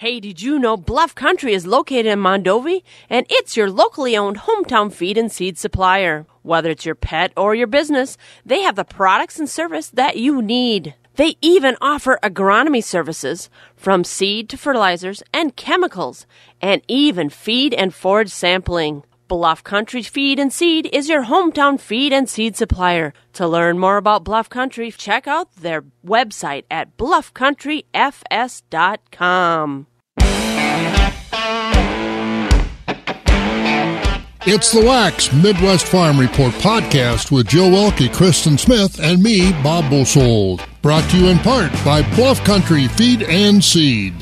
Hey, 0.00 0.16
did 0.18 0.40
you 0.40 0.58
know 0.58 0.78
Bluff 0.78 1.14
Country 1.14 1.52
is 1.52 1.66
located 1.66 2.06
in 2.06 2.20
Mondovi 2.20 2.82
and 3.10 3.26
it's 3.28 3.54
your 3.54 3.70
locally 3.70 4.16
owned 4.16 4.38
hometown 4.38 4.90
feed 4.90 5.18
and 5.18 5.30
seed 5.30 5.58
supplier? 5.58 6.24
Whether 6.40 6.70
it's 6.70 6.86
your 6.86 6.94
pet 6.94 7.34
or 7.36 7.54
your 7.54 7.66
business, 7.66 8.16
they 8.42 8.62
have 8.62 8.76
the 8.76 8.84
products 8.84 9.38
and 9.38 9.46
service 9.46 9.90
that 9.90 10.16
you 10.16 10.40
need. 10.40 10.94
They 11.16 11.36
even 11.42 11.76
offer 11.82 12.18
agronomy 12.22 12.82
services 12.82 13.50
from 13.76 14.02
seed 14.02 14.48
to 14.48 14.56
fertilizers 14.56 15.22
and 15.34 15.54
chemicals 15.54 16.26
and 16.62 16.80
even 16.88 17.28
feed 17.28 17.74
and 17.74 17.92
forage 17.92 18.30
sampling. 18.30 19.02
Bluff 19.28 19.62
Country 19.62 20.02
Feed 20.02 20.38
and 20.38 20.50
Seed 20.50 20.88
is 20.94 21.10
your 21.10 21.26
hometown 21.26 21.78
feed 21.78 22.14
and 22.14 22.26
seed 22.26 22.56
supplier. 22.56 23.12
To 23.34 23.46
learn 23.46 23.78
more 23.78 23.98
about 23.98 24.24
Bluff 24.24 24.48
Country, 24.48 24.90
check 24.90 25.28
out 25.28 25.54
their 25.56 25.82
website 26.04 26.64
at 26.70 26.96
bluffcountryfs.com. 26.96 29.86
It's 34.46 34.72
the 34.72 34.82
Wax 34.82 35.30
Midwest 35.34 35.86
Farm 35.86 36.18
Report 36.18 36.54
podcast 36.54 37.30
with 37.30 37.46
Jill 37.46 37.68
Welke, 37.68 38.10
Kristen 38.10 38.56
Smith, 38.56 38.98
and 38.98 39.22
me, 39.22 39.52
Bob 39.62 39.90
Bosold. 39.90 40.66
Brought 40.80 41.04
to 41.10 41.18
you 41.18 41.26
in 41.26 41.38
part 41.40 41.70
by 41.84 42.00
Bluff 42.16 42.42
Country 42.42 42.88
Feed 42.88 43.22
and 43.24 43.62
Seed. 43.62 44.14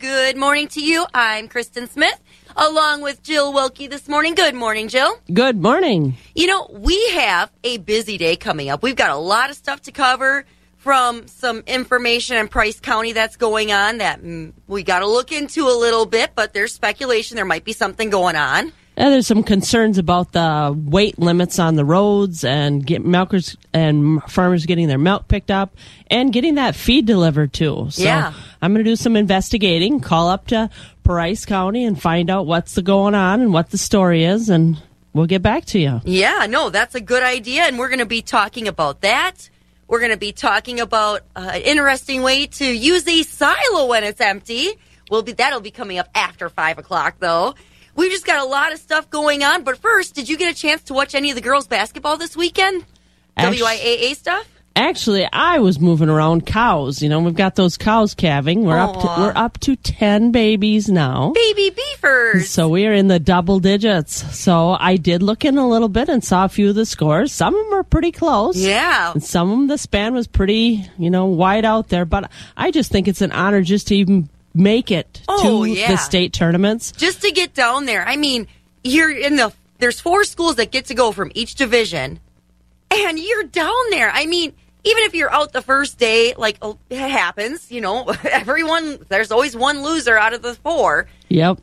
Good 0.00 0.36
morning 0.36 0.66
to 0.66 0.84
you. 0.84 1.06
I'm 1.14 1.46
Kristen 1.46 1.88
Smith 1.88 2.20
along 2.56 3.02
with 3.02 3.22
Jill 3.22 3.52
Welke 3.52 3.88
this 3.88 4.08
morning. 4.08 4.34
Good 4.34 4.56
morning, 4.56 4.88
Jill. 4.88 5.16
Good 5.32 5.62
morning. 5.62 6.16
You 6.34 6.48
know, 6.48 6.68
we 6.72 7.10
have 7.10 7.52
a 7.62 7.76
busy 7.76 8.18
day 8.18 8.34
coming 8.34 8.68
up. 8.68 8.82
We've 8.82 8.96
got 8.96 9.10
a 9.10 9.16
lot 9.16 9.48
of 9.48 9.54
stuff 9.54 9.82
to 9.82 9.92
cover 9.92 10.44
from 10.76 11.28
some 11.28 11.62
information 11.68 12.36
in 12.36 12.48
Price 12.48 12.80
County 12.80 13.12
that's 13.12 13.36
going 13.36 13.70
on 13.70 13.98
that 13.98 14.22
mm, 14.22 14.52
we 14.66 14.82
got 14.82 14.98
to 14.98 15.06
look 15.06 15.30
into 15.30 15.68
a 15.68 15.76
little 15.78 16.04
bit, 16.04 16.32
but 16.34 16.52
there's 16.52 16.74
speculation 16.74 17.36
there 17.36 17.44
might 17.44 17.64
be 17.64 17.72
something 17.72 18.10
going 18.10 18.34
on. 18.34 18.72
And 18.96 19.12
there's 19.12 19.26
some 19.26 19.42
concerns 19.42 19.98
about 19.98 20.32
the 20.32 20.72
weight 20.76 21.18
limits 21.18 21.58
on 21.58 21.74
the 21.74 21.84
roads 21.84 22.44
and 22.44 22.84
get 22.84 23.04
milkers 23.04 23.56
and 23.72 24.22
farmers 24.24 24.66
getting 24.66 24.86
their 24.86 24.98
milk 24.98 25.26
picked 25.26 25.50
up 25.50 25.74
and 26.10 26.32
getting 26.32 26.54
that 26.54 26.76
feed 26.76 27.04
delivered 27.04 27.52
too. 27.52 27.88
So 27.90 28.04
yeah. 28.04 28.32
I'm 28.62 28.72
going 28.72 28.84
to 28.84 28.90
do 28.90 28.96
some 28.96 29.16
investigating, 29.16 30.00
call 30.00 30.28
up 30.28 30.46
to 30.48 30.70
Price 31.02 31.44
County 31.44 31.84
and 31.84 32.00
find 32.00 32.30
out 32.30 32.46
what's 32.46 32.78
going 32.78 33.14
on 33.14 33.40
and 33.40 33.52
what 33.52 33.70
the 33.70 33.78
story 33.78 34.24
is 34.24 34.48
and 34.48 34.80
we'll 35.12 35.26
get 35.26 35.42
back 35.42 35.64
to 35.66 35.78
you. 35.80 36.00
Yeah, 36.04 36.46
no, 36.48 36.70
that's 36.70 36.94
a 36.94 37.00
good 37.00 37.24
idea 37.24 37.62
and 37.62 37.78
we're 37.78 37.88
going 37.88 37.98
to 37.98 38.06
be 38.06 38.22
talking 38.22 38.68
about 38.68 39.00
that. 39.00 39.50
We're 39.88 39.98
going 40.00 40.12
to 40.12 40.16
be 40.16 40.32
talking 40.32 40.80
about 40.80 41.22
uh, 41.34 41.50
an 41.54 41.62
interesting 41.62 42.22
way 42.22 42.46
to 42.46 42.64
use 42.64 43.06
a 43.08 43.22
silo 43.24 43.86
when 43.86 44.04
it's 44.04 44.20
empty. 44.20 44.70
We'll 45.10 45.22
be 45.22 45.32
that'll 45.32 45.60
be 45.60 45.70
coming 45.70 45.98
up 45.98 46.08
after 46.14 46.48
five 46.48 46.78
o'clock 46.78 47.16
though. 47.18 47.54
We've 47.96 48.10
just 48.10 48.26
got 48.26 48.44
a 48.44 48.48
lot 48.48 48.72
of 48.72 48.78
stuff 48.78 49.08
going 49.10 49.42
on. 49.42 49.62
But 49.64 49.78
first, 49.78 50.14
did 50.14 50.28
you 50.28 50.36
get 50.36 50.52
a 50.52 50.56
chance 50.56 50.82
to 50.84 50.94
watch 50.94 51.14
any 51.14 51.30
of 51.30 51.36
the 51.36 51.42
girls' 51.42 51.66
basketball 51.66 52.16
this 52.16 52.36
weekend? 52.36 52.84
Actu- 53.36 53.62
WIAA 53.62 54.16
stuff? 54.16 54.46
Actually, 54.76 55.24
I 55.32 55.60
was 55.60 55.78
moving 55.78 56.08
around 56.08 56.46
cows. 56.46 57.00
You 57.00 57.08
know, 57.08 57.20
we've 57.20 57.36
got 57.36 57.54
those 57.54 57.76
cows 57.76 58.12
calving. 58.12 58.64
We're 58.64 58.76
up 58.76 58.94
to 58.94 59.06
we're 59.06 59.32
up 59.36 59.60
to 59.60 59.76
ten 59.76 60.32
babies 60.32 60.88
now. 60.88 61.30
Baby 61.32 61.70
beefers. 61.70 62.50
So 62.50 62.68
we 62.68 62.84
are 62.86 62.92
in 62.92 63.06
the 63.06 63.20
double 63.20 63.60
digits. 63.60 64.36
So 64.36 64.76
I 64.80 64.96
did 64.96 65.22
look 65.22 65.44
in 65.44 65.58
a 65.58 65.68
little 65.68 65.88
bit 65.88 66.08
and 66.08 66.24
saw 66.24 66.44
a 66.44 66.48
few 66.48 66.70
of 66.70 66.74
the 66.74 66.86
scores. 66.86 67.30
Some 67.30 67.54
of 67.54 67.64
them 67.66 67.74
are 67.74 67.84
pretty 67.84 68.10
close. 68.10 68.56
Yeah. 68.56 69.12
And 69.12 69.22
some 69.22 69.48
of 69.52 69.58
them, 69.58 69.66
the 69.68 69.78
span 69.78 70.12
was 70.12 70.26
pretty, 70.26 70.84
you 70.98 71.08
know, 71.08 71.26
wide 71.26 71.64
out 71.64 71.88
there. 71.88 72.04
But 72.04 72.28
I 72.56 72.72
just 72.72 72.90
think 72.90 73.06
it's 73.06 73.22
an 73.22 73.30
honor 73.30 73.62
just 73.62 73.86
to 73.88 73.94
even 73.94 74.28
make 74.54 74.90
it 74.90 75.22
Oh, 75.28 75.64
to 75.64 75.70
yeah. 75.72 75.90
the 75.90 75.96
state 75.96 76.32
tournaments. 76.32 76.92
Just 76.92 77.22
to 77.22 77.32
get 77.32 77.54
down 77.54 77.86
there. 77.86 78.06
I 78.06 78.16
mean, 78.16 78.46
you're 78.82 79.10
in 79.14 79.36
the 79.36 79.52
there's 79.78 80.00
four 80.00 80.24
schools 80.24 80.56
that 80.56 80.70
get 80.70 80.86
to 80.86 80.94
go 80.94 81.12
from 81.12 81.30
each 81.34 81.56
division. 81.56 82.20
And 82.90 83.18
you're 83.18 83.42
down 83.44 83.90
there. 83.90 84.10
I 84.10 84.26
mean, 84.26 84.52
even 84.84 85.02
if 85.04 85.14
you're 85.14 85.32
out 85.32 85.52
the 85.52 85.62
first 85.62 85.98
day, 85.98 86.34
like 86.36 86.58
oh, 86.62 86.78
it 86.88 86.98
happens, 86.98 87.72
you 87.72 87.80
know, 87.80 88.04
everyone 88.24 88.98
there's 89.08 89.32
always 89.32 89.56
one 89.56 89.82
loser 89.82 90.16
out 90.16 90.32
of 90.32 90.42
the 90.42 90.54
four. 90.54 91.08
Yep. 91.28 91.60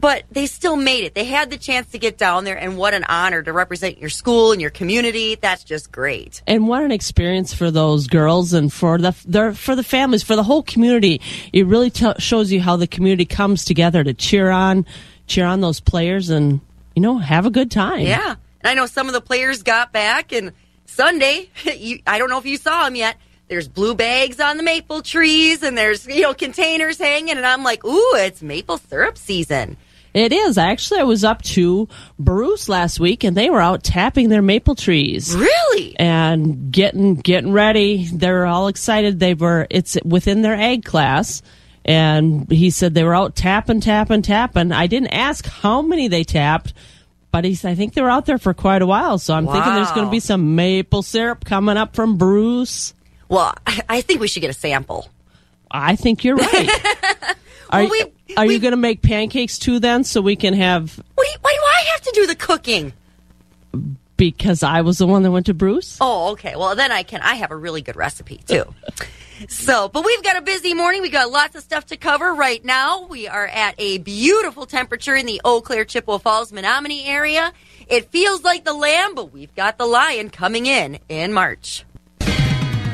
But 0.00 0.24
they 0.30 0.46
still 0.46 0.76
made 0.76 1.04
it. 1.04 1.14
They 1.14 1.24
had 1.24 1.50
the 1.50 1.58
chance 1.58 1.90
to 1.90 1.98
get 1.98 2.16
down 2.16 2.44
there, 2.44 2.56
and 2.56 2.78
what 2.78 2.94
an 2.94 3.04
honor 3.04 3.42
to 3.42 3.52
represent 3.52 3.98
your 3.98 4.10
school 4.10 4.52
and 4.52 4.60
your 4.60 4.70
community. 4.70 5.34
That's 5.34 5.64
just 5.64 5.90
great. 5.90 6.42
And 6.46 6.68
what 6.68 6.84
an 6.84 6.92
experience 6.92 7.52
for 7.52 7.70
those 7.70 8.06
girls 8.06 8.52
and 8.52 8.72
for 8.72 8.98
the 8.98 9.14
their, 9.26 9.52
for 9.52 9.74
the 9.74 9.82
families, 9.82 10.22
for 10.22 10.36
the 10.36 10.44
whole 10.44 10.62
community. 10.62 11.20
It 11.52 11.66
really 11.66 11.90
t- 11.90 12.12
shows 12.18 12.52
you 12.52 12.60
how 12.60 12.76
the 12.76 12.86
community 12.86 13.24
comes 13.24 13.64
together 13.64 14.04
to 14.04 14.14
cheer 14.14 14.50
on, 14.50 14.86
cheer 15.26 15.44
on 15.44 15.60
those 15.60 15.80
players, 15.80 16.30
and 16.30 16.60
you 16.94 17.02
know 17.02 17.18
have 17.18 17.44
a 17.44 17.50
good 17.50 17.70
time. 17.70 18.00
Yeah, 18.00 18.36
and 18.60 18.70
I 18.70 18.74
know 18.74 18.86
some 18.86 19.08
of 19.08 19.14
the 19.14 19.20
players 19.20 19.64
got 19.64 19.92
back, 19.92 20.32
and 20.32 20.52
Sunday, 20.86 21.50
you, 21.76 22.00
I 22.06 22.18
don't 22.18 22.30
know 22.30 22.38
if 22.38 22.46
you 22.46 22.56
saw 22.56 22.84
them 22.84 22.94
yet. 22.94 23.16
There's 23.48 23.66
blue 23.66 23.94
bags 23.94 24.40
on 24.40 24.58
the 24.58 24.62
maple 24.62 25.02
trees, 25.02 25.64
and 25.64 25.76
there's 25.76 26.06
you 26.06 26.22
know 26.22 26.34
containers 26.34 26.98
hanging, 26.98 27.36
and 27.36 27.44
I'm 27.44 27.64
like, 27.64 27.84
ooh, 27.84 28.14
it's 28.14 28.42
maple 28.42 28.78
syrup 28.78 29.18
season. 29.18 29.76
It 30.14 30.32
is. 30.32 30.58
Actually, 30.58 31.00
I 31.00 31.04
was 31.04 31.22
up 31.24 31.42
to 31.42 31.88
Bruce 32.18 32.68
last 32.68 32.98
week, 32.98 33.24
and 33.24 33.36
they 33.36 33.50
were 33.50 33.60
out 33.60 33.82
tapping 33.84 34.28
their 34.28 34.42
maple 34.42 34.74
trees. 34.74 35.36
Really? 35.36 35.96
and 35.98 36.72
getting 36.72 37.14
getting 37.16 37.52
ready. 37.52 38.08
They're 38.12 38.46
all 38.46 38.68
excited. 38.68 39.20
They 39.20 39.34
were 39.34 39.66
it's 39.70 39.96
within 40.04 40.42
their 40.42 40.54
ag 40.54 40.84
class, 40.84 41.42
and 41.84 42.50
he 42.50 42.70
said 42.70 42.94
they 42.94 43.04
were 43.04 43.14
out 43.14 43.36
tapping, 43.36 43.80
tapping, 43.80 44.22
tapping. 44.22 44.72
I 44.72 44.86
didn't 44.86 45.08
ask 45.14 45.46
how 45.46 45.82
many 45.82 46.08
they 46.08 46.24
tapped, 46.24 46.72
but 47.30 47.44
he's 47.44 47.64
I 47.64 47.74
think 47.74 47.94
they 47.94 48.02
were 48.02 48.10
out 48.10 48.26
there 48.26 48.38
for 48.38 48.54
quite 48.54 48.82
a 48.82 48.86
while. 48.86 49.18
So 49.18 49.34
I'm 49.34 49.46
thinking 49.46 49.74
there's 49.74 49.92
going 49.92 50.06
to 50.06 50.10
be 50.10 50.20
some 50.20 50.56
maple 50.56 51.02
syrup 51.02 51.44
coming 51.44 51.76
up 51.76 51.94
from 51.94 52.16
Bruce. 52.16 52.94
Well, 53.28 53.54
I, 53.66 54.00
think 54.00 54.20
we 54.20 54.28
should 54.28 54.40
get 54.40 54.50
a 54.50 54.54
sample. 54.54 55.08
I 55.70 55.96
think 55.96 56.24
you're 56.24 56.36
right. 56.36 57.36
Are, 57.70 57.84
we- 57.84 58.04
are 58.36 58.46
you 58.46 58.58
going 58.58 58.72
to 58.72 58.76
make 58.76 59.02
pancakes 59.02 59.58
too 59.58 59.80
then, 59.80 60.04
so 60.04 60.20
we 60.20 60.36
can 60.36 60.54
have? 60.54 60.96
What 61.14 61.26
do 61.26 61.38
why 61.40 61.52
do 61.52 61.60
I 61.60 61.84
have 61.92 62.00
to 62.02 62.12
do 62.14 62.26
the 62.26 62.36
cooking? 62.36 62.92
Because 64.16 64.62
I 64.62 64.80
was 64.80 64.98
the 64.98 65.06
one 65.06 65.22
that 65.22 65.30
went 65.30 65.46
to 65.46 65.54
Bruce. 65.54 65.98
Oh, 66.00 66.32
okay. 66.32 66.56
Well, 66.56 66.74
then 66.74 66.90
I 66.90 67.02
can. 67.04 67.20
I 67.20 67.34
have 67.36 67.50
a 67.50 67.56
really 67.56 67.82
good 67.82 67.96
recipe 67.96 68.40
too. 68.46 68.74
so, 69.48 69.88
but 69.88 70.04
we've 70.04 70.22
got 70.22 70.36
a 70.36 70.42
busy 70.42 70.74
morning. 70.74 71.02
We've 71.02 71.12
got 71.12 71.30
lots 71.30 71.54
of 71.54 71.62
stuff 71.62 71.86
to 71.86 71.96
cover 71.96 72.34
right 72.34 72.64
now. 72.64 73.06
We 73.06 73.28
are 73.28 73.46
at 73.46 73.74
a 73.78 73.98
beautiful 73.98 74.66
temperature 74.66 75.14
in 75.14 75.26
the 75.26 75.40
Eau 75.44 75.60
Claire, 75.60 75.84
Chippewa 75.84 76.18
Falls, 76.18 76.50
Menomonie 76.50 77.06
area. 77.06 77.52
It 77.86 78.10
feels 78.10 78.42
like 78.42 78.64
the 78.64 78.74
lamb, 78.74 79.14
but 79.14 79.32
we've 79.32 79.54
got 79.54 79.78
the 79.78 79.86
lion 79.86 80.30
coming 80.30 80.66
in 80.66 80.98
in 81.08 81.32
March. 81.32 81.84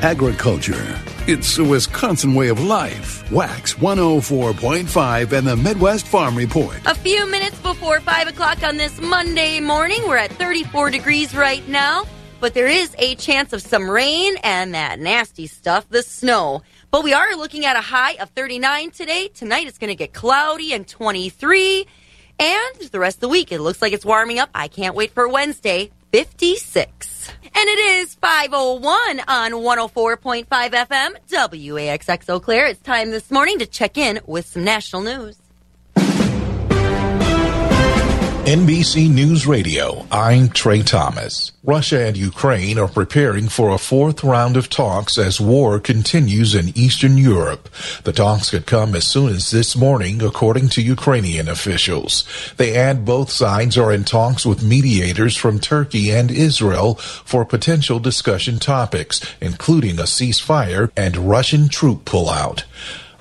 Agriculture. 0.01 1.01
It's 1.27 1.57
a 1.57 1.63
Wisconsin 1.63 2.35
way 2.35 2.49
of 2.49 2.61
life. 2.63 3.31
Wax 3.31 3.75
104.5 3.75 5.31
and 5.31 5.47
the 5.47 5.55
Midwest 5.55 6.05
Farm 6.07 6.35
Report. 6.35 6.77
A 6.85 6.95
few 6.95 7.25
minutes 7.29 7.57
before 7.59 7.99
5 7.99 8.27
o'clock 8.27 8.61
on 8.63 8.77
this 8.77 8.99
Monday 8.99 9.59
morning, 9.59 10.01
we're 10.07 10.17
at 10.17 10.31
34 10.31 10.91
degrees 10.91 11.33
right 11.35 11.67
now, 11.67 12.05
but 12.39 12.53
there 12.53 12.67
is 12.67 12.95
a 12.99 13.15
chance 13.15 13.53
of 13.53 13.61
some 13.61 13.89
rain 13.89 14.35
and 14.43 14.73
that 14.73 14.99
nasty 14.99 15.47
stuff, 15.47 15.87
the 15.89 16.03
snow. 16.03 16.61
But 16.91 17.03
we 17.03 17.13
are 17.13 17.35
looking 17.35 17.65
at 17.65 17.75
a 17.75 17.81
high 17.81 18.13
of 18.13 18.29
39 18.31 18.91
today. 18.91 19.29
Tonight 19.29 19.67
it's 19.67 19.77
going 19.77 19.89
to 19.89 19.95
get 19.95 20.13
cloudy 20.13 20.73
and 20.73 20.87
23. 20.87 21.87
And 22.37 22.75
the 22.91 22.99
rest 22.99 23.17
of 23.17 23.21
the 23.21 23.29
week, 23.29 23.51
it 23.51 23.61
looks 23.61 23.81
like 23.81 23.93
it's 23.93 24.05
warming 24.05 24.39
up. 24.39 24.49
I 24.53 24.67
can't 24.67 24.95
wait 24.95 25.11
for 25.11 25.27
Wednesday, 25.27 25.91
56. 26.11 27.14
And 28.37 28.53
it 28.53 28.57
is 28.57 28.81
501 28.81 29.21
on 29.27 29.51
104.5 29.51 30.45
FM, 30.47 31.15
WAXX 31.29 32.29
Eau 32.29 32.39
Claire. 32.39 32.67
It's 32.67 32.81
time 32.81 33.11
this 33.11 33.31
morning 33.31 33.59
to 33.59 33.65
check 33.65 33.97
in 33.97 34.19
with 34.25 34.45
some 34.45 34.63
national 34.63 35.03
news. 35.03 35.44
NBC 38.45 39.11
News 39.11 39.47
Radio, 39.47 40.05
I'm 40.11 40.49
Trey 40.49 40.83
Thomas. 40.83 41.51
Russia 41.63 42.05
and 42.05 42.15
Ukraine 42.15 42.77
are 42.77 42.87
preparing 42.87 43.49
for 43.49 43.71
a 43.71 43.79
fourth 43.79 44.23
round 44.23 44.55
of 44.55 44.69
talks 44.69 45.17
as 45.17 45.41
war 45.41 45.79
continues 45.79 46.53
in 46.53 46.77
Eastern 46.77 47.17
Europe. 47.17 47.67
The 48.03 48.13
talks 48.13 48.51
could 48.51 48.67
come 48.67 48.93
as 48.93 49.07
soon 49.07 49.29
as 49.29 49.49
this 49.49 49.75
morning, 49.75 50.21
according 50.21 50.69
to 50.69 50.83
Ukrainian 50.83 51.49
officials. 51.49 52.23
They 52.57 52.75
add 52.75 53.03
both 53.03 53.31
sides 53.31 53.79
are 53.79 53.91
in 53.91 54.03
talks 54.03 54.45
with 54.45 54.61
mediators 54.61 55.35
from 55.35 55.57
Turkey 55.57 56.11
and 56.11 56.29
Israel 56.29 56.93
for 56.93 57.45
potential 57.45 57.97
discussion 57.97 58.59
topics, 58.59 59.21
including 59.41 59.97
a 59.97 60.03
ceasefire 60.03 60.91
and 60.95 61.17
Russian 61.17 61.67
troop 61.67 62.05
pullout. 62.05 62.63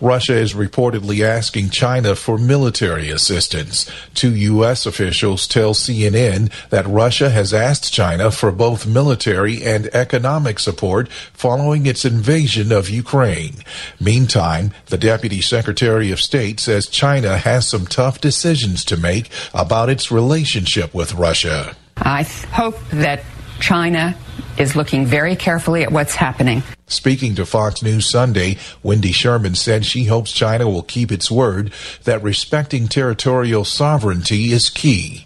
Russia 0.00 0.35
is 0.35 0.55
reportedly 0.55 1.25
asking 1.25 1.70
China 1.70 2.14
for 2.14 2.38
military 2.38 3.11
assistance. 3.11 3.91
Two 4.14 4.35
U.S. 4.35 4.87
officials 4.87 5.46
tell 5.46 5.75
CNN 5.75 6.50
that 6.70 6.87
Russia 6.87 7.31
has 7.31 7.55
asked 7.55 7.93
China 7.93 8.31
for 8.31 8.50
both 8.50 8.87
military 8.87 9.62
and 9.62 9.87
economic 9.94 10.58
support 10.58 11.08
following 11.32 11.87
its 11.87 12.05
invasion 12.05 12.73
of 12.73 12.91
Ukraine. 12.91 13.56
Meantime, 14.00 14.73
the 14.87 14.99
Deputy 14.99 15.41
Secretary 15.41 16.11
of 16.11 16.20
State 16.20 16.61
says 16.61 16.87
China 16.87 17.38
has 17.38 17.67
some 17.67 17.87
tough 17.87 18.20
decisions 18.20 18.85
to 18.85 18.97
make 18.97 19.31
about 19.52 19.88
its 19.88 20.11
relationship 20.11 20.94
with 20.94 21.14
Russia. 21.14 21.76
I 21.97 22.23
hope 22.23 22.79
that 22.90 23.23
China 23.61 24.17
is 24.59 24.77
looking 24.77 25.07
very 25.07 25.37
carefully 25.37 25.83
at 25.83 25.93
what's 25.93 26.15
happening. 26.15 26.63
Speaking 26.87 27.35
to 27.37 27.47
Fox 27.47 27.83
News 27.83 28.09
Sunday, 28.09 28.59
Wendy 28.83 29.13
Sherman 29.13 29.55
said 29.55 29.85
she 29.85 30.05
hopes 30.05 30.33
China 30.33 30.69
will 30.69 30.83
keep 30.83 31.11
its 31.11 31.31
word 31.31 31.73
that 32.05 32.23
respecting 32.23 32.89
territorial 32.89 33.65
sovereignty 33.65 34.53
is 34.53 34.71
key. 34.71 35.25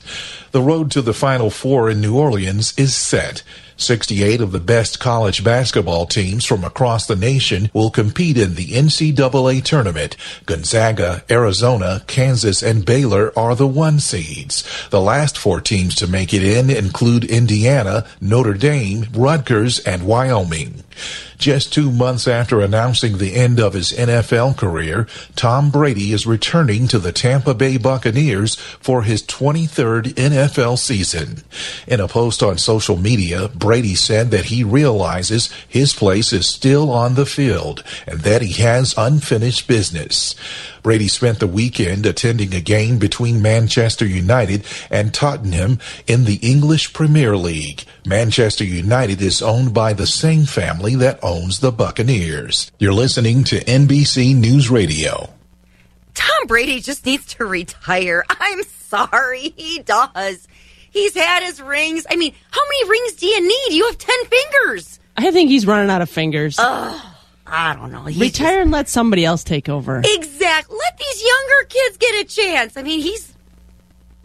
The 0.53 0.63
road 0.63 0.91
to 0.93 1.03
the 1.03 1.13
Final 1.13 1.51
Four 1.51 1.91
in 1.91 2.01
New 2.01 2.17
Orleans 2.17 2.73
is 2.79 2.95
set. 2.95 3.43
68 3.79 4.41
of 4.41 4.53
the 4.53 4.61
best 4.61 5.01
college 5.01 5.43
basketball 5.43 6.05
teams 6.05 6.45
from 6.45 6.65
across 6.65 7.07
the 7.07 7.17
nation 7.17 7.71
will 7.73 7.91
compete 7.91 8.37
in 8.37 8.55
the 8.55 8.73
NCAA 8.73 9.63
tournament. 9.63 10.17
Gonzaga, 10.47 11.25
Arizona, 11.31 12.03
Kansas, 12.07 12.63
and 12.63 12.85
Baylor 12.85 13.33
are 13.39 13.55
the 13.55 13.67
one 13.67 14.01
seeds. 14.01 14.69
The 14.91 15.01
last 15.01 15.39
four 15.39 15.61
teams 15.61 15.95
to 15.97 16.07
make 16.07 16.35
it 16.35 16.43
in 16.43 16.71
include 16.71 17.25
Indiana, 17.25 18.07
Notre 18.21 18.55
Dame, 18.55 19.07
Rutgers, 19.15 19.79
and 19.81 20.05
Wyoming. 20.07 20.83
Just 21.39 21.73
two 21.73 21.93
months 21.93 22.27
after 22.27 22.61
announcing 22.61 23.19
the 23.19 23.37
end 23.37 23.61
of 23.61 23.75
his 23.75 23.93
NFL 23.93 24.57
career, 24.57 25.07
Tom 25.37 25.71
Brady 25.71 26.13
is 26.13 26.27
returning 26.27 26.89
to 26.89 26.99
the 26.99 27.13
Tampa 27.13 27.55
Bay 27.55 27.77
Buccaneers 27.77 28.57
for 28.57 29.03
his 29.03 29.23
23rd 29.23 30.15
NFL 30.15 30.79
season. 30.79 31.45
In 31.87 32.01
a 32.01 32.09
post 32.09 32.43
on 32.43 32.59
social 32.59 32.97
media, 32.97 33.49
Brady 33.55 33.95
said 33.95 34.33
that 34.33 34.47
he 34.47 34.65
realizes 34.65 35.53
his 35.69 35.95
place 35.95 36.33
is 36.33 36.49
still 36.49 36.91
on 36.91 37.15
the 37.15 37.27
field 37.27 37.85
and 38.05 38.21
that 38.21 38.43
he 38.43 38.61
has 38.61 38.95
unfinished 38.99 39.69
business. 39.69 40.35
Brady 40.83 41.09
spent 41.09 41.41
the 41.41 41.47
weekend 41.47 42.07
attending 42.07 42.55
a 42.55 42.61
game 42.61 42.99
between 42.99 43.43
Manchester 43.43 44.07
United 44.07 44.65
and 44.91 45.13
Tottenham 45.13 45.79
in 46.07 46.25
the 46.25 46.37
English 46.37 46.93
Premier 46.93 47.37
League. 47.37 47.85
Manchester 48.07 48.65
United 48.65 49.21
is 49.21 49.43
owned 49.43 49.75
by 49.75 49.93
the 49.93 50.07
same 50.07 50.45
family 50.45 50.95
that 50.97 51.19
owns 51.23 51.61
the 51.61 51.73
Buccaneers. 51.73 52.71
You're 52.79 52.93
listening 52.93 53.45
to 53.45 53.65
NBC 53.65 54.35
News 54.35 54.71
Radio. 54.71 55.31
Tom 56.15 56.47
Brady 56.47 56.81
just 56.81 57.07
needs 57.07 57.27
to 57.35 57.45
retire. 57.45 58.25
I'm 58.31 58.63
sorry, 58.65 59.55
he 59.57 59.81
does. 59.81 60.49
He's 60.91 61.15
had 61.15 61.43
his 61.45 61.61
rings. 61.61 62.07
I 62.11 62.17
mean, 62.17 62.35
how 62.51 62.61
many 62.65 62.91
rings 62.91 63.13
do 63.15 63.27
you 63.27 63.41
need? 63.41 63.77
You 63.77 63.87
have 63.87 63.99
10 63.99 64.17
fingers. 64.25 64.99
I 65.17 65.31
think 65.31 65.51
he's 65.51 65.67
running 65.67 65.91
out 65.91 66.03
of 66.03 66.09
fingers. 66.09 66.59
I 67.51 67.75
don't 67.75 67.91
know. 67.91 68.05
He's 68.05 68.19
Retire 68.21 68.49
just- 68.57 68.63
and 68.63 68.71
let 68.71 68.89
somebody 68.89 69.25
else 69.25 69.43
take 69.45 69.69
over. 69.69 70.03
Exactly. 70.05 70.77
Let 70.77 70.99
these 70.99 71.23
younger 71.23 71.69
kids 71.69 71.97
get 71.97 72.15
a 72.21 72.25
chance. 72.25 72.77
I 72.77 72.83
mean, 72.83 73.01
he's 73.01 73.33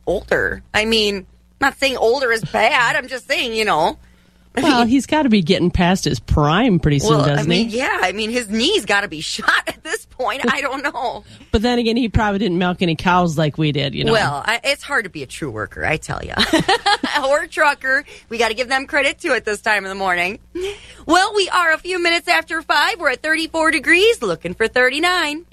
older. 0.05 0.61
I 0.73 0.85
mean, 0.85 1.17
I'm 1.17 1.25
not 1.61 1.77
saying 1.77 1.97
older 1.97 2.31
is 2.31 2.43
bad. 2.43 2.95
I'm 2.95 3.07
just 3.07 3.27
saying, 3.27 3.53
you 3.53 3.65
know. 3.65 3.97
I 4.55 4.61
Well, 4.61 4.85
he's 4.87 5.05
got 5.05 5.23
to 5.23 5.29
be 5.29 5.41
getting 5.41 5.71
past 5.71 6.05
his 6.05 6.19
prime 6.19 6.79
pretty 6.79 6.99
soon, 6.99 7.17
well, 7.17 7.25
doesn't 7.25 7.47
mean, 7.47 7.69
he? 7.69 7.77
yeah. 7.77 7.99
I 8.01 8.11
mean, 8.11 8.29
his 8.29 8.49
knees 8.49 8.85
got 8.85 9.01
to 9.01 9.07
be 9.07 9.21
shot 9.33 9.63
at 9.67 9.83
this 9.83 10.05
point. 10.05 10.41
I 10.51 10.61
don't 10.61 10.83
know. 10.83 11.23
But 11.51 11.61
then 11.61 11.77
again, 11.77 11.95
he 11.97 12.09
probably 12.09 12.39
didn't 12.39 12.57
milk 12.57 12.81
any 12.81 12.95
cows 12.95 13.37
like 13.37 13.59
we 13.59 13.71
did, 13.71 13.93
you 13.93 14.05
know. 14.05 14.11
Well, 14.11 14.41
I, 14.43 14.59
it's 14.63 14.81
hard 14.81 15.03
to 15.03 15.11
be 15.11 15.21
a 15.21 15.27
true 15.27 15.51
worker, 15.51 15.85
I 15.85 15.97
tell 15.97 16.19
you. 16.23 16.33
or 17.23 17.45
trucker. 17.45 18.03
We 18.27 18.39
got 18.39 18.47
to 18.47 18.55
give 18.55 18.69
them 18.69 18.87
credit 18.87 19.19
to 19.19 19.35
it 19.35 19.45
this 19.45 19.61
time 19.61 19.85
of 19.85 19.89
the 19.89 19.95
morning. 19.95 20.39
Well, 21.05 21.35
we 21.35 21.47
are 21.49 21.71
a 21.73 21.77
few 21.77 22.01
minutes 22.01 22.27
after 22.27 22.63
five. 22.63 22.99
We're 22.99 23.11
at 23.11 23.21
34 23.21 23.69
degrees, 23.69 24.23
looking 24.23 24.55
for 24.55 24.67
39. 24.67 25.45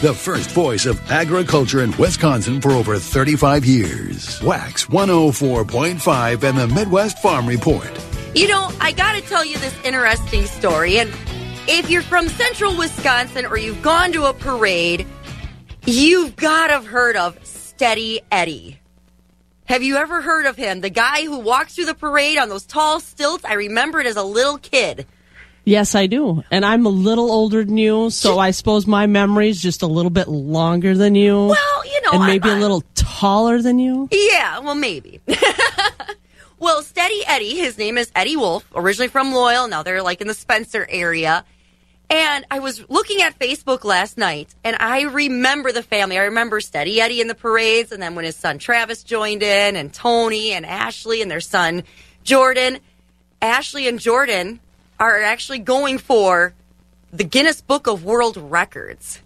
The 0.00 0.14
first 0.14 0.52
voice 0.52 0.86
of 0.86 0.98
agriculture 1.10 1.82
in 1.82 1.94
Wisconsin 1.98 2.62
for 2.62 2.70
over 2.70 2.98
35 2.98 3.66
years. 3.66 4.40
Wax 4.42 4.86
104.5 4.86 6.42
and 6.42 6.56
the 6.56 6.68
Midwest 6.68 7.18
Farm 7.18 7.46
Report. 7.46 7.90
You 8.34 8.48
know, 8.48 8.72
I 8.80 8.92
got 8.92 9.12
to 9.16 9.20
tell 9.20 9.44
you 9.44 9.58
this 9.58 9.78
interesting 9.84 10.46
story. 10.46 10.98
And 10.98 11.10
if 11.68 11.90
you're 11.90 12.00
from 12.00 12.30
central 12.30 12.74
Wisconsin 12.78 13.44
or 13.44 13.58
you've 13.58 13.82
gone 13.82 14.10
to 14.12 14.24
a 14.24 14.32
parade, 14.32 15.06
you've 15.84 16.34
got 16.34 16.68
to 16.68 16.72
have 16.72 16.86
heard 16.86 17.16
of 17.16 17.38
Steady 17.44 18.22
Eddie. 18.32 18.80
Have 19.66 19.82
you 19.82 19.96
ever 19.96 20.22
heard 20.22 20.46
of 20.46 20.56
him? 20.56 20.80
The 20.80 20.88
guy 20.88 21.24
who 21.24 21.40
walks 21.40 21.74
through 21.74 21.84
the 21.84 21.94
parade 21.94 22.38
on 22.38 22.48
those 22.48 22.64
tall 22.64 23.00
stilts? 23.00 23.44
I 23.44 23.52
remember 23.52 24.00
it 24.00 24.06
as 24.06 24.16
a 24.16 24.24
little 24.24 24.56
kid. 24.56 25.06
Yes, 25.64 25.94
I 25.94 26.06
do. 26.06 26.42
And 26.50 26.64
I'm 26.64 26.86
a 26.86 26.90
little 26.90 27.30
older 27.30 27.64
than 27.64 27.76
you, 27.76 28.10
so 28.10 28.38
I 28.38 28.50
suppose 28.50 28.86
my 28.86 29.06
memory's 29.06 29.60
just 29.60 29.82
a 29.82 29.86
little 29.86 30.10
bit 30.10 30.28
longer 30.28 30.96
than 30.96 31.14
you. 31.14 31.46
Well, 31.46 31.84
you 31.84 32.00
know, 32.02 32.10
and 32.12 32.24
maybe 32.24 32.48
a 32.48 32.56
little 32.56 32.82
taller 32.94 33.62
than 33.62 33.78
you. 33.78 34.08
Yeah, 34.10 34.60
well, 34.60 34.74
maybe. 34.74 35.20
well, 36.58 36.82
Steady 36.82 37.22
Eddie, 37.26 37.56
his 37.56 37.78
name 37.78 37.98
is 37.98 38.10
Eddie 38.14 38.36
Wolf, 38.36 38.66
originally 38.74 39.08
from 39.08 39.32
Loyal. 39.32 39.68
Now 39.68 39.82
they're 39.82 40.02
like 40.02 40.20
in 40.20 40.26
the 40.26 40.34
Spencer 40.34 40.86
area. 40.88 41.44
And 42.08 42.44
I 42.50 42.58
was 42.58 42.84
looking 42.90 43.22
at 43.22 43.38
Facebook 43.38 43.84
last 43.84 44.18
night, 44.18 44.52
and 44.64 44.76
I 44.80 45.02
remember 45.02 45.70
the 45.70 45.82
family. 45.82 46.18
I 46.18 46.24
remember 46.24 46.60
Steady 46.60 47.00
Eddie 47.00 47.20
in 47.20 47.28
the 47.28 47.36
parades, 47.36 47.92
and 47.92 48.02
then 48.02 48.16
when 48.16 48.24
his 48.24 48.34
son 48.34 48.58
Travis 48.58 49.04
joined 49.04 49.44
in, 49.44 49.76
and 49.76 49.92
Tony 49.92 50.50
and 50.50 50.66
Ashley 50.66 51.22
and 51.22 51.30
their 51.30 51.40
son 51.40 51.84
Jordan. 52.24 52.80
Ashley 53.42 53.88
and 53.88 53.98
Jordan 53.98 54.60
are 55.00 55.22
actually 55.22 55.58
going 55.58 55.98
for 55.98 56.52
the 57.12 57.24
Guinness 57.24 57.60
Book 57.60 57.86
of 57.86 58.04
World 58.04 58.36
Records. 58.36 59.20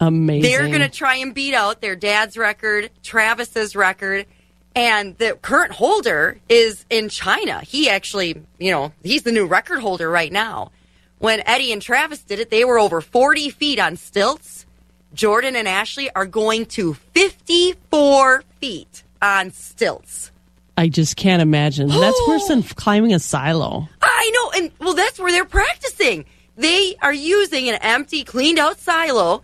Amazing. 0.00 0.42
They're 0.42 0.66
going 0.68 0.80
to 0.80 0.88
try 0.88 1.16
and 1.16 1.34
beat 1.34 1.54
out 1.54 1.80
their 1.80 1.96
dad's 1.96 2.36
record, 2.36 2.90
Travis's 3.02 3.76
record, 3.76 4.26
and 4.74 5.18
the 5.18 5.36
current 5.42 5.72
holder 5.72 6.38
is 6.48 6.84
in 6.88 7.08
China. 7.08 7.60
He 7.60 7.88
actually, 7.88 8.42
you 8.58 8.70
know, 8.70 8.92
he's 9.02 9.24
the 9.24 9.32
new 9.32 9.46
record 9.46 9.80
holder 9.80 10.08
right 10.08 10.32
now. 10.32 10.70
When 11.18 11.42
Eddie 11.46 11.72
and 11.72 11.82
Travis 11.82 12.22
did 12.22 12.38
it, 12.38 12.50
they 12.50 12.64
were 12.64 12.78
over 12.78 13.00
40 13.00 13.50
feet 13.50 13.80
on 13.80 13.96
stilts. 13.96 14.66
Jordan 15.14 15.56
and 15.56 15.66
Ashley 15.66 16.10
are 16.14 16.26
going 16.26 16.66
to 16.66 16.94
54 16.94 18.44
feet 18.60 19.02
on 19.20 19.50
stilts. 19.50 20.30
I 20.78 20.88
just 20.88 21.16
can't 21.16 21.42
imagine. 21.42 21.88
That's 21.88 22.20
worse 22.28 22.46
than 22.48 22.62
climbing 22.84 23.12
a 23.12 23.18
silo. 23.18 23.88
I 24.00 24.30
know, 24.34 24.50
and 24.62 24.70
well, 24.78 24.94
that's 24.94 25.18
where 25.18 25.32
they're 25.32 25.44
practicing. 25.44 26.24
They 26.56 26.94
are 27.02 27.12
using 27.12 27.68
an 27.68 27.76
empty, 27.82 28.24
cleaned 28.24 28.58
out 28.58 28.78
silo. 28.78 29.42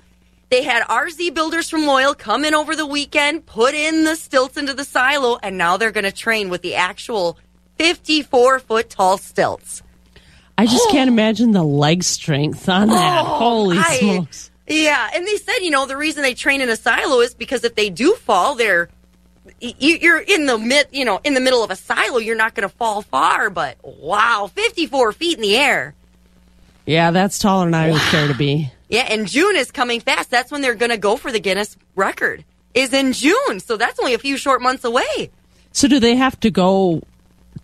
They 0.50 0.62
had 0.62 0.82
RZ 0.84 1.34
builders 1.34 1.68
from 1.68 1.86
Loyal 1.86 2.14
come 2.14 2.44
in 2.44 2.54
over 2.54 2.76
the 2.76 2.86
weekend, 2.86 3.46
put 3.46 3.74
in 3.74 4.04
the 4.04 4.14
stilts 4.14 4.56
into 4.56 4.74
the 4.74 4.84
silo, 4.84 5.38
and 5.42 5.58
now 5.58 5.76
they're 5.76 5.90
going 5.90 6.04
to 6.04 6.12
train 6.12 6.48
with 6.50 6.62
the 6.62 6.76
actual 6.76 7.36
54 7.78 8.60
foot 8.60 8.90
tall 8.90 9.18
stilts. 9.18 9.82
I 10.56 10.66
just 10.66 10.88
can't 10.90 11.08
imagine 11.16 11.50
the 11.52 11.64
leg 11.64 12.04
strength 12.04 12.68
on 12.68 12.88
that. 12.88 13.20
Oh, 13.22 13.24
Holy 13.24 13.76
Oh, 13.78 13.82
I- 13.84 13.98
smokes. 13.98 14.50
Yeah, 14.66 15.10
and 15.14 15.26
they 15.26 15.36
said, 15.36 15.58
you 15.60 15.70
know, 15.70 15.84
the 15.84 15.96
reason 15.96 16.22
they 16.22 16.32
train 16.32 16.62
in 16.62 16.70
a 16.70 16.76
silo 16.76 17.20
is 17.20 17.34
because 17.34 17.64
if 17.64 17.74
they 17.74 17.90
do 17.90 18.14
fall, 18.14 18.54
they're 18.54 18.88
you're 19.60 20.18
in 20.20 20.46
the 20.46 20.58
mid, 20.58 20.88
you 20.92 21.04
know, 21.04 21.20
in 21.24 21.34
the 21.34 21.40
middle 21.40 21.62
of 21.64 21.70
a 21.70 21.76
silo. 21.76 22.18
You're 22.18 22.36
not 22.36 22.54
going 22.54 22.68
to 22.68 22.74
fall 22.74 23.02
far, 23.02 23.50
but 23.50 23.76
wow, 23.82 24.50
54 24.54 25.12
feet 25.12 25.36
in 25.36 25.42
the 25.42 25.56
air. 25.56 25.94
Yeah, 26.86 27.10
that's 27.12 27.38
taller 27.38 27.64
than 27.66 27.74
I 27.74 27.90
would 27.90 28.00
care 28.02 28.28
to 28.28 28.34
be. 28.34 28.70
Yeah, 28.90 29.06
and 29.10 29.26
June 29.26 29.56
is 29.56 29.72
coming 29.72 29.98
fast. 30.00 30.30
That's 30.30 30.52
when 30.52 30.60
they're 30.60 30.74
going 30.76 30.90
to 30.90 30.98
go 30.98 31.16
for 31.16 31.32
the 31.32 31.40
Guinness 31.40 31.76
record. 31.96 32.44
Is 32.74 32.92
in 32.92 33.12
June, 33.12 33.58
so 33.58 33.76
that's 33.76 33.98
only 33.98 34.14
a 34.14 34.18
few 34.18 34.36
short 34.36 34.62
months 34.62 34.84
away. 34.84 35.30
So 35.72 35.88
do 35.88 35.98
they 35.98 36.14
have 36.14 36.38
to 36.40 36.50
go 36.50 37.02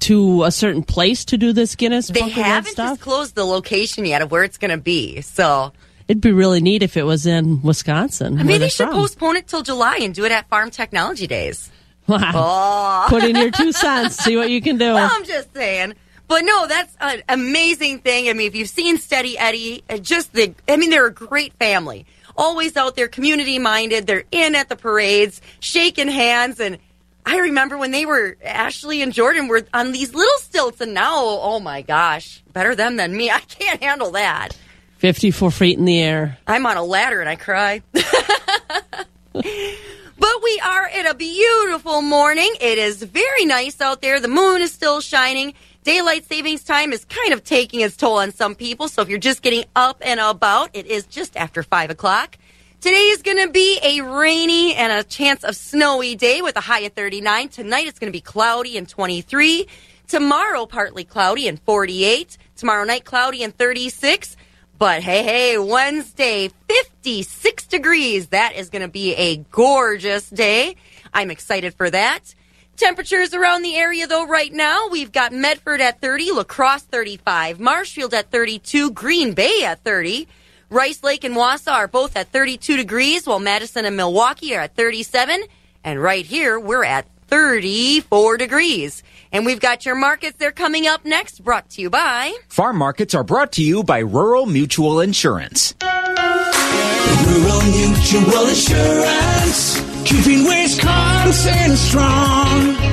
to 0.00 0.44
a 0.44 0.50
certain 0.50 0.82
place 0.82 1.24
to 1.26 1.36
do 1.38 1.52
this 1.52 1.76
Guinness 1.76 2.08
They 2.08 2.20
Book 2.20 2.30
of 2.30 2.36
World 2.36 2.46
haven't 2.46 2.76
disclosed 2.76 3.34
the 3.36 3.44
location 3.44 4.06
yet 4.06 4.22
of 4.22 4.30
where 4.32 4.42
it's 4.42 4.56
going 4.56 4.70
to 4.72 4.78
be. 4.78 5.20
So 5.20 5.72
It'd 6.08 6.22
be 6.22 6.32
really 6.32 6.60
neat 6.60 6.82
if 6.82 6.96
it 6.96 7.04
was 7.04 7.26
in 7.26 7.62
Wisconsin. 7.62 8.36
maybe 8.36 8.48
where 8.48 8.58
they 8.58 8.68
should 8.70 8.86
from. 8.88 8.96
postpone 8.96 9.36
it 9.36 9.46
till 9.46 9.62
July 9.62 9.98
and 10.00 10.12
do 10.14 10.24
it 10.24 10.32
at 10.32 10.48
Farm 10.48 10.70
Technology 10.70 11.28
Days. 11.28 11.70
Wow. 12.10 13.06
Put 13.08 13.22
in 13.22 13.36
your 13.36 13.50
two 13.52 13.72
cents, 13.72 14.16
see 14.16 14.36
what 14.36 14.50
you 14.50 14.60
can 14.60 14.78
do. 14.78 14.92
I'm 14.94 15.24
just 15.24 15.54
saying. 15.54 15.94
But 16.26 16.44
no, 16.44 16.66
that's 16.66 16.96
an 17.00 17.22
amazing 17.28 18.00
thing. 18.00 18.28
I 18.28 18.32
mean, 18.32 18.46
if 18.46 18.54
you've 18.54 18.68
seen 18.68 18.98
Steady 18.98 19.38
Eddie, 19.38 19.82
uh, 19.88 19.98
just 19.98 20.32
the, 20.32 20.54
I 20.68 20.76
mean, 20.76 20.90
they're 20.90 21.06
a 21.06 21.12
great 21.12 21.52
family. 21.54 22.06
Always 22.36 22.76
out 22.76 22.96
there, 22.96 23.08
community 23.08 23.58
minded. 23.58 24.06
They're 24.06 24.24
in 24.30 24.54
at 24.54 24.68
the 24.68 24.76
parades, 24.76 25.40
shaking 25.60 26.08
hands. 26.08 26.60
And 26.60 26.78
I 27.26 27.38
remember 27.38 27.76
when 27.78 27.90
they 27.90 28.06
were, 28.06 28.36
Ashley 28.44 29.02
and 29.02 29.12
Jordan 29.12 29.48
were 29.48 29.66
on 29.74 29.92
these 29.92 30.14
little 30.14 30.38
stilts. 30.38 30.80
And 30.80 30.94
now, 30.94 31.16
oh 31.16 31.60
my 31.60 31.82
gosh, 31.82 32.42
better 32.52 32.74
them 32.74 32.96
than 32.96 33.16
me. 33.16 33.30
I 33.30 33.40
can't 33.40 33.82
handle 33.82 34.12
that. 34.12 34.56
54 34.98 35.50
feet 35.50 35.78
in 35.78 35.84
the 35.84 36.00
air. 36.00 36.38
I'm 36.46 36.66
on 36.66 36.76
a 36.76 36.84
ladder 36.84 37.20
and 37.20 37.28
I 37.28 37.36
cry. 37.36 37.82
but 40.20 40.42
we 40.42 40.60
are 40.62 40.86
in 40.86 41.06
a 41.06 41.14
beautiful 41.14 42.02
morning. 42.02 42.54
It 42.60 42.76
is 42.76 43.02
very 43.02 43.46
nice 43.46 43.80
out 43.80 44.02
there. 44.02 44.20
The 44.20 44.28
moon 44.28 44.60
is 44.60 44.70
still 44.70 45.00
shining. 45.00 45.54
Daylight 45.82 46.26
savings 46.26 46.62
time 46.62 46.92
is 46.92 47.06
kind 47.06 47.32
of 47.32 47.42
taking 47.42 47.80
its 47.80 47.96
toll 47.96 48.18
on 48.18 48.30
some 48.30 48.54
people. 48.54 48.88
So 48.88 49.00
if 49.00 49.08
you're 49.08 49.18
just 49.18 49.40
getting 49.40 49.64
up 49.74 49.96
and 50.04 50.20
about, 50.20 50.68
it 50.74 50.86
is 50.86 51.06
just 51.06 51.38
after 51.38 51.62
five 51.62 51.88
o'clock. 51.88 52.36
Today 52.82 53.08
is 53.08 53.22
going 53.22 53.38
to 53.46 53.50
be 53.50 53.78
a 53.82 54.02
rainy 54.02 54.74
and 54.74 54.92
a 54.92 55.04
chance 55.04 55.42
of 55.42 55.56
snowy 55.56 56.16
day 56.16 56.42
with 56.42 56.56
a 56.56 56.60
high 56.60 56.80
of 56.80 56.92
39. 56.92 57.48
Tonight 57.48 57.86
it's 57.86 57.98
going 57.98 58.12
to 58.12 58.16
be 58.16 58.20
cloudy 58.20 58.76
and 58.76 58.86
23. 58.86 59.66
Tomorrow 60.06 60.66
partly 60.66 61.04
cloudy 61.04 61.48
and 61.48 61.58
48. 61.60 62.36
Tomorrow 62.56 62.84
night 62.84 63.06
cloudy 63.06 63.42
and 63.42 63.56
36. 63.56 64.36
But 64.80 65.02
hey, 65.02 65.22
hey, 65.22 65.58
Wednesday, 65.58 66.50
56 66.66 67.66
degrees. 67.66 68.28
That 68.28 68.54
is 68.54 68.70
going 68.70 68.80
to 68.80 68.88
be 68.88 69.14
a 69.14 69.36
gorgeous 69.36 70.30
day. 70.30 70.74
I'm 71.12 71.30
excited 71.30 71.74
for 71.74 71.90
that. 71.90 72.34
Temperatures 72.78 73.34
around 73.34 73.60
the 73.60 73.76
area 73.76 74.06
though 74.06 74.26
right 74.26 74.50
now, 74.50 74.88
we've 74.90 75.12
got 75.12 75.34
Medford 75.34 75.82
at 75.82 76.00
30, 76.00 76.32
Lacrosse 76.32 76.84
35, 76.84 77.60
Marshfield 77.60 78.14
at 78.14 78.30
32, 78.30 78.92
Green 78.92 79.34
Bay 79.34 79.64
at 79.64 79.84
30, 79.84 80.26
Rice 80.70 81.02
Lake 81.02 81.24
and 81.24 81.36
Wausau 81.36 81.72
are 81.72 81.86
both 81.86 82.16
at 82.16 82.32
32 82.32 82.78
degrees, 82.78 83.26
while 83.26 83.38
Madison 83.38 83.84
and 83.84 83.98
Milwaukee 83.98 84.56
are 84.56 84.62
at 84.62 84.76
37. 84.76 85.42
And 85.84 86.02
right 86.02 86.24
here, 86.24 86.58
we're 86.58 86.84
at 86.84 87.06
34 87.28 88.38
degrees. 88.38 89.02
And 89.32 89.46
we've 89.46 89.60
got 89.60 89.86
your 89.86 89.94
markets. 89.94 90.36
They're 90.38 90.50
coming 90.52 90.86
up 90.86 91.04
next, 91.04 91.42
brought 91.44 91.70
to 91.70 91.82
you 91.82 91.90
by 91.90 92.34
Farm 92.48 92.76
markets 92.76 93.14
are 93.14 93.24
brought 93.24 93.52
to 93.52 93.62
you 93.62 93.84
by 93.84 93.98
Rural 94.00 94.46
Mutual 94.46 95.00
Insurance. 95.00 95.74
Rural 95.82 97.62
Mutual 97.62 98.48
Insurance, 98.48 99.80
keeping 100.04 100.44
Wisconsin 100.44 101.76
strong. 101.76 102.79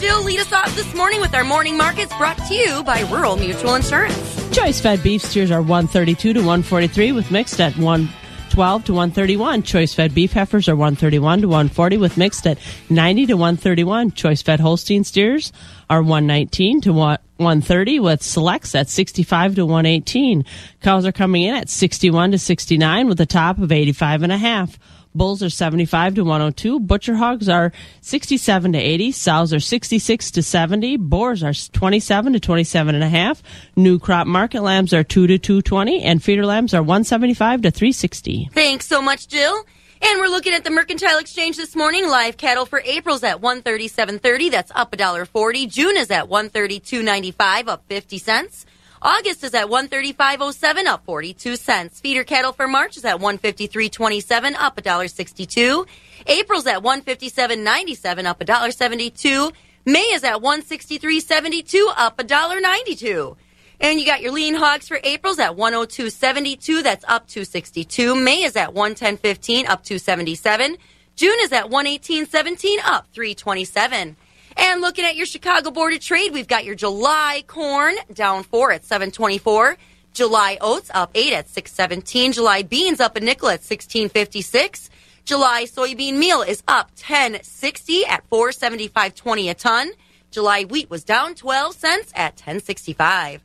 Jill, 0.00 0.22
lead 0.24 0.40
us 0.40 0.50
off 0.50 0.74
this 0.76 0.94
morning 0.94 1.20
with 1.20 1.34
our 1.34 1.44
morning 1.44 1.76
markets 1.76 2.16
brought 2.16 2.38
to 2.48 2.54
you 2.54 2.82
by 2.84 3.02
Rural 3.12 3.36
Mutual 3.36 3.74
Insurance. 3.74 4.48
Choice 4.50 4.80
fed 4.80 5.02
beef 5.02 5.20
steers 5.20 5.50
are 5.50 5.60
132 5.60 6.32
to 6.32 6.40
143 6.40 7.12
with 7.12 7.30
mixed 7.30 7.60
at 7.60 7.76
112 7.76 8.84
to 8.86 8.92
131. 8.94 9.62
Choice 9.62 9.92
fed 9.92 10.14
beef 10.14 10.32
heifers 10.32 10.70
are 10.70 10.74
131 10.74 11.42
to 11.42 11.48
140 11.48 11.98
with 11.98 12.16
mixed 12.16 12.46
at 12.46 12.56
90 12.88 13.26
to 13.26 13.34
131. 13.34 14.12
Choice 14.12 14.40
fed 14.40 14.58
Holstein 14.58 15.04
steers 15.04 15.52
are 15.90 16.00
119 16.00 16.80
to 16.80 16.94
130 16.94 18.00
with 18.00 18.22
selects 18.22 18.74
at 18.74 18.88
65 18.88 19.56
to 19.56 19.66
118. 19.66 20.46
Cows 20.80 21.04
are 21.04 21.12
coming 21.12 21.42
in 21.42 21.54
at 21.54 21.68
61 21.68 22.30
to 22.30 22.38
69 22.38 23.06
with 23.06 23.20
a 23.20 23.26
top 23.26 23.58
of 23.58 23.70
85 23.70 24.22
and 24.22 24.32
a 24.32 24.38
half. 24.38 24.78
Bulls 25.14 25.42
are 25.42 25.50
75 25.50 26.14
to 26.16 26.22
102. 26.22 26.80
Butcher 26.80 27.16
hogs 27.16 27.48
are 27.48 27.72
67 28.00 28.72
to 28.72 28.78
80. 28.78 29.12
Sows 29.12 29.52
are 29.52 29.60
66 29.60 30.30
to 30.30 30.42
70. 30.42 30.96
Boars 30.98 31.42
are 31.42 31.52
27 31.52 32.34
to 32.34 32.40
27 32.40 32.94
and 32.94 33.02
a 33.02 33.08
half. 33.08 33.42
New 33.76 33.98
crop 33.98 34.26
market 34.26 34.62
lambs 34.62 34.94
are 34.94 35.02
2 35.02 35.26
to 35.26 35.38
220 35.38 36.02
and 36.02 36.22
feeder 36.22 36.46
lambs 36.46 36.74
are 36.74 36.82
175 36.82 37.62
to 37.62 37.70
360. 37.70 38.50
Thanks 38.52 38.86
so 38.86 39.02
much, 39.02 39.26
Jill. 39.26 39.64
And 40.02 40.18
we're 40.18 40.28
looking 40.28 40.54
at 40.54 40.64
the 40.64 40.70
Mercantile 40.70 41.18
Exchange 41.18 41.58
this 41.58 41.76
morning. 41.76 42.08
Live 42.08 42.38
cattle 42.38 42.64
for 42.64 42.80
April's 42.80 43.22
at 43.22 43.40
137.30. 43.40 44.50
That's 44.50 44.72
up 44.74 44.94
a 44.94 44.96
dollar 44.96 45.26
40. 45.26 45.66
June 45.66 45.96
is 45.96 46.10
at 46.10 46.28
132.95, 46.30 47.68
up 47.68 47.84
50 47.86 48.16
cents. 48.16 48.64
August 49.02 49.42
is 49.44 49.54
at 49.54 49.66
135.07, 49.66 50.86
up 50.86 51.04
42 51.06 51.56
cents. 51.56 52.00
Feeder 52.00 52.22
cattle 52.22 52.52
for 52.52 52.68
March 52.68 52.98
is 52.98 53.04
at 53.06 53.18
153.27, 53.18 54.54
up 54.58 54.76
$1.62. 54.76 55.86
April's 56.26 56.66
at 56.66 56.82
157.97, 56.82 58.26
up 58.26 58.40
$1.72. 58.40 59.52
May 59.86 60.00
is 60.00 60.22
at 60.22 60.40
163.72, 60.42 61.86
up 61.96 62.18
$1.92. 62.18 63.36
And 63.80 63.98
you 63.98 64.04
got 64.04 64.20
your 64.20 64.32
lean 64.32 64.54
hogs 64.54 64.86
for 64.86 65.00
April's 65.02 65.38
at 65.38 65.52
102.72, 65.52 66.82
that's 66.82 67.04
up 67.08 67.26
262. 67.26 68.14
May 68.14 68.42
is 68.42 68.54
at 68.54 68.74
110.15, 68.74 69.66
up 69.66 69.82
277. 69.82 70.76
June 71.16 71.38
is 71.40 71.52
at 71.52 71.70
118.17, 71.70 72.76
up 72.84 73.06
327. 73.14 74.16
And 74.56 74.80
looking 74.80 75.04
at 75.04 75.16
your 75.16 75.26
Chicago 75.26 75.70
Board 75.70 75.92
of 75.92 76.00
Trade, 76.00 76.32
we've 76.32 76.48
got 76.48 76.64
your 76.64 76.74
July 76.74 77.44
corn 77.46 77.94
down 78.12 78.42
four 78.42 78.72
at 78.72 78.84
724. 78.84 79.76
July 80.12 80.58
oats 80.60 80.90
up 80.92 81.10
eight 81.14 81.32
at 81.32 81.48
617. 81.48 82.32
July 82.32 82.62
beans 82.62 83.00
up 83.00 83.16
a 83.16 83.20
nickel 83.20 83.48
at 83.48 83.60
1656. 83.60 84.90
July 85.24 85.64
soybean 85.64 86.14
meal 86.14 86.42
is 86.42 86.62
up 86.66 86.90
1060 86.96 88.06
at 88.06 88.28
475.20 88.28 89.50
a 89.50 89.54
ton. 89.54 89.92
July 90.30 90.64
wheat 90.64 90.90
was 90.90 91.04
down 91.04 91.34
12 91.34 91.74
cents 91.74 92.12
at 92.14 92.34
1065. 92.34 93.42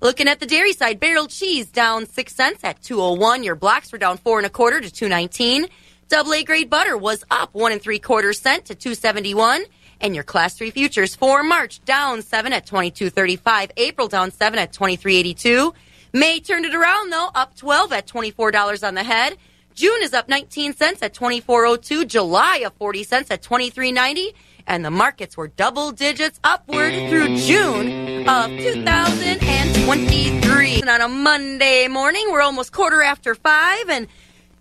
Looking 0.00 0.28
at 0.28 0.38
the 0.38 0.46
dairy 0.46 0.72
side, 0.72 1.00
barrel 1.00 1.26
cheese 1.26 1.66
down 1.66 2.06
6 2.06 2.34
cents 2.34 2.62
at 2.62 2.82
201. 2.82 3.42
Your 3.42 3.56
blocks 3.56 3.90
were 3.92 3.98
down 3.98 4.16
4 4.16 4.38
and 4.38 4.46
a 4.46 4.50
quarter 4.50 4.80
to 4.80 4.90
219. 4.90 5.66
Double 6.08 6.32
A 6.34 6.42
grade 6.42 6.70
butter 6.70 6.96
was 6.96 7.24
up 7.30 7.52
1 7.52 7.72
and 7.72 7.82
3 7.82 7.98
quarters 7.98 8.40
cent 8.40 8.64
to 8.66 8.74
271. 8.74 9.64
And 10.00 10.14
your 10.14 10.24
class 10.24 10.54
3 10.54 10.70
futures 10.70 11.14
for 11.14 11.42
March 11.42 11.84
down 11.84 12.22
7 12.22 12.52
at 12.52 12.66
22.35. 12.66 13.70
April 13.76 14.08
down 14.08 14.30
7 14.30 14.58
at 14.58 14.72
23.82. 14.72 15.74
May 16.12 16.40
turned 16.40 16.64
it 16.64 16.74
around 16.74 17.10
though, 17.10 17.30
up 17.34 17.54
12 17.56 17.92
at 17.92 18.06
$24 18.06 18.86
on 18.86 18.94
the 18.94 19.02
head. 19.02 19.36
June 19.74 20.00
is 20.02 20.14
up 20.14 20.28
19 20.28 20.74
cents 20.74 21.02
at 21.02 21.14
24.02. 21.14 22.06
July 22.06 22.62
up 22.66 22.76
40 22.78 23.04
cents 23.04 23.30
at 23.30 23.42
23.90. 23.42 24.34
And 24.66 24.84
the 24.84 24.90
markets 24.90 25.36
were 25.36 25.48
double 25.48 25.92
digits 25.92 26.40
upward 26.42 26.92
through 27.08 27.36
June 27.38 28.28
of 28.28 28.50
2023. 28.50 30.80
And 30.80 30.90
on 30.90 31.00
a 31.00 31.08
Monday 31.08 31.88
morning, 31.88 32.26
we're 32.30 32.42
almost 32.42 32.72
quarter 32.72 33.02
after 33.02 33.34
five 33.34 33.88
and 33.88 34.06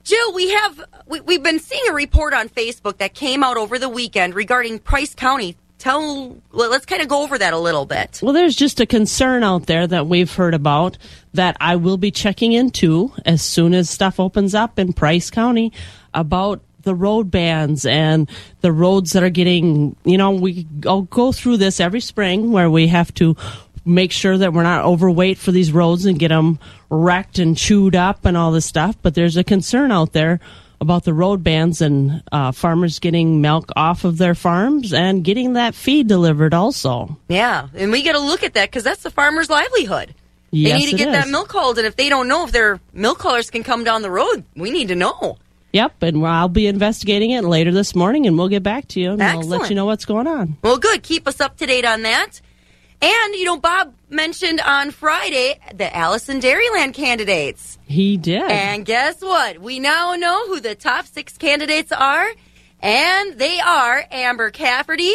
Jill, 0.08 0.34
we 0.34 0.52
have 0.52 0.86
we, 1.06 1.20
we've 1.20 1.44
been 1.44 1.60
seeing 1.60 1.84
a 1.90 1.94
report 1.94 2.34
on 2.34 2.48
Facebook 2.48 3.00
that 3.00 3.14
came 3.14 3.44
out 3.44 3.58
over 3.58 3.78
the 3.78 3.90
weekend 3.90 4.36
regarding 4.36 4.80
Price 4.80 5.14
County. 5.14 5.58
Tell 5.80 6.38
let's 6.52 6.86
kind 6.86 7.02
of 7.02 7.10
go 7.10 7.24
over 7.24 7.38
that 7.38 7.52
a 7.52 7.58
little 7.58 7.86
bit. 7.86 8.22
Well, 8.24 8.32
there's 8.32 8.56
just 8.56 8.80
a 8.80 8.86
concern 8.86 9.44
out 9.44 9.66
there 9.66 9.86
that 9.86 10.08
we've 10.08 10.34
heard 10.34 10.54
about 10.54 10.98
that 11.34 11.58
I 11.60 11.76
will 11.76 11.98
be 11.98 12.10
checking 12.10 12.54
into 12.54 13.12
as 13.26 13.42
soon 13.42 13.74
as 13.74 13.90
stuff 13.90 14.18
opens 14.18 14.56
up 14.56 14.80
in 14.80 14.94
Price 14.94 15.30
County 15.30 15.74
about 16.14 16.62
the 16.84 16.96
road 16.96 17.30
bans 17.30 17.86
and 17.86 18.30
the 18.62 18.72
roads 18.72 19.12
that 19.12 19.24
are 19.24 19.30
getting, 19.30 19.98
you 20.06 20.18
know, 20.18 20.32
we 20.32 20.64
go 20.64 21.34
through 21.34 21.58
this 21.58 21.82
every 21.82 22.00
spring 22.00 22.54
where 22.54 22.72
we 22.72 22.88
have 22.88 23.14
to 23.16 23.36
make 23.88 24.12
sure 24.12 24.38
that 24.38 24.54
we're 24.54 24.64
not 24.64 24.86
overweight 24.86 25.38
for 25.38 25.52
these 25.52 25.72
roads 25.72 26.06
and 26.06 26.20
get 26.20 26.30
them 26.30 26.60
wrecked 26.90 27.40
and 27.40 27.58
chewed 27.58 27.96
up 27.96 28.26
and 28.26 28.38
all 28.38 28.52
this 28.52 28.66
stuff. 28.66 28.96
But 29.02 29.16
there's 29.16 29.38
a 29.38 29.44
concern 29.44 29.92
out 29.92 30.14
there 30.14 30.40
about 30.80 31.04
the 31.06 31.14
road 31.14 31.44
bans 31.44 31.82
and 31.82 32.22
uh, 32.32 32.52
farmers 32.52 33.00
getting 33.00 33.42
milk 33.42 33.72
off 33.76 34.04
of 34.04 34.18
their 34.18 34.36
farms 34.36 34.94
and 34.94 35.24
getting 35.24 35.54
that 35.54 35.74
feed 35.74 36.08
delivered 36.08 36.54
also. 36.54 37.18
Yeah, 37.28 37.68
and 37.74 37.92
we 37.92 38.04
got 38.04 38.14
to 38.14 38.20
look 38.20 38.44
at 38.44 38.54
that 38.54 38.70
because 38.70 38.84
that's 38.84 39.04
the 39.04 39.10
farmer's 39.10 39.50
livelihood. 39.50 40.14
Yes, 40.52 40.72
they 40.72 40.86
need 40.86 40.92
to 40.92 40.98
get 40.98 41.12
that 41.12 41.28
milk 41.28 41.52
hauled, 41.52 41.78
and 41.78 41.86
if 41.86 41.96
they 41.96 42.10
don't 42.10 42.28
know 42.28 42.46
if 42.46 42.52
their 42.52 42.80
milk 42.94 43.22
haulers 43.22 43.50
can 43.50 43.64
come 43.64 43.84
down 43.84 44.02
the 44.02 44.12
road, 44.12 44.46
we 44.56 44.72
need 44.72 44.88
to 44.90 44.96
know. 44.96 45.38
Yep, 45.74 46.02
and 46.04 46.26
I'll 46.26 46.48
be 46.48 46.68
investigating 46.68 47.32
it 47.32 47.44
later 47.44 47.72
this 47.72 47.94
morning, 47.94 48.26
and 48.26 48.38
we'll 48.38 48.48
get 48.48 48.64
back 48.64 48.88
to 48.90 49.02
you, 49.02 49.12
and 49.12 49.22
I'll 49.22 49.42
let 49.42 49.70
you 49.70 49.76
know 49.76 49.86
what's 49.86 50.06
going 50.06 50.26
on. 50.26 50.58
Well, 50.62 50.78
good. 50.78 51.04
Keep 51.04 51.28
us 51.28 51.42
up 51.42 51.58
to 51.58 51.66
date 51.66 51.84
on 51.86 52.04
that. 52.04 52.40
And 53.02 53.36
you 53.36 53.46
know, 53.46 53.58
Bob 53.58 53.94
mentioned 54.10 54.60
on 54.60 54.92
Friday 54.92 55.60
the 55.74 55.96
Alice 55.96 56.30
in 56.30 56.40
Dairyland 56.40 56.94
candidates. 56.94 57.78
He 57.86 58.18
did. 58.18 58.50
And 58.50 58.86
guess 58.86 59.22
what? 59.22 59.60
We 59.60 59.80
now 59.80 60.16
know 60.16 60.48
who 60.48 60.60
the 60.60 60.76
top 60.76 61.06
six 61.06 61.38
candidates 61.38 61.92
are. 61.92 62.28
And 62.80 63.38
they 63.38 63.60
are 63.60 64.06
Amber 64.12 64.52
Cafferty, 64.52 65.14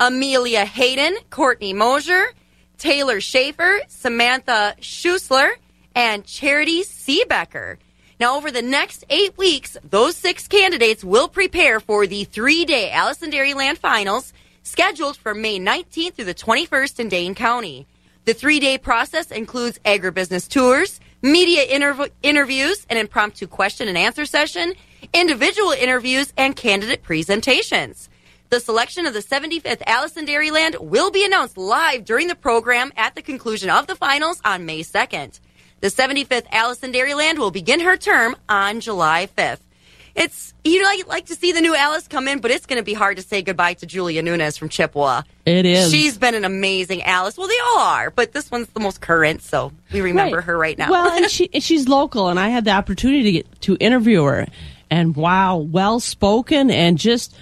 Amelia 0.00 0.64
Hayden, 0.64 1.16
Courtney 1.30 1.72
Mosier, 1.72 2.32
Taylor 2.78 3.20
Schaefer, 3.20 3.80
Samantha 3.88 4.74
Schusler, 4.80 5.50
and 5.94 6.24
Charity 6.24 6.82
Seebecker. 6.82 7.78
Now, 8.20 8.36
over 8.36 8.50
the 8.50 8.62
next 8.62 9.04
eight 9.10 9.36
weeks, 9.36 9.76
those 9.88 10.16
six 10.16 10.46
candidates 10.46 11.04
will 11.04 11.28
prepare 11.28 11.80
for 11.80 12.06
the 12.06 12.24
three 12.24 12.64
day 12.64 12.90
Alice 12.90 13.22
in 13.22 13.30
Dairyland 13.30 13.78
Finals 13.78 14.32
scheduled 14.64 15.16
for 15.16 15.34
May 15.34 15.60
19th 15.60 16.14
through 16.14 16.24
the 16.24 16.34
21st 16.34 16.98
in 16.98 17.08
Dane 17.08 17.34
County. 17.36 17.86
The 18.24 18.34
three 18.34 18.58
day 18.58 18.78
process 18.78 19.30
includes 19.30 19.78
agribusiness 19.84 20.48
tours, 20.48 20.98
media 21.22 21.64
interv- 21.66 22.10
interviews, 22.22 22.84
an 22.90 22.96
impromptu 22.96 23.46
question 23.46 23.86
and 23.86 23.96
answer 23.96 24.24
session, 24.24 24.74
individual 25.12 25.70
interviews, 25.70 26.32
and 26.36 26.56
candidate 26.56 27.02
presentations. 27.02 28.08
The 28.48 28.60
selection 28.60 29.06
of 29.06 29.14
the 29.14 29.20
75th 29.20 29.82
Alice 29.86 30.16
in 30.16 30.26
Dairyland 30.26 30.80
will 30.80 31.10
be 31.10 31.24
announced 31.24 31.58
live 31.58 32.04
during 32.04 32.28
the 32.28 32.34
program 32.34 32.92
at 32.96 33.14
the 33.14 33.22
conclusion 33.22 33.68
of 33.68 33.86
the 33.86 33.96
finals 33.96 34.40
on 34.44 34.64
May 34.64 34.80
2nd. 34.80 35.40
The 35.80 35.88
75th 35.88 36.46
Alice 36.50 36.82
in 36.82 36.92
Dairyland 36.92 37.38
will 37.38 37.50
begin 37.50 37.80
her 37.80 37.96
term 37.96 38.36
on 38.48 38.80
July 38.80 39.28
5th. 39.36 39.63
It's 40.14 40.54
you 40.64 40.80
know, 40.80 40.88
like 40.88 41.06
like 41.08 41.26
to 41.26 41.34
see 41.34 41.52
the 41.52 41.60
new 41.60 41.74
Alice 41.74 42.06
come 42.08 42.28
in, 42.28 42.38
but 42.40 42.50
it's 42.50 42.66
going 42.66 42.78
to 42.78 42.84
be 42.84 42.94
hard 42.94 43.16
to 43.16 43.22
say 43.22 43.42
goodbye 43.42 43.74
to 43.74 43.86
Julia 43.86 44.22
Nunes 44.22 44.56
from 44.56 44.68
Chippewa. 44.68 45.22
It 45.44 45.66
is. 45.66 45.90
She's 45.90 46.16
been 46.16 46.34
an 46.34 46.44
amazing 46.44 47.02
Alice. 47.02 47.36
Well, 47.36 47.48
they 47.48 47.58
all 47.66 47.80
are, 47.80 48.10
but 48.10 48.32
this 48.32 48.50
one's 48.50 48.68
the 48.68 48.80
most 48.80 49.00
current, 49.00 49.42
so 49.42 49.72
we 49.92 50.00
remember 50.00 50.36
Right. 50.36 50.44
her 50.46 50.56
right 50.56 50.78
now. 50.78 50.90
Well, 50.90 51.10
and 51.10 51.30
she 51.30 51.50
and 51.52 51.62
she's 51.62 51.88
local, 51.88 52.28
and 52.28 52.38
I 52.38 52.48
had 52.48 52.64
the 52.64 52.70
opportunity 52.70 53.22
to 53.24 53.32
get 53.32 53.60
to 53.62 53.76
interview 53.80 54.22
her, 54.24 54.46
and 54.90 55.16
wow, 55.16 55.56
well 55.56 55.98
spoken, 56.00 56.70
and 56.70 56.96
just 56.96 57.34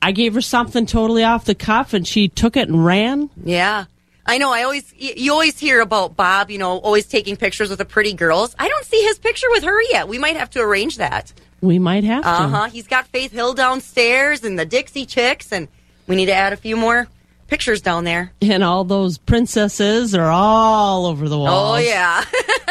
I 0.00 0.12
gave 0.12 0.34
her 0.34 0.40
something 0.40 0.86
totally 0.86 1.24
off 1.24 1.44
the 1.44 1.54
cuff, 1.56 1.92
and 1.94 2.06
she 2.06 2.28
took 2.28 2.56
it 2.56 2.68
and 2.68 2.84
ran. 2.84 3.28
Yeah. 3.44 3.86
I 4.24 4.38
know. 4.38 4.52
I 4.52 4.62
always, 4.62 4.94
you 4.96 5.32
always 5.32 5.58
hear 5.58 5.80
about 5.80 6.14
Bob, 6.14 6.50
you 6.50 6.58
know, 6.58 6.78
always 6.78 7.06
taking 7.06 7.36
pictures 7.36 7.68
with 7.68 7.78
the 7.78 7.84
pretty 7.84 8.12
girls. 8.12 8.54
I 8.58 8.68
don't 8.68 8.84
see 8.84 9.02
his 9.02 9.18
picture 9.18 9.48
with 9.50 9.64
her 9.64 9.82
yet. 9.90 10.06
We 10.06 10.18
might 10.18 10.36
have 10.36 10.50
to 10.50 10.60
arrange 10.60 10.98
that. 10.98 11.32
We 11.60 11.78
might 11.78 12.04
have 12.04 12.22
to. 12.22 12.28
Uh 12.28 12.48
huh. 12.48 12.68
He's 12.68 12.86
got 12.86 13.06
Faith 13.08 13.32
Hill 13.32 13.54
downstairs 13.54 14.44
and 14.44 14.58
the 14.58 14.64
Dixie 14.64 15.06
Chicks, 15.06 15.52
and 15.52 15.68
we 16.06 16.16
need 16.16 16.26
to 16.26 16.34
add 16.34 16.52
a 16.52 16.56
few 16.56 16.76
more 16.76 17.08
pictures 17.50 17.82
down 17.82 18.04
there. 18.04 18.32
And 18.40 18.64
all 18.64 18.84
those 18.84 19.18
princesses 19.18 20.14
are 20.14 20.30
all 20.30 21.06
over 21.06 21.28
the 21.28 21.38
walls. 21.38 21.78
Oh, 21.78 21.78
yeah. 21.78 22.24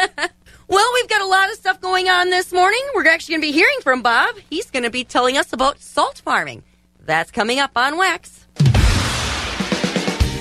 well, 0.68 0.90
we've 0.94 1.08
got 1.08 1.20
a 1.20 1.26
lot 1.26 1.50
of 1.50 1.56
stuff 1.56 1.80
going 1.80 2.08
on 2.08 2.30
this 2.30 2.52
morning. 2.52 2.80
We're 2.94 3.06
actually 3.06 3.34
going 3.34 3.42
to 3.42 3.48
be 3.48 3.52
hearing 3.52 3.78
from 3.82 4.02
Bob. 4.02 4.34
He's 4.48 4.70
going 4.70 4.82
to 4.82 4.90
be 4.90 5.04
telling 5.04 5.36
us 5.36 5.52
about 5.52 5.80
salt 5.80 6.22
farming. 6.24 6.64
That's 7.04 7.30
coming 7.30 7.58
up 7.58 7.72
on 7.76 7.96
Wax. 7.96 8.46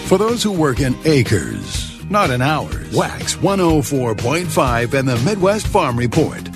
For 0.07 0.17
those 0.17 0.41
who 0.41 0.51
work 0.51 0.79
in 0.79 0.95
acres, 1.05 2.03
not 2.09 2.31
in 2.31 2.41
hours, 2.41 2.95
Wax 2.95 3.35
104.5 3.35 4.93
and 4.93 5.07
the 5.07 5.17
Midwest 5.17 5.67
Farm 5.67 5.97
Report. 5.97 6.49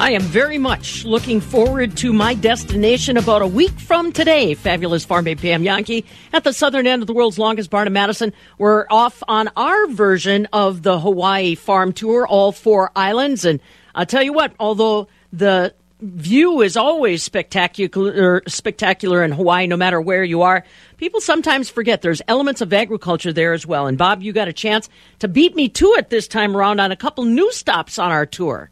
I 0.00 0.12
am 0.12 0.22
very 0.22 0.56
much 0.56 1.04
looking 1.04 1.42
forward 1.42 1.94
to 1.98 2.14
my 2.14 2.32
destination 2.32 3.18
about 3.18 3.42
a 3.42 3.46
week 3.46 3.78
from 3.78 4.12
today. 4.12 4.54
Fabulous 4.54 5.04
Farm 5.04 5.26
Babe 5.26 5.38
Pam 5.38 5.62
Jahnke 5.62 6.06
at 6.32 6.42
the 6.42 6.54
southern 6.54 6.86
end 6.86 7.02
of 7.02 7.06
the 7.06 7.12
world's 7.12 7.38
longest 7.38 7.68
barn 7.68 7.86
in 7.86 7.92
Madison. 7.92 8.32
We're 8.56 8.86
off 8.88 9.22
on 9.28 9.50
our 9.56 9.88
version 9.88 10.48
of 10.54 10.82
the 10.82 10.98
Hawaii 10.98 11.54
farm 11.54 11.92
tour, 11.92 12.26
all 12.26 12.50
four 12.50 12.90
islands. 12.96 13.44
And 13.44 13.60
I'll 13.94 14.06
tell 14.06 14.22
you 14.22 14.32
what, 14.32 14.54
although 14.58 15.06
the 15.34 15.74
view 16.00 16.62
is 16.62 16.78
always 16.78 17.22
spectacular 17.22 18.42
spectacular 18.46 19.22
in 19.22 19.32
Hawaii 19.32 19.66
no 19.66 19.76
matter 19.76 20.00
where 20.00 20.24
you 20.24 20.40
are. 20.40 20.64
People 20.96 21.20
sometimes 21.20 21.68
forget 21.68 22.00
there's 22.00 22.22
elements 22.26 22.62
of 22.62 22.72
agriculture 22.72 23.34
there 23.34 23.52
as 23.52 23.66
well. 23.66 23.86
And 23.86 23.98
Bob, 23.98 24.22
you 24.22 24.32
got 24.32 24.48
a 24.48 24.54
chance 24.54 24.88
to 25.18 25.28
beat 25.28 25.54
me 25.54 25.68
to 25.68 25.92
it 25.98 26.08
this 26.08 26.26
time 26.26 26.56
around 26.56 26.80
on 26.80 26.90
a 26.90 26.96
couple 26.96 27.26
new 27.26 27.52
stops 27.52 27.98
on 27.98 28.10
our 28.10 28.24
tour. 28.24 28.70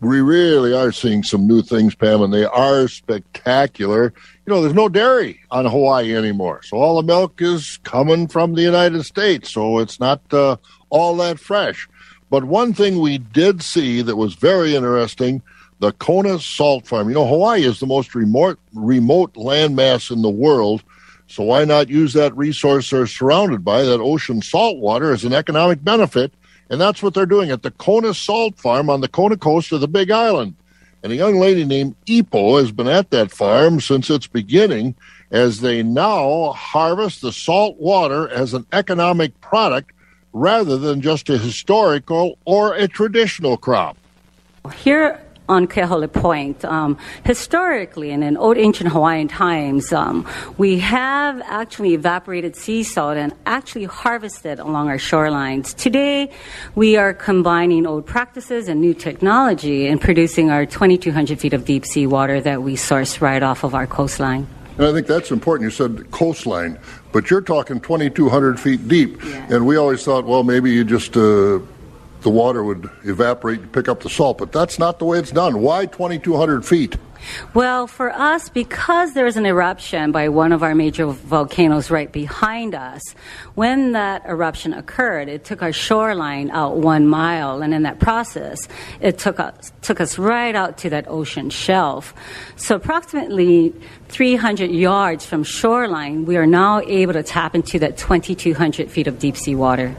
We 0.00 0.20
really 0.20 0.72
are 0.72 0.92
seeing 0.92 1.22
some 1.22 1.46
new 1.46 1.62
things, 1.62 1.94
Pam, 1.94 2.22
and 2.22 2.32
they 2.32 2.44
are 2.44 2.88
spectacular. 2.88 4.14
You 4.46 4.54
know, 4.54 4.62
there's 4.62 4.74
no 4.74 4.88
dairy 4.88 5.40
on 5.50 5.66
Hawaii 5.66 6.16
anymore, 6.16 6.62
so 6.62 6.78
all 6.78 6.96
the 6.96 7.06
milk 7.06 7.40
is 7.42 7.78
coming 7.82 8.26
from 8.26 8.54
the 8.54 8.62
United 8.62 9.04
States, 9.04 9.50
so 9.50 9.78
it's 9.78 10.00
not 10.00 10.20
uh, 10.32 10.56
all 10.88 11.16
that 11.16 11.38
fresh. 11.38 11.88
But 12.30 12.44
one 12.44 12.72
thing 12.72 13.00
we 13.00 13.18
did 13.18 13.62
see 13.62 14.02
that 14.02 14.16
was 14.16 14.34
very 14.34 14.74
interesting 14.74 15.42
the 15.80 15.92
Kona 15.92 16.38
Salt 16.38 16.86
Farm. 16.86 17.08
You 17.08 17.14
know, 17.14 17.26
Hawaii 17.26 17.64
is 17.64 17.80
the 17.80 17.86
most 17.86 18.14
remote, 18.14 18.58
remote 18.74 19.34
landmass 19.34 20.10
in 20.10 20.22
the 20.22 20.30
world. 20.30 20.82
So 21.26 21.42
why 21.44 21.64
not 21.64 21.88
use 21.88 22.12
that 22.12 22.36
resource 22.36 22.90
they're 22.90 23.06
surrounded 23.06 23.64
by, 23.64 23.82
that 23.82 24.00
ocean 24.00 24.42
salt 24.42 24.78
water, 24.78 25.12
as 25.12 25.24
an 25.24 25.32
economic 25.32 25.82
benefit? 25.82 26.32
And 26.70 26.80
that's 26.80 27.02
what 27.02 27.14
they're 27.14 27.26
doing 27.26 27.50
at 27.50 27.62
the 27.62 27.72
Kona 27.72 28.14
Salt 28.14 28.56
Farm 28.56 28.88
on 28.88 29.00
the 29.00 29.08
Kona 29.08 29.36
coast 29.36 29.72
of 29.72 29.80
the 29.80 29.88
Big 29.88 30.10
Island. 30.10 30.54
And 31.02 31.12
a 31.12 31.16
young 31.16 31.38
lady 31.40 31.64
named 31.64 31.96
Ipo 32.06 32.60
has 32.60 32.70
been 32.70 32.86
at 32.86 33.10
that 33.10 33.32
farm 33.32 33.80
since 33.80 34.08
its 34.08 34.26
beginning 34.26 34.94
as 35.30 35.60
they 35.60 35.82
now 35.82 36.52
harvest 36.52 37.22
the 37.22 37.32
salt 37.32 37.76
water 37.78 38.28
as 38.28 38.54
an 38.54 38.66
economic 38.72 39.38
product 39.40 39.92
rather 40.32 40.76
than 40.76 41.00
just 41.00 41.28
a 41.28 41.38
historical 41.38 42.38
or 42.44 42.74
a 42.74 42.86
traditional 42.86 43.56
crop. 43.56 43.96
Here 44.76 45.20
on 45.50 45.66
Keahole 45.66 46.10
Point, 46.10 46.64
um, 46.64 46.96
historically 47.24 48.12
and 48.12 48.22
in 48.22 48.36
old 48.36 48.56
ancient 48.56 48.90
Hawaiian 48.90 49.26
times, 49.26 49.92
um, 49.92 50.26
we 50.56 50.78
have 50.78 51.42
actually 51.44 51.92
evaporated 51.94 52.54
sea 52.54 52.84
salt 52.84 53.16
and 53.16 53.34
actually 53.46 53.84
harvested 53.84 54.60
along 54.60 54.88
our 54.88 54.96
shorelines. 54.96 55.76
Today, 55.76 56.30
we 56.76 56.96
are 56.96 57.12
combining 57.12 57.84
old 57.84 58.06
practices 58.06 58.68
and 58.68 58.80
new 58.80 58.94
technology 58.94 59.88
in 59.88 59.98
producing 59.98 60.50
our 60.50 60.64
2,200 60.64 61.40
feet 61.40 61.52
of 61.52 61.64
deep 61.64 61.84
sea 61.84 62.06
water 62.06 62.40
that 62.40 62.62
we 62.62 62.76
source 62.76 63.20
right 63.20 63.42
off 63.42 63.64
of 63.64 63.74
our 63.74 63.88
coastline. 63.88 64.46
And 64.78 64.86
I 64.86 64.92
think 64.92 65.08
that's 65.08 65.32
important. 65.32 65.66
You 65.66 65.72
said 65.72 66.10
coastline, 66.12 66.78
but 67.10 67.28
you're 67.28 67.42
talking 67.42 67.80
2,200 67.80 68.60
feet 68.60 68.86
deep. 68.86 69.20
And 69.50 69.66
we 69.66 69.76
always 69.76 70.04
thought, 70.04 70.24
well, 70.24 70.44
maybe 70.44 70.70
you 70.70 70.84
just, 70.84 71.16
uh, 71.16 71.58
the 72.22 72.30
water 72.30 72.62
would 72.62 72.90
evaporate 73.04 73.60
and 73.60 73.72
pick 73.72 73.88
up 73.88 74.00
the 74.00 74.10
salt. 74.10 74.38
But 74.38 74.52
that's 74.52 74.78
not 74.78 74.98
the 74.98 75.04
way 75.04 75.18
it's 75.18 75.30
done. 75.30 75.60
Why 75.60 75.86
2,200 75.86 76.64
feet? 76.64 76.96
Well, 77.54 77.86
for 77.86 78.10
us, 78.10 78.48
because 78.48 79.12
there's 79.12 79.36
an 79.36 79.46
eruption 79.46 80.12
by 80.12 80.28
one 80.28 80.52
of 80.52 80.62
our 80.62 80.74
major 80.74 81.06
volcanoes 81.06 81.90
right 81.90 82.10
behind 82.10 82.74
us, 82.74 83.02
when 83.54 83.92
that 83.92 84.24
eruption 84.26 84.72
occurred, 84.72 85.28
it 85.28 85.44
took 85.44 85.62
our 85.62 85.72
shoreline 85.72 86.50
out 86.50 86.76
one 86.76 87.06
mile, 87.06 87.62
and 87.62 87.74
in 87.74 87.82
that 87.82 87.98
process, 87.98 88.68
it 89.00 89.18
took 89.18 89.38
us 89.38 89.72
took 89.82 90.00
us 90.00 90.18
right 90.18 90.54
out 90.54 90.78
to 90.78 90.90
that 90.90 91.06
ocean 91.08 91.50
shelf. 91.50 92.14
So, 92.56 92.76
approximately 92.76 93.74
300 94.08 94.70
yards 94.70 95.26
from 95.26 95.44
shoreline, 95.44 96.24
we 96.24 96.36
are 96.36 96.46
now 96.46 96.80
able 96.80 97.12
to 97.14 97.22
tap 97.22 97.54
into 97.54 97.78
that 97.80 97.96
2,200 97.96 98.90
feet 98.90 99.06
of 99.06 99.18
deep 99.18 99.36
sea 99.36 99.54
water. 99.54 99.94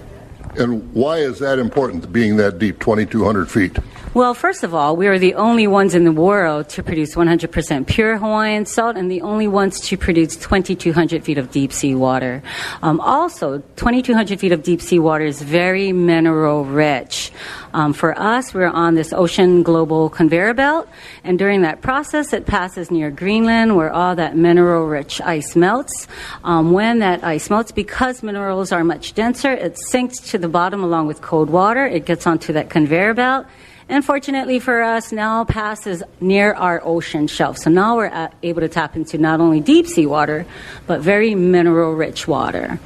And 0.57 0.93
why 0.93 1.17
is 1.17 1.39
that 1.39 1.59
important, 1.59 2.11
being 2.11 2.37
that 2.37 2.59
deep, 2.59 2.79
2,200 2.79 3.49
feet? 3.49 3.77
Well, 4.13 4.33
first 4.33 4.63
of 4.63 4.75
all, 4.75 4.97
we 4.97 5.07
are 5.07 5.17
the 5.17 5.35
only 5.35 5.67
ones 5.67 5.95
in 5.95 6.03
the 6.03 6.11
world 6.11 6.67
to 6.75 6.83
produce 6.83 7.15
100% 7.15 7.87
pure 7.87 8.17
Hawaiian 8.17 8.65
salt 8.65 8.97
and 8.97 9.09
the 9.09 9.21
only 9.21 9.47
ones 9.47 9.79
to 9.87 9.95
produce 9.95 10.35
2,200 10.35 11.23
feet 11.23 11.37
of 11.37 11.49
deep 11.49 11.71
sea 11.71 11.95
water. 11.95 12.43
Um, 12.81 12.99
also, 12.99 13.59
2,200 13.77 14.37
feet 14.37 14.51
of 14.51 14.63
deep 14.63 14.81
sea 14.81 14.99
water 14.99 15.23
is 15.23 15.41
very 15.41 15.93
mineral 15.93 16.65
rich. 16.65 17.31
Um, 17.73 17.93
for 17.93 18.11
us, 18.19 18.53
we're 18.53 18.67
on 18.67 18.95
this 18.95 19.13
ocean 19.13 19.63
global 19.63 20.09
conveyor 20.09 20.55
belt, 20.55 20.89
and 21.23 21.39
during 21.39 21.61
that 21.61 21.81
process, 21.81 22.33
it 22.33 22.45
passes 22.45 22.91
near 22.91 23.11
Greenland 23.11 23.77
where 23.77 23.93
all 23.93 24.17
that 24.17 24.35
mineral 24.35 24.87
rich 24.87 25.21
ice 25.21 25.55
melts. 25.55 26.09
Um, 26.43 26.73
when 26.73 26.99
that 26.99 27.23
ice 27.23 27.49
melts, 27.49 27.71
because 27.71 28.23
minerals 28.23 28.73
are 28.73 28.83
much 28.83 29.13
denser, 29.13 29.53
it 29.53 29.79
sinks 29.79 30.19
to 30.31 30.37
the 30.37 30.49
bottom 30.49 30.83
along 30.83 31.07
with 31.07 31.21
cold 31.21 31.49
water. 31.49 31.85
It 31.85 32.05
gets 32.05 32.27
onto 32.27 32.51
that 32.51 32.69
conveyor 32.69 33.13
belt. 33.13 33.45
And 33.91 34.05
fortunately 34.05 34.59
for 34.59 34.81
us, 34.81 35.11
now 35.11 35.43
passes 35.43 36.01
near 36.21 36.53
our 36.53 36.81
ocean 36.81 37.27
shelf. 37.27 37.57
So 37.57 37.69
now 37.69 37.97
we're 37.97 38.29
able 38.41 38.61
to 38.61 38.69
tap 38.69 38.95
into 38.95 39.17
not 39.17 39.41
only 39.41 39.59
deep 39.59 39.85
sea 39.85 40.05
water, 40.05 40.45
but 40.87 41.01
very 41.01 41.35
mineral 41.35 41.93
rich 41.93 42.25
water. 42.25 42.79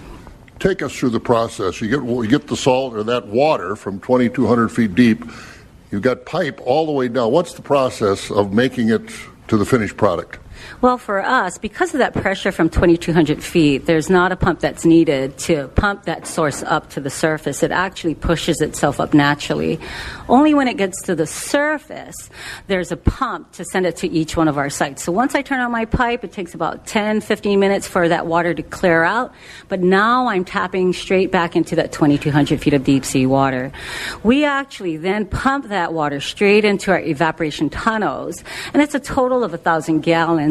Take 0.58 0.82
us 0.82 0.98
through 0.98 1.12
the 1.12 1.20
process. 1.20 1.80
You 1.80 1.90
get, 1.90 2.04
you 2.04 2.28
get 2.28 2.48
the 2.48 2.58
salt 2.58 2.96
or 2.96 3.04
that 3.04 3.28
water 3.28 3.76
from 3.76 4.00
2,200 4.00 4.70
feet 4.70 4.96
deep. 4.96 5.24
You've 5.92 6.02
got 6.02 6.26
pipe 6.26 6.60
all 6.66 6.88
the 6.88 6.92
way 6.92 7.08
down. 7.08 7.32
What's 7.32 7.54
the 7.54 7.62
process 7.62 8.32
of 8.32 8.52
making 8.52 8.90
it 8.90 9.04
to 9.50 9.58
the 9.58 9.66
finished 9.66 9.98
product? 9.98 10.40
Well, 10.82 10.98
for 10.98 11.20
us, 11.24 11.58
because 11.58 11.94
of 11.94 12.00
that 12.00 12.14
pressure 12.14 12.52
from 12.52 12.70
2,200 12.70 13.44
feet, 13.44 13.86
there's 13.86 14.10
not 14.10 14.32
a 14.32 14.36
pump 14.36 14.60
that's 14.60 14.86
needed 14.86 15.38
to 15.40 15.68
pump 15.70 16.04
that 16.04 16.28
source 16.28 16.64
up 16.64 16.90
to 16.92 17.00
the 17.00 17.10
surface. 17.10 17.64
It 17.64 17.72
actually 17.72 18.16
pushes 18.16 18.62
itself 18.62 19.00
up 19.00 19.14
naturally. 19.14 19.80
Only 20.28 20.54
when 20.54 20.68
it 20.68 20.78
gets 20.78 21.02
to 21.04 21.16
the 21.16 21.28
surface, 21.28 22.30
there's 22.68 22.92
a 22.92 22.98
pump 22.98 23.52
to 23.54 23.66
send 23.66 23.86
it 23.86 23.98
to 23.98 24.08
each 24.08 24.36
one 24.36 24.48
of 24.48 24.58
our 24.58 24.70
sites. 24.70 25.04
So 25.04 25.12
once 25.12 25.36
I 25.36 25.42
turn 25.42 25.60
on 25.60 25.72
my 25.72 25.86
pipe, 25.86 26.24
it 26.24 26.32
takes 26.32 26.54
about 26.54 26.86
10, 26.88 27.22
15 27.22 27.60
minutes 27.60 27.88
for 27.88 28.08
that 28.10 28.28
water 28.28 28.54
to 28.54 28.64
clear 28.64 29.04
out. 29.04 29.34
But 29.68 29.82
now 29.82 30.28
I'm 30.28 30.46
tapping 30.46 30.94
straight 30.94 31.32
back 31.32 31.56
into 31.56 31.76
that 31.76 31.92
2,200 31.92 32.62
feet 32.62 32.74
of 32.74 32.84
deep 32.84 33.06
sea 33.06 33.26
water. 33.26 33.72
We 34.24 34.46
actually 34.46 34.98
then 34.98 35.26
pump 35.26 35.70
that 35.70 35.94
water 35.94 36.20
straight 36.20 36.66
into 36.66 36.92
our 36.92 37.00
evaporation 37.00 37.70
tunnels, 37.70 38.44
and 38.74 38.82
it's 38.82 38.96
a 38.96 39.00
total 39.00 39.44
of 39.44 39.54
a 39.54 39.58
thousand 39.58 40.02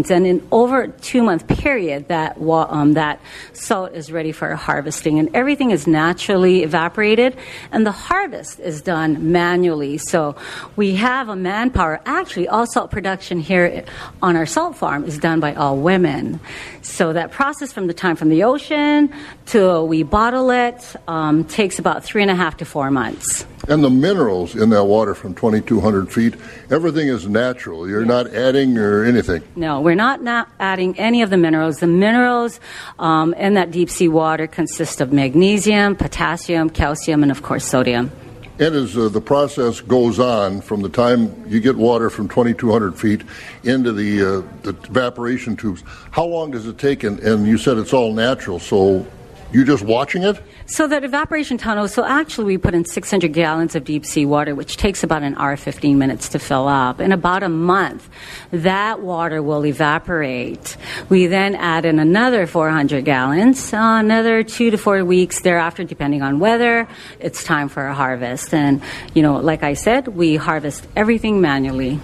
gallons. 0.05 0.11
And 0.11 0.27
in 0.27 0.47
over 0.51 0.89
two 0.89 1.23
month 1.23 1.47
period, 1.47 2.09
that 2.09 2.37
um, 2.41 2.95
that 2.95 3.21
salt 3.53 3.95
is 3.95 4.11
ready 4.11 4.33
for 4.33 4.55
harvesting, 4.55 5.19
and 5.19 5.35
everything 5.35 5.71
is 5.71 5.87
naturally 5.87 6.63
evaporated, 6.63 7.37
and 7.73 7.87
the 7.87 7.93
harvest 7.93 8.61
is 8.61 8.83
done 8.83 9.33
manually. 9.33 9.99
So 9.99 10.37
we 10.77 10.97
have 10.97 11.29
a 11.29 11.37
manpower. 11.37 12.01
Actually, 12.07 12.49
all 12.49 12.67
salt 12.67 12.91
production 12.91 13.41
here 13.41 13.85
on 14.23 14.37
our 14.37 14.47
salt 14.47 14.77
farm 14.77 15.05
is 15.05 15.19
done 15.19 15.41
by 15.41 15.55
all 15.55 15.77
women. 15.77 16.41
So 16.83 17.13
that 17.13 17.31
process 17.31 17.73
from 17.73 17.87
the 17.87 17.95
time 17.95 18.17
from 18.17 18.29
the 18.29 18.45
ocean 18.45 19.13
to 19.47 19.83
we 19.85 20.03
bottle 20.03 20.51
it 20.51 20.97
um, 21.09 21.45
takes 21.45 21.79
about 21.79 22.05
three 22.05 22.23
and 22.23 22.31
a 22.31 22.35
half 22.35 22.59
to 22.59 22.65
four 22.65 22.91
months. 22.91 23.47
And 23.69 23.83
the 23.83 23.91
minerals 23.91 24.55
in 24.55 24.71
that 24.71 24.85
water 24.85 25.15
from 25.15 25.35
2,200 25.35 26.13
feet, 26.13 26.35
everything 26.71 27.09
is 27.09 27.27
natural. 27.27 27.89
You're 27.89 28.05
not 28.05 28.35
adding 28.35 28.77
or 28.77 29.05
anything. 29.05 29.43
No, 29.57 29.81
we're 29.81 29.95
not, 29.95 30.23
not 30.23 30.51
adding 30.61 30.99
any 30.99 31.23
of 31.23 31.31
the 31.31 31.39
minerals. 31.39 31.79
The 31.79 31.87
minerals 31.87 32.61
um, 32.99 33.33
in 33.35 33.55
that 33.55 33.71
deep 33.71 33.89
sea 33.89 34.09
water 34.09 34.47
consist 34.47 35.01
of 35.01 35.13
magnesium, 35.13 35.97
potassium, 35.97 36.69
calcium, 36.69 37.23
and 37.23 37.33
of 37.33 37.43
course 37.43 37.65
sodium. 37.65 38.11
And 38.57 38.75
as 38.77 38.97
uh, 38.97 39.09
the 39.09 39.21
process 39.21 39.81
goes 39.81 40.21
on, 40.21 40.61
from 40.61 40.83
the 40.83 40.89
time 40.89 41.45
you 41.49 41.59
get 41.59 41.77
water 41.77 42.09
from 42.09 42.29
2,200 42.29 42.97
feet 42.97 43.23
into 43.65 43.93
the, 43.93 44.23
uh, 44.23 44.63
the 44.63 44.77
evaporation 44.89 45.57
tubes, 45.57 45.83
how 46.13 46.25
long 46.25 46.53
does 46.53 46.67
it 46.67 46.79
take? 46.79 47.03
And, 47.03 47.19
and 47.21 47.49
you 47.49 47.59
said 47.59 47.79
it's 47.79 47.93
all 47.93 48.13
natural, 48.13 48.61
so 48.61 49.05
you're 49.53 49.65
just 49.65 49.83
watching 49.83 50.23
it? 50.23 50.41
So 50.67 50.87
that 50.89 51.05
evaporation 51.05 51.59
tunnel, 51.59 51.89
so 51.89 52.07
actually 52.07 52.47
we 52.47 52.59
put 52.59 52.75
in 52.75 52.87
600 52.87 53.35
gallons 53.35 53.75
of 53.75 53.85
deep 53.85 54.07
sea 54.07 54.25
water, 54.25 54.55
which 54.55 54.79
takes 54.79 55.03
about 55.03 55.23
an 55.23 55.35
hour 55.35 55.59
15 55.59 55.99
minutes 55.99 56.31
to 56.31 56.39
fill 56.39 56.69
up. 56.69 57.01
In 57.01 57.13
about 57.13 57.43
a 57.43 57.51
month, 57.51 58.09
that 58.51 59.01
water 59.01 59.43
will 59.43 59.67
evaporate. 59.67 60.79
We 61.11 61.27
then 61.27 61.55
add 61.55 61.85
in 61.85 61.99
another 61.99 62.47
400 62.47 63.05
gallons, 63.05 63.75
uh, 63.75 63.77
another 63.77 64.43
two 64.43 64.71
to 64.71 64.79
four 64.79 65.05
weeks 65.05 65.43
thereafter, 65.43 65.85
depending 65.85 66.23
on 66.23 66.39
weather, 66.39 66.89
it's 67.21 67.45
time 67.45 67.69
for 67.69 67.87
a 67.87 67.95
harvest. 67.95 68.55
And, 68.55 68.83
you 69.13 69.21
know, 69.21 69.37
like 69.37 69.63
I 69.63 69.75
said, 69.75 70.09
we 70.09 70.37
harvest 70.37 70.87
everything 70.97 71.43
manually. 71.43 72.01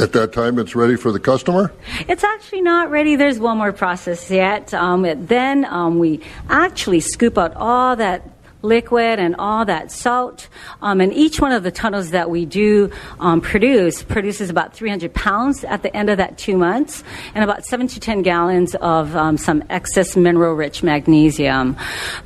At 0.00 0.12
that 0.12 0.32
time, 0.32 0.58
it's 0.58 0.74
ready 0.74 0.96
for 0.96 1.12
the 1.12 1.20
customer? 1.20 1.70
It's 2.08 2.24
actually 2.24 2.62
not 2.62 2.90
ready. 2.90 3.16
There's 3.16 3.38
one 3.38 3.58
more 3.58 3.70
process 3.72 4.30
yet. 4.30 4.72
Um, 4.72 5.02
then 5.02 5.66
um, 5.66 5.98
we 5.98 6.22
actually 6.48 7.00
scoop 7.00 7.36
out 7.36 7.54
all 7.54 7.96
that 7.96 8.39
liquid 8.62 9.18
and 9.18 9.36
all 9.36 9.64
that 9.64 9.90
salt. 9.90 10.48
Um, 10.82 11.00
and 11.00 11.12
each 11.12 11.40
one 11.40 11.52
of 11.52 11.62
the 11.62 11.70
tunnels 11.70 12.10
that 12.10 12.30
we 12.30 12.44
do 12.44 12.90
um, 13.18 13.40
produce 13.40 14.02
produces 14.02 14.50
about 14.50 14.74
300 14.74 15.12
pounds 15.14 15.64
at 15.64 15.82
the 15.82 15.94
end 15.96 16.10
of 16.10 16.18
that 16.18 16.38
two 16.38 16.56
months, 16.56 17.02
and 17.34 17.42
about 17.42 17.64
seven 17.64 17.88
to 17.88 18.00
10 18.00 18.22
gallons 18.22 18.74
of 18.76 19.16
um, 19.16 19.36
some 19.36 19.62
excess 19.70 20.16
mineral-rich 20.16 20.82
magnesium. 20.82 21.76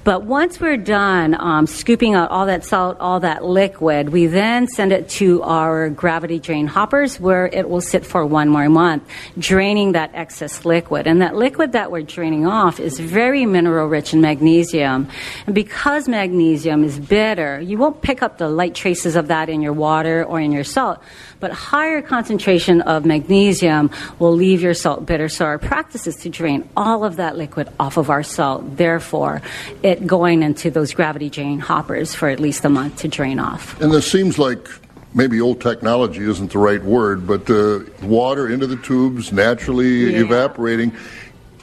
But 0.03 0.25
once 0.25 0.61
we're 0.61 0.77
done 0.77 1.35
um, 1.39 1.67
scooping 1.67 2.15
out 2.15 2.31
all 2.31 2.47
that 2.47 2.65
salt, 2.65 2.99
all 3.01 3.21
that 3.21 3.45
liquid, 3.45 4.11
we 4.11 4.27
then 4.27 4.67
send 4.67 4.93
it 4.93 5.09
to 5.11 5.43
our 5.43 5.89
gravity 5.91 6.39
drain 6.39 6.67
hoppers, 6.67 7.21
where 7.21 7.47
it 7.47 7.69
will 7.69 7.81
sit 7.81 8.05
for 8.05 8.27
one 8.27 8.49
more 8.49 8.69
month, 8.69 9.05
draining 9.39 9.93
that 9.93 10.11
excess 10.15 10.65
liquid. 10.65 11.07
And 11.07 11.23
that 11.23 11.37
liquid 11.37 11.73
that 11.73 11.91
we're 11.91 12.03
draining 12.03 12.47
off 12.47 12.81
is 12.81 12.99
very 12.99 13.47
mineral-rich 13.47 14.13
in 14.13 14.21
magnesium, 14.21 15.09
and 15.47 15.55
because 15.55 16.09
magnesium 16.09 16.24
is 16.33 16.99
bitter, 16.99 17.61
you 17.61 17.77
won't 17.79 18.01
pick 18.01 18.23
up 18.23 18.39
the 18.39 18.49
light 18.49 18.75
traces 18.75 19.17
of 19.17 19.29
that 19.29 19.49
in 19.49 19.61
your 19.61 19.73
water 19.73 20.25
or 20.25 20.41
in 20.41 20.53
your 20.53 20.65
salt, 20.65 20.99
but 21.41 21.53
higher 21.53 22.01
concentration 22.01 22.81
of 22.83 23.05
magnesium 23.05 23.91
will 24.19 24.33
leave 24.35 24.63
your 24.63 24.75
salt 24.75 25.05
bitter. 25.07 25.29
So 25.29 25.45
our 25.45 25.59
practice 25.59 26.07
is 26.07 26.17
to 26.17 26.29
drain 26.31 26.69
all 26.77 27.05
of 27.05 27.17
that 27.17 27.37
liquid 27.37 27.69
off 27.79 27.97
of 27.97 28.11
our 28.11 28.23
salt, 28.23 28.77
therefore 28.77 29.43
it 29.83 30.07
going 30.07 30.43
into 30.43 30.71
those 30.71 30.95
gravity 30.95 31.29
drain 31.31 31.59
hoppers 31.59 32.15
for 32.15 32.29
at 32.29 32.41
least 32.41 32.65
a 32.65 32.69
month 32.71 32.99
to 32.99 33.09
drain 33.09 33.39
off. 33.39 33.81
And 33.81 33.93
this 33.93 34.11
seems 34.11 34.39
like 34.39 34.69
maybe 35.15 35.41
old 35.41 35.61
technology 35.61 36.23
isn't 36.29 36.51
the 36.53 36.59
right 36.59 36.83
word, 36.83 37.27
but 37.27 37.49
uh, 37.51 37.81
water 38.03 38.49
into 38.49 38.67
the 38.67 38.77
tubes 38.77 39.33
naturally 39.33 40.13
Yeah. 40.13 40.21
evaporating. 40.25 40.93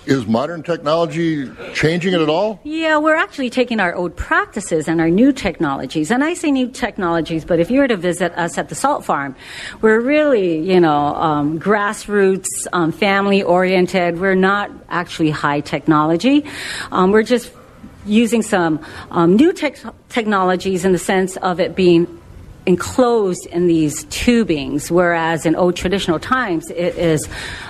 Is 0.07 0.25
modern 0.25 0.63
technology 0.63 1.47
changing 1.75 2.13
it 2.13 2.21
at 2.21 2.29
all? 2.29 2.59
Yeah, 2.63 2.97
we're 2.97 3.15
actually 3.15 3.51
taking 3.51 3.79
our 3.79 3.93
old 3.93 4.15
practices 4.15 4.87
and 4.87 4.99
our 4.99 5.11
new 5.11 5.31
technologies. 5.31 6.09
And 6.09 6.23
I 6.23 6.33
say 6.33 6.51
new 6.51 6.69
technologies, 6.69 7.45
but 7.45 7.59
if 7.59 7.69
you 7.69 7.81
were 7.81 7.87
to 7.87 7.97
visit 7.97 8.31
us 8.33 8.57
at 8.57 8.69
the 8.69 8.75
salt 8.75 9.05
farm, 9.05 9.35
we're 9.81 9.99
really, 9.99 10.57
you 10.57 10.79
know, 10.79 11.15
um, 11.15 11.59
grassroots, 11.59 12.47
um, 12.73 12.91
family 12.91 13.43
oriented. 13.43 14.19
We're 14.19 14.33
not 14.33 14.71
actually 14.89 15.29
high 15.29 15.59
technology. 15.59 16.45
Um, 16.91 17.11
we're 17.11 17.21
just 17.21 17.51
using 18.05 18.41
some 18.41 18.83
um, 19.11 19.35
new 19.35 19.53
tech 19.53 19.77
technologies 20.09 20.83
in 20.83 20.93
the 20.93 20.99
sense 20.99 21.37
of 21.37 21.59
it 21.59 21.75
being 21.75 22.20
enclosed 22.65 23.45
in 23.47 23.67
these 23.67 24.05
tubings, 24.05 24.91
whereas 24.91 25.45
in 25.45 25.55
old 25.55 25.75
traditional 25.75 26.19
times 26.19 26.69
it 26.69 26.95
is 26.97 27.27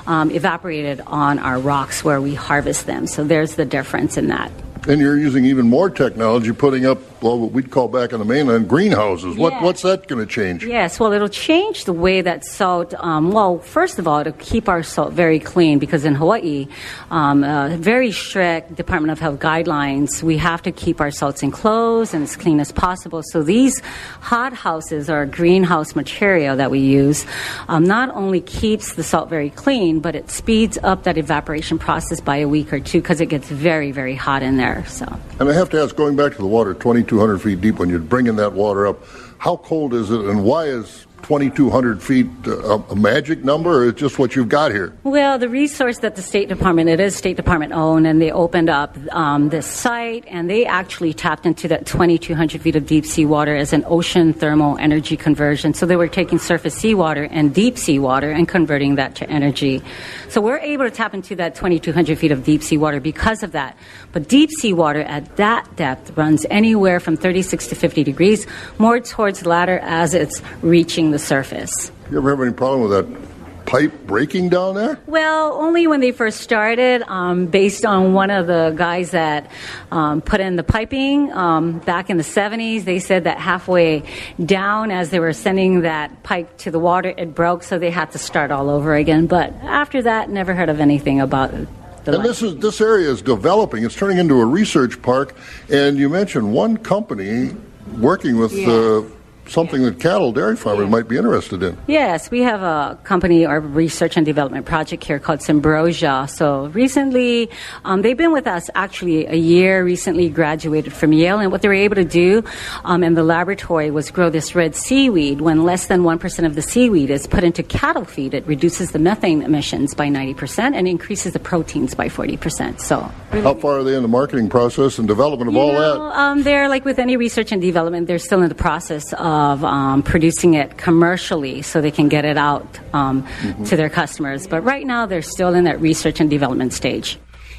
um, 0.07 0.31
evaporated 0.31 1.01
on 1.07 1.39
our 1.39 1.59
rocks 1.59 2.03
where 2.03 2.19
we 2.19 2.35
harvest 2.35 2.85
them. 2.85 3.07
So 3.07 3.23
there's 3.23 3.55
the 3.55 3.65
difference 3.65 4.17
in 4.17 4.27
that. 4.27 4.51
And 4.87 4.99
you're 4.99 5.17
using 5.17 5.45
even 5.45 5.67
more 5.67 5.89
technology, 5.89 6.51
putting 6.51 6.85
up 6.85 6.99
well, 7.21 7.37
what 7.39 7.51
we'd 7.51 7.71
call 7.71 7.87
back 7.87 8.13
on 8.13 8.19
the 8.19 8.25
mainland 8.25 8.67
greenhouses. 8.67 9.37
What, 9.37 9.53
Yeah. 9.53 9.63
what's 9.63 9.81
that 9.83 10.07
going 10.07 10.25
to 10.25 10.31
change? 10.31 10.65
Yes, 10.65 10.99
well, 10.99 11.13
it'll 11.13 11.29
change 11.29 11.85
the 11.85 11.93
way 11.93 12.21
that 12.21 12.43
salt. 12.45 12.93
Um, 12.99 13.31
well, 13.31 13.59
first 13.59 13.99
of 13.99 14.07
all, 14.07 14.19
it'll 14.19 14.33
keep 14.33 14.67
our 14.67 14.83
salt 14.83 15.13
very 15.13 15.39
clean 15.39 15.79
because 15.79 16.05
in 16.05 16.15
Hawaii, 16.15 16.67
um, 17.11 17.43
uh, 17.43 17.77
very 17.77 18.11
strict 18.11 18.75
Department 18.75 19.11
of 19.11 19.19
Health 19.19 19.39
guidelines. 19.39 20.23
We 20.23 20.37
have 20.37 20.61
to 20.63 20.71
keep 20.71 20.99
our 20.99 21.11
salts 21.11 21.43
enclosed 21.43 22.13
and 22.13 22.23
as 22.23 22.35
clean 22.35 22.59
as 22.59 22.71
possible. 22.71 23.21
So 23.23 23.43
these 23.43 23.81
hot 24.21 24.53
houses 24.53 25.09
or 25.09 25.25
greenhouse 25.25 25.95
material 25.95 26.55
that 26.57 26.71
we 26.71 26.79
use 26.79 27.25
um, 27.67 27.83
not 27.83 28.09
only 28.15 28.41
keeps 28.41 28.93
the 28.95 29.03
salt 29.03 29.29
very 29.29 29.49
clean, 29.49 29.99
but 29.99 30.15
it 30.15 30.29
speeds 30.31 30.77
up 30.83 31.03
that 31.03 31.17
evaporation 31.17 31.77
process 31.77 32.19
by 32.19 32.37
a 32.37 32.47
week 32.47 32.73
or 32.73 32.79
two 32.79 33.01
because 33.01 33.21
it 33.21 33.27
gets 33.27 33.47
very, 33.49 33.91
very 33.91 34.15
hot 34.15 34.41
in 34.41 34.57
there. 34.57 34.83
So. 34.87 35.05
And 35.39 35.49
I 35.49 35.53
have 35.53 35.69
to 35.71 35.81
ask, 35.81 35.95
going 35.95 36.15
back 36.15 36.31
to 36.33 36.37
the 36.37 36.47
water, 36.47 36.73
2,200 37.11 37.39
feet 37.39 37.59
deep, 37.59 37.77
when 37.77 37.89
you're 37.89 37.99
bringing 37.99 38.37
that 38.37 38.53
water 38.53 38.87
up, 38.87 39.03
how 39.37 39.57
cold 39.57 39.93
is 39.93 40.11
it, 40.11 40.21
and 40.21 40.45
why 40.45 40.63
is 40.63 41.05
2,200 41.23 42.01
feet 42.01 42.27
uh, 42.47 42.79
magic 42.95 43.43
number, 43.43 43.83
or 43.83 43.89
it's 43.89 43.99
just 43.99 44.19
what 44.19 44.35
you've 44.35 44.49
got 44.49 44.71
here? 44.71 44.93
Well, 45.03 45.37
the 45.39 45.49
resource 45.49 45.99
that 45.99 46.15
the 46.15 46.21
State 46.21 46.49
Department, 46.49 46.89
it 46.89 46.99
is 46.99 47.15
State 47.15 47.37
Department 47.37 47.73
owned, 47.73 48.07
and 48.07 48.21
they 48.21 48.31
opened 48.31 48.69
up 48.69 48.97
um, 49.11 49.49
this 49.49 49.65
site, 49.67 50.25
and 50.27 50.49
they 50.49 50.65
actually 50.65 51.13
tapped 51.13 51.45
into 51.45 51.67
that 51.67 51.85
2,200 51.85 52.61
feet 52.61 52.75
of 52.75 52.85
deep 52.85 53.05
sea 53.05 53.25
water 53.25 53.55
as 53.55 53.73
an 53.73 53.83
ocean 53.87 54.33
thermal 54.33 54.77
energy 54.77 55.15
conversion. 55.15 55.73
So 55.73 55.85
they 55.85 55.95
were 55.95 56.07
taking 56.07 56.39
surface 56.39 56.75
seawater 56.75 57.23
and 57.23 57.53
deep 57.53 57.77
sea 57.77 57.99
water 57.99 58.31
and 58.31 58.47
converting 58.47 58.95
that 58.95 59.15
to 59.15 59.29
energy. 59.29 59.81
So 60.29 60.41
we're 60.41 60.59
able 60.59 60.85
to 60.85 60.91
tap 60.91 61.13
into 61.13 61.35
that 61.35 61.55
2,200 61.55 62.17
feet 62.17 62.31
of 62.31 62.43
deep 62.43 62.63
sea 62.63 62.77
water 62.77 62.99
because 62.99 63.43
of 63.43 63.51
that. 63.51 63.77
But 64.11 64.27
deep 64.27 64.49
sea 64.51 64.73
water 64.73 65.01
at 65.01 65.37
that 65.37 65.75
depth 65.75 66.17
runs 66.17 66.45
anywhere 66.49 66.99
from 66.99 67.15
36 67.15 67.67
to 67.67 67.75
50 67.75 68.03
degrees, 68.03 68.47
more 68.77 68.99
towards 68.99 69.41
the 69.41 69.49
latter 69.49 69.79
as 69.79 70.13
it's 70.13 70.41
reaching 70.61 71.10
the 71.11 71.19
surface. 71.19 71.91
You 72.09 72.17
ever 72.17 72.31
have 72.31 72.41
any 72.41 72.53
problem 72.53 72.89
with 72.89 72.91
that 72.91 73.31
pipe 73.65 74.05
breaking 74.05 74.49
down 74.49 74.75
there? 74.75 74.99
Well, 75.07 75.53
only 75.53 75.87
when 75.87 76.01
they 76.01 76.11
first 76.11 76.41
started, 76.41 77.03
um, 77.03 77.45
based 77.45 77.85
on 77.85 78.13
one 78.13 78.29
of 78.29 78.47
the 78.47 78.73
guys 78.75 79.11
that 79.11 79.49
um, 79.91 80.21
put 80.21 80.41
in 80.41 80.57
the 80.57 80.63
piping 80.63 81.31
um, 81.31 81.79
back 81.79 82.09
in 82.09 82.17
the 82.17 82.23
70s. 82.23 82.83
They 82.83 82.99
said 82.99 83.23
that 83.23 83.37
halfway 83.37 84.03
down, 84.43 84.91
as 84.91 85.09
they 85.09 85.19
were 85.19 85.33
sending 85.33 85.81
that 85.81 86.23
pipe 86.23 86.57
to 86.59 86.71
the 86.71 86.79
water, 86.79 87.13
it 87.17 87.33
broke, 87.33 87.63
so 87.63 87.79
they 87.79 87.91
had 87.91 88.11
to 88.11 88.17
start 88.17 88.51
all 88.51 88.69
over 88.69 88.95
again. 88.95 89.27
But 89.27 89.53
after 89.61 90.01
that, 90.01 90.29
never 90.29 90.53
heard 90.53 90.69
of 90.69 90.79
anything 90.79 91.21
about 91.21 91.53
it. 91.53 91.67
And 92.05 92.25
this 92.25 92.41
is 92.41 92.57
this 92.57 92.81
area 92.81 93.11
is 93.11 93.21
developing. 93.21 93.85
It's 93.85 93.95
turning 93.95 94.17
into 94.17 94.39
a 94.41 94.45
research 94.45 95.01
park. 95.03 95.35
And 95.69 95.97
you 95.97 96.09
mentioned 96.09 96.51
one 96.51 96.77
company 96.77 97.55
working 97.99 98.37
with 98.37 98.53
uh, 98.53 99.03
something 99.47 99.81
that 99.83 99.99
cattle 99.99 100.31
dairy 100.31 100.55
farmers 100.55 100.89
might 100.89 101.07
be 101.07 101.17
interested 101.17 101.61
in. 101.63 101.77
Yes, 101.87 102.31
we 102.31 102.41
have 102.41 102.61
a 102.61 102.97
company 103.03 103.45
or 103.45 103.59
research 103.59 104.15
and 104.17 104.25
development 104.25 104.65
project 104.65 105.03
here 105.03 105.19
called 105.19 105.39
Symbrosia. 105.39 106.29
So 106.29 106.67
recently, 106.67 107.49
um, 107.83 108.01
they've 108.01 108.17
been 108.17 108.31
with 108.31 108.47
us 108.47 108.69
actually 108.75 109.25
a 109.25 109.35
year. 109.35 109.83
Recently, 109.83 110.29
graduated 110.29 110.93
from 110.93 111.11
Yale, 111.13 111.39
and 111.39 111.51
what 111.51 111.61
they 111.61 111.67
were 111.67 111.73
able 111.73 111.95
to 111.95 112.05
do 112.05 112.43
um, 112.85 113.03
in 113.03 113.13
the 113.13 113.23
laboratory 113.23 113.91
was 113.91 114.11
grow 114.11 114.29
this 114.29 114.55
red 114.55 114.75
seaweed. 114.75 115.41
When 115.41 115.63
less 115.63 115.87
than 115.87 116.03
one 116.03 116.19
percent 116.19 116.45
of 116.45 116.55
the 116.55 116.61
seaweed 116.61 117.09
is 117.09 117.27
put 117.27 117.43
into 117.43 117.63
cattle 117.63 118.05
feed, 118.05 118.33
it 118.33 118.45
reduces 118.47 118.91
the 118.91 118.99
methane 118.99 119.41
emissions 119.41 119.93
by 119.93 120.07
ninety 120.09 120.33
percent 120.33 120.75
and 120.75 120.87
increases 120.87 121.33
the 121.33 121.39
proteins 121.39 121.93
by 121.95 122.09
forty 122.09 122.37
percent. 122.37 122.79
So, 122.81 123.01
How 123.31 123.55
far 123.55 123.79
are 123.79 123.83
they 123.83 123.95
in 123.95 124.01
the 124.01 124.07
marketing 124.07 124.49
process 124.49 124.97
and 124.99 125.07
development 125.07 125.49
of 125.49 125.55
you 125.55 125.59
all 125.61 125.73
know, 125.73 126.09
that? 126.09 126.17
um, 126.17 126.43
they're 126.43 126.69
like 126.69 126.85
with 126.85 126.99
any 126.99 127.17
research 127.17 127.51
and 127.51 127.61
development, 127.61 128.07
they're 128.07 128.19
still 128.19 128.41
in 128.41 128.49
the 128.49 128.55
process 128.55 129.13
of 129.31 129.63
um, 129.63 130.03
producing 130.03 130.53
it 130.55 130.77
commercially 130.77 131.61
so 131.61 131.79
they 131.81 131.89
can 131.91 132.09
get 132.09 132.25
it 132.25 132.37
out 132.37 132.67
um, 132.93 133.23
Mm-hmm. 133.23 133.63
to 133.65 133.75
their 133.77 133.89
customers. 133.89 134.45
But 134.45 134.61
right 134.61 134.85
now, 134.85 135.05
they're 135.05 135.21
still 135.21 135.53
in 135.55 135.63
that 135.63 135.79
research 135.79 136.19
and 136.19 136.29
development 136.29 136.73
stage. 136.73 137.17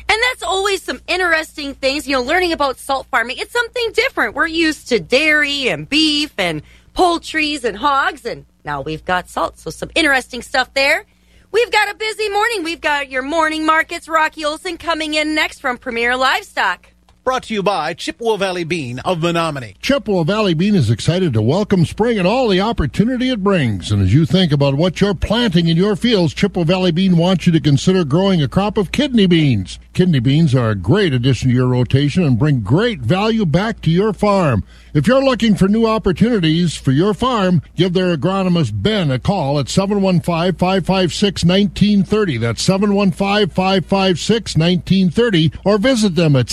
And 0.08 0.20
that's 0.30 0.42
always 0.42 0.82
some 0.82 1.00
interesting 1.06 1.74
things, 1.74 2.06
you 2.06 2.14
know, 2.14 2.22
learning 2.22 2.52
about 2.52 2.78
salt 2.78 3.06
farming. 3.10 3.38
It's 3.38 3.52
something 3.52 3.92
different. 3.94 4.34
We're 4.34 4.46
used 4.46 4.88
to 4.90 5.00
dairy 5.00 5.68
and 5.68 5.88
beef 5.88 6.32
and 6.38 6.62
poultries 6.92 7.64
and 7.64 7.76
hogs, 7.76 8.26
and 8.26 8.44
now 8.64 8.82
we've 8.82 9.04
got 9.04 9.28
salt. 9.28 9.58
So 9.58 9.70
some 9.70 9.90
interesting 9.94 10.42
stuff 10.42 10.74
there. 10.74 11.04
We've 11.52 11.70
got 11.70 11.90
a 11.90 11.94
busy 11.94 12.28
morning. 12.28 12.64
We've 12.64 12.80
got 12.80 13.10
your 13.10 13.22
morning 13.22 13.64
markets. 13.64 14.08
Rocky 14.08 14.44
Olson 14.44 14.76
coming 14.76 15.14
in 15.14 15.34
next 15.34 15.60
from 15.60 15.78
Premier 15.78 16.16
Livestock. 16.16 16.91
Brought 17.24 17.44
to 17.44 17.54
you 17.54 17.62
by 17.62 17.94
Chippewa 17.94 18.36
Valley 18.36 18.64
Bean 18.64 18.98
of 18.98 19.18
Menomonie. 19.18 19.76
Chippewa 19.80 20.24
Valley 20.24 20.54
Bean 20.54 20.74
is 20.74 20.90
excited 20.90 21.32
to 21.34 21.40
welcome 21.40 21.86
spring 21.86 22.18
and 22.18 22.26
all 22.26 22.48
the 22.48 22.60
opportunity 22.60 23.30
it 23.30 23.44
brings. 23.44 23.92
And 23.92 24.02
as 24.02 24.12
you 24.12 24.26
think 24.26 24.50
about 24.50 24.74
what 24.74 25.00
you're 25.00 25.14
planting 25.14 25.68
in 25.68 25.76
your 25.76 25.94
fields, 25.94 26.34
Chippewa 26.34 26.64
Valley 26.64 26.90
Bean 26.90 27.16
wants 27.16 27.46
you 27.46 27.52
to 27.52 27.60
consider 27.60 28.04
growing 28.04 28.42
a 28.42 28.48
crop 28.48 28.76
of 28.76 28.90
kidney 28.90 29.26
beans. 29.26 29.78
Kidney 29.92 30.18
beans 30.18 30.52
are 30.52 30.70
a 30.70 30.74
great 30.74 31.12
addition 31.12 31.50
to 31.50 31.54
your 31.54 31.68
rotation 31.68 32.24
and 32.24 32.40
bring 32.40 32.62
great 32.62 32.98
value 33.00 33.46
back 33.46 33.80
to 33.82 33.90
your 33.90 34.12
farm. 34.12 34.64
If 34.92 35.06
you're 35.06 35.22
looking 35.22 35.54
for 35.54 35.68
new 35.68 35.86
opportunities 35.86 36.74
for 36.76 36.90
your 36.90 37.14
farm, 37.14 37.62
give 37.76 37.92
their 37.92 38.16
agronomist 38.16 38.82
Ben 38.82 39.12
a 39.12 39.18
call 39.18 39.58
at 39.60 39.66
715-556-1930. 39.66 42.40
That's 42.40 42.66
715-556-1930 42.66 45.58
or 45.64 45.78
visit 45.78 46.16
them 46.16 46.34
at 46.36 46.46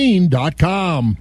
cvbean.com. 0.00 1.16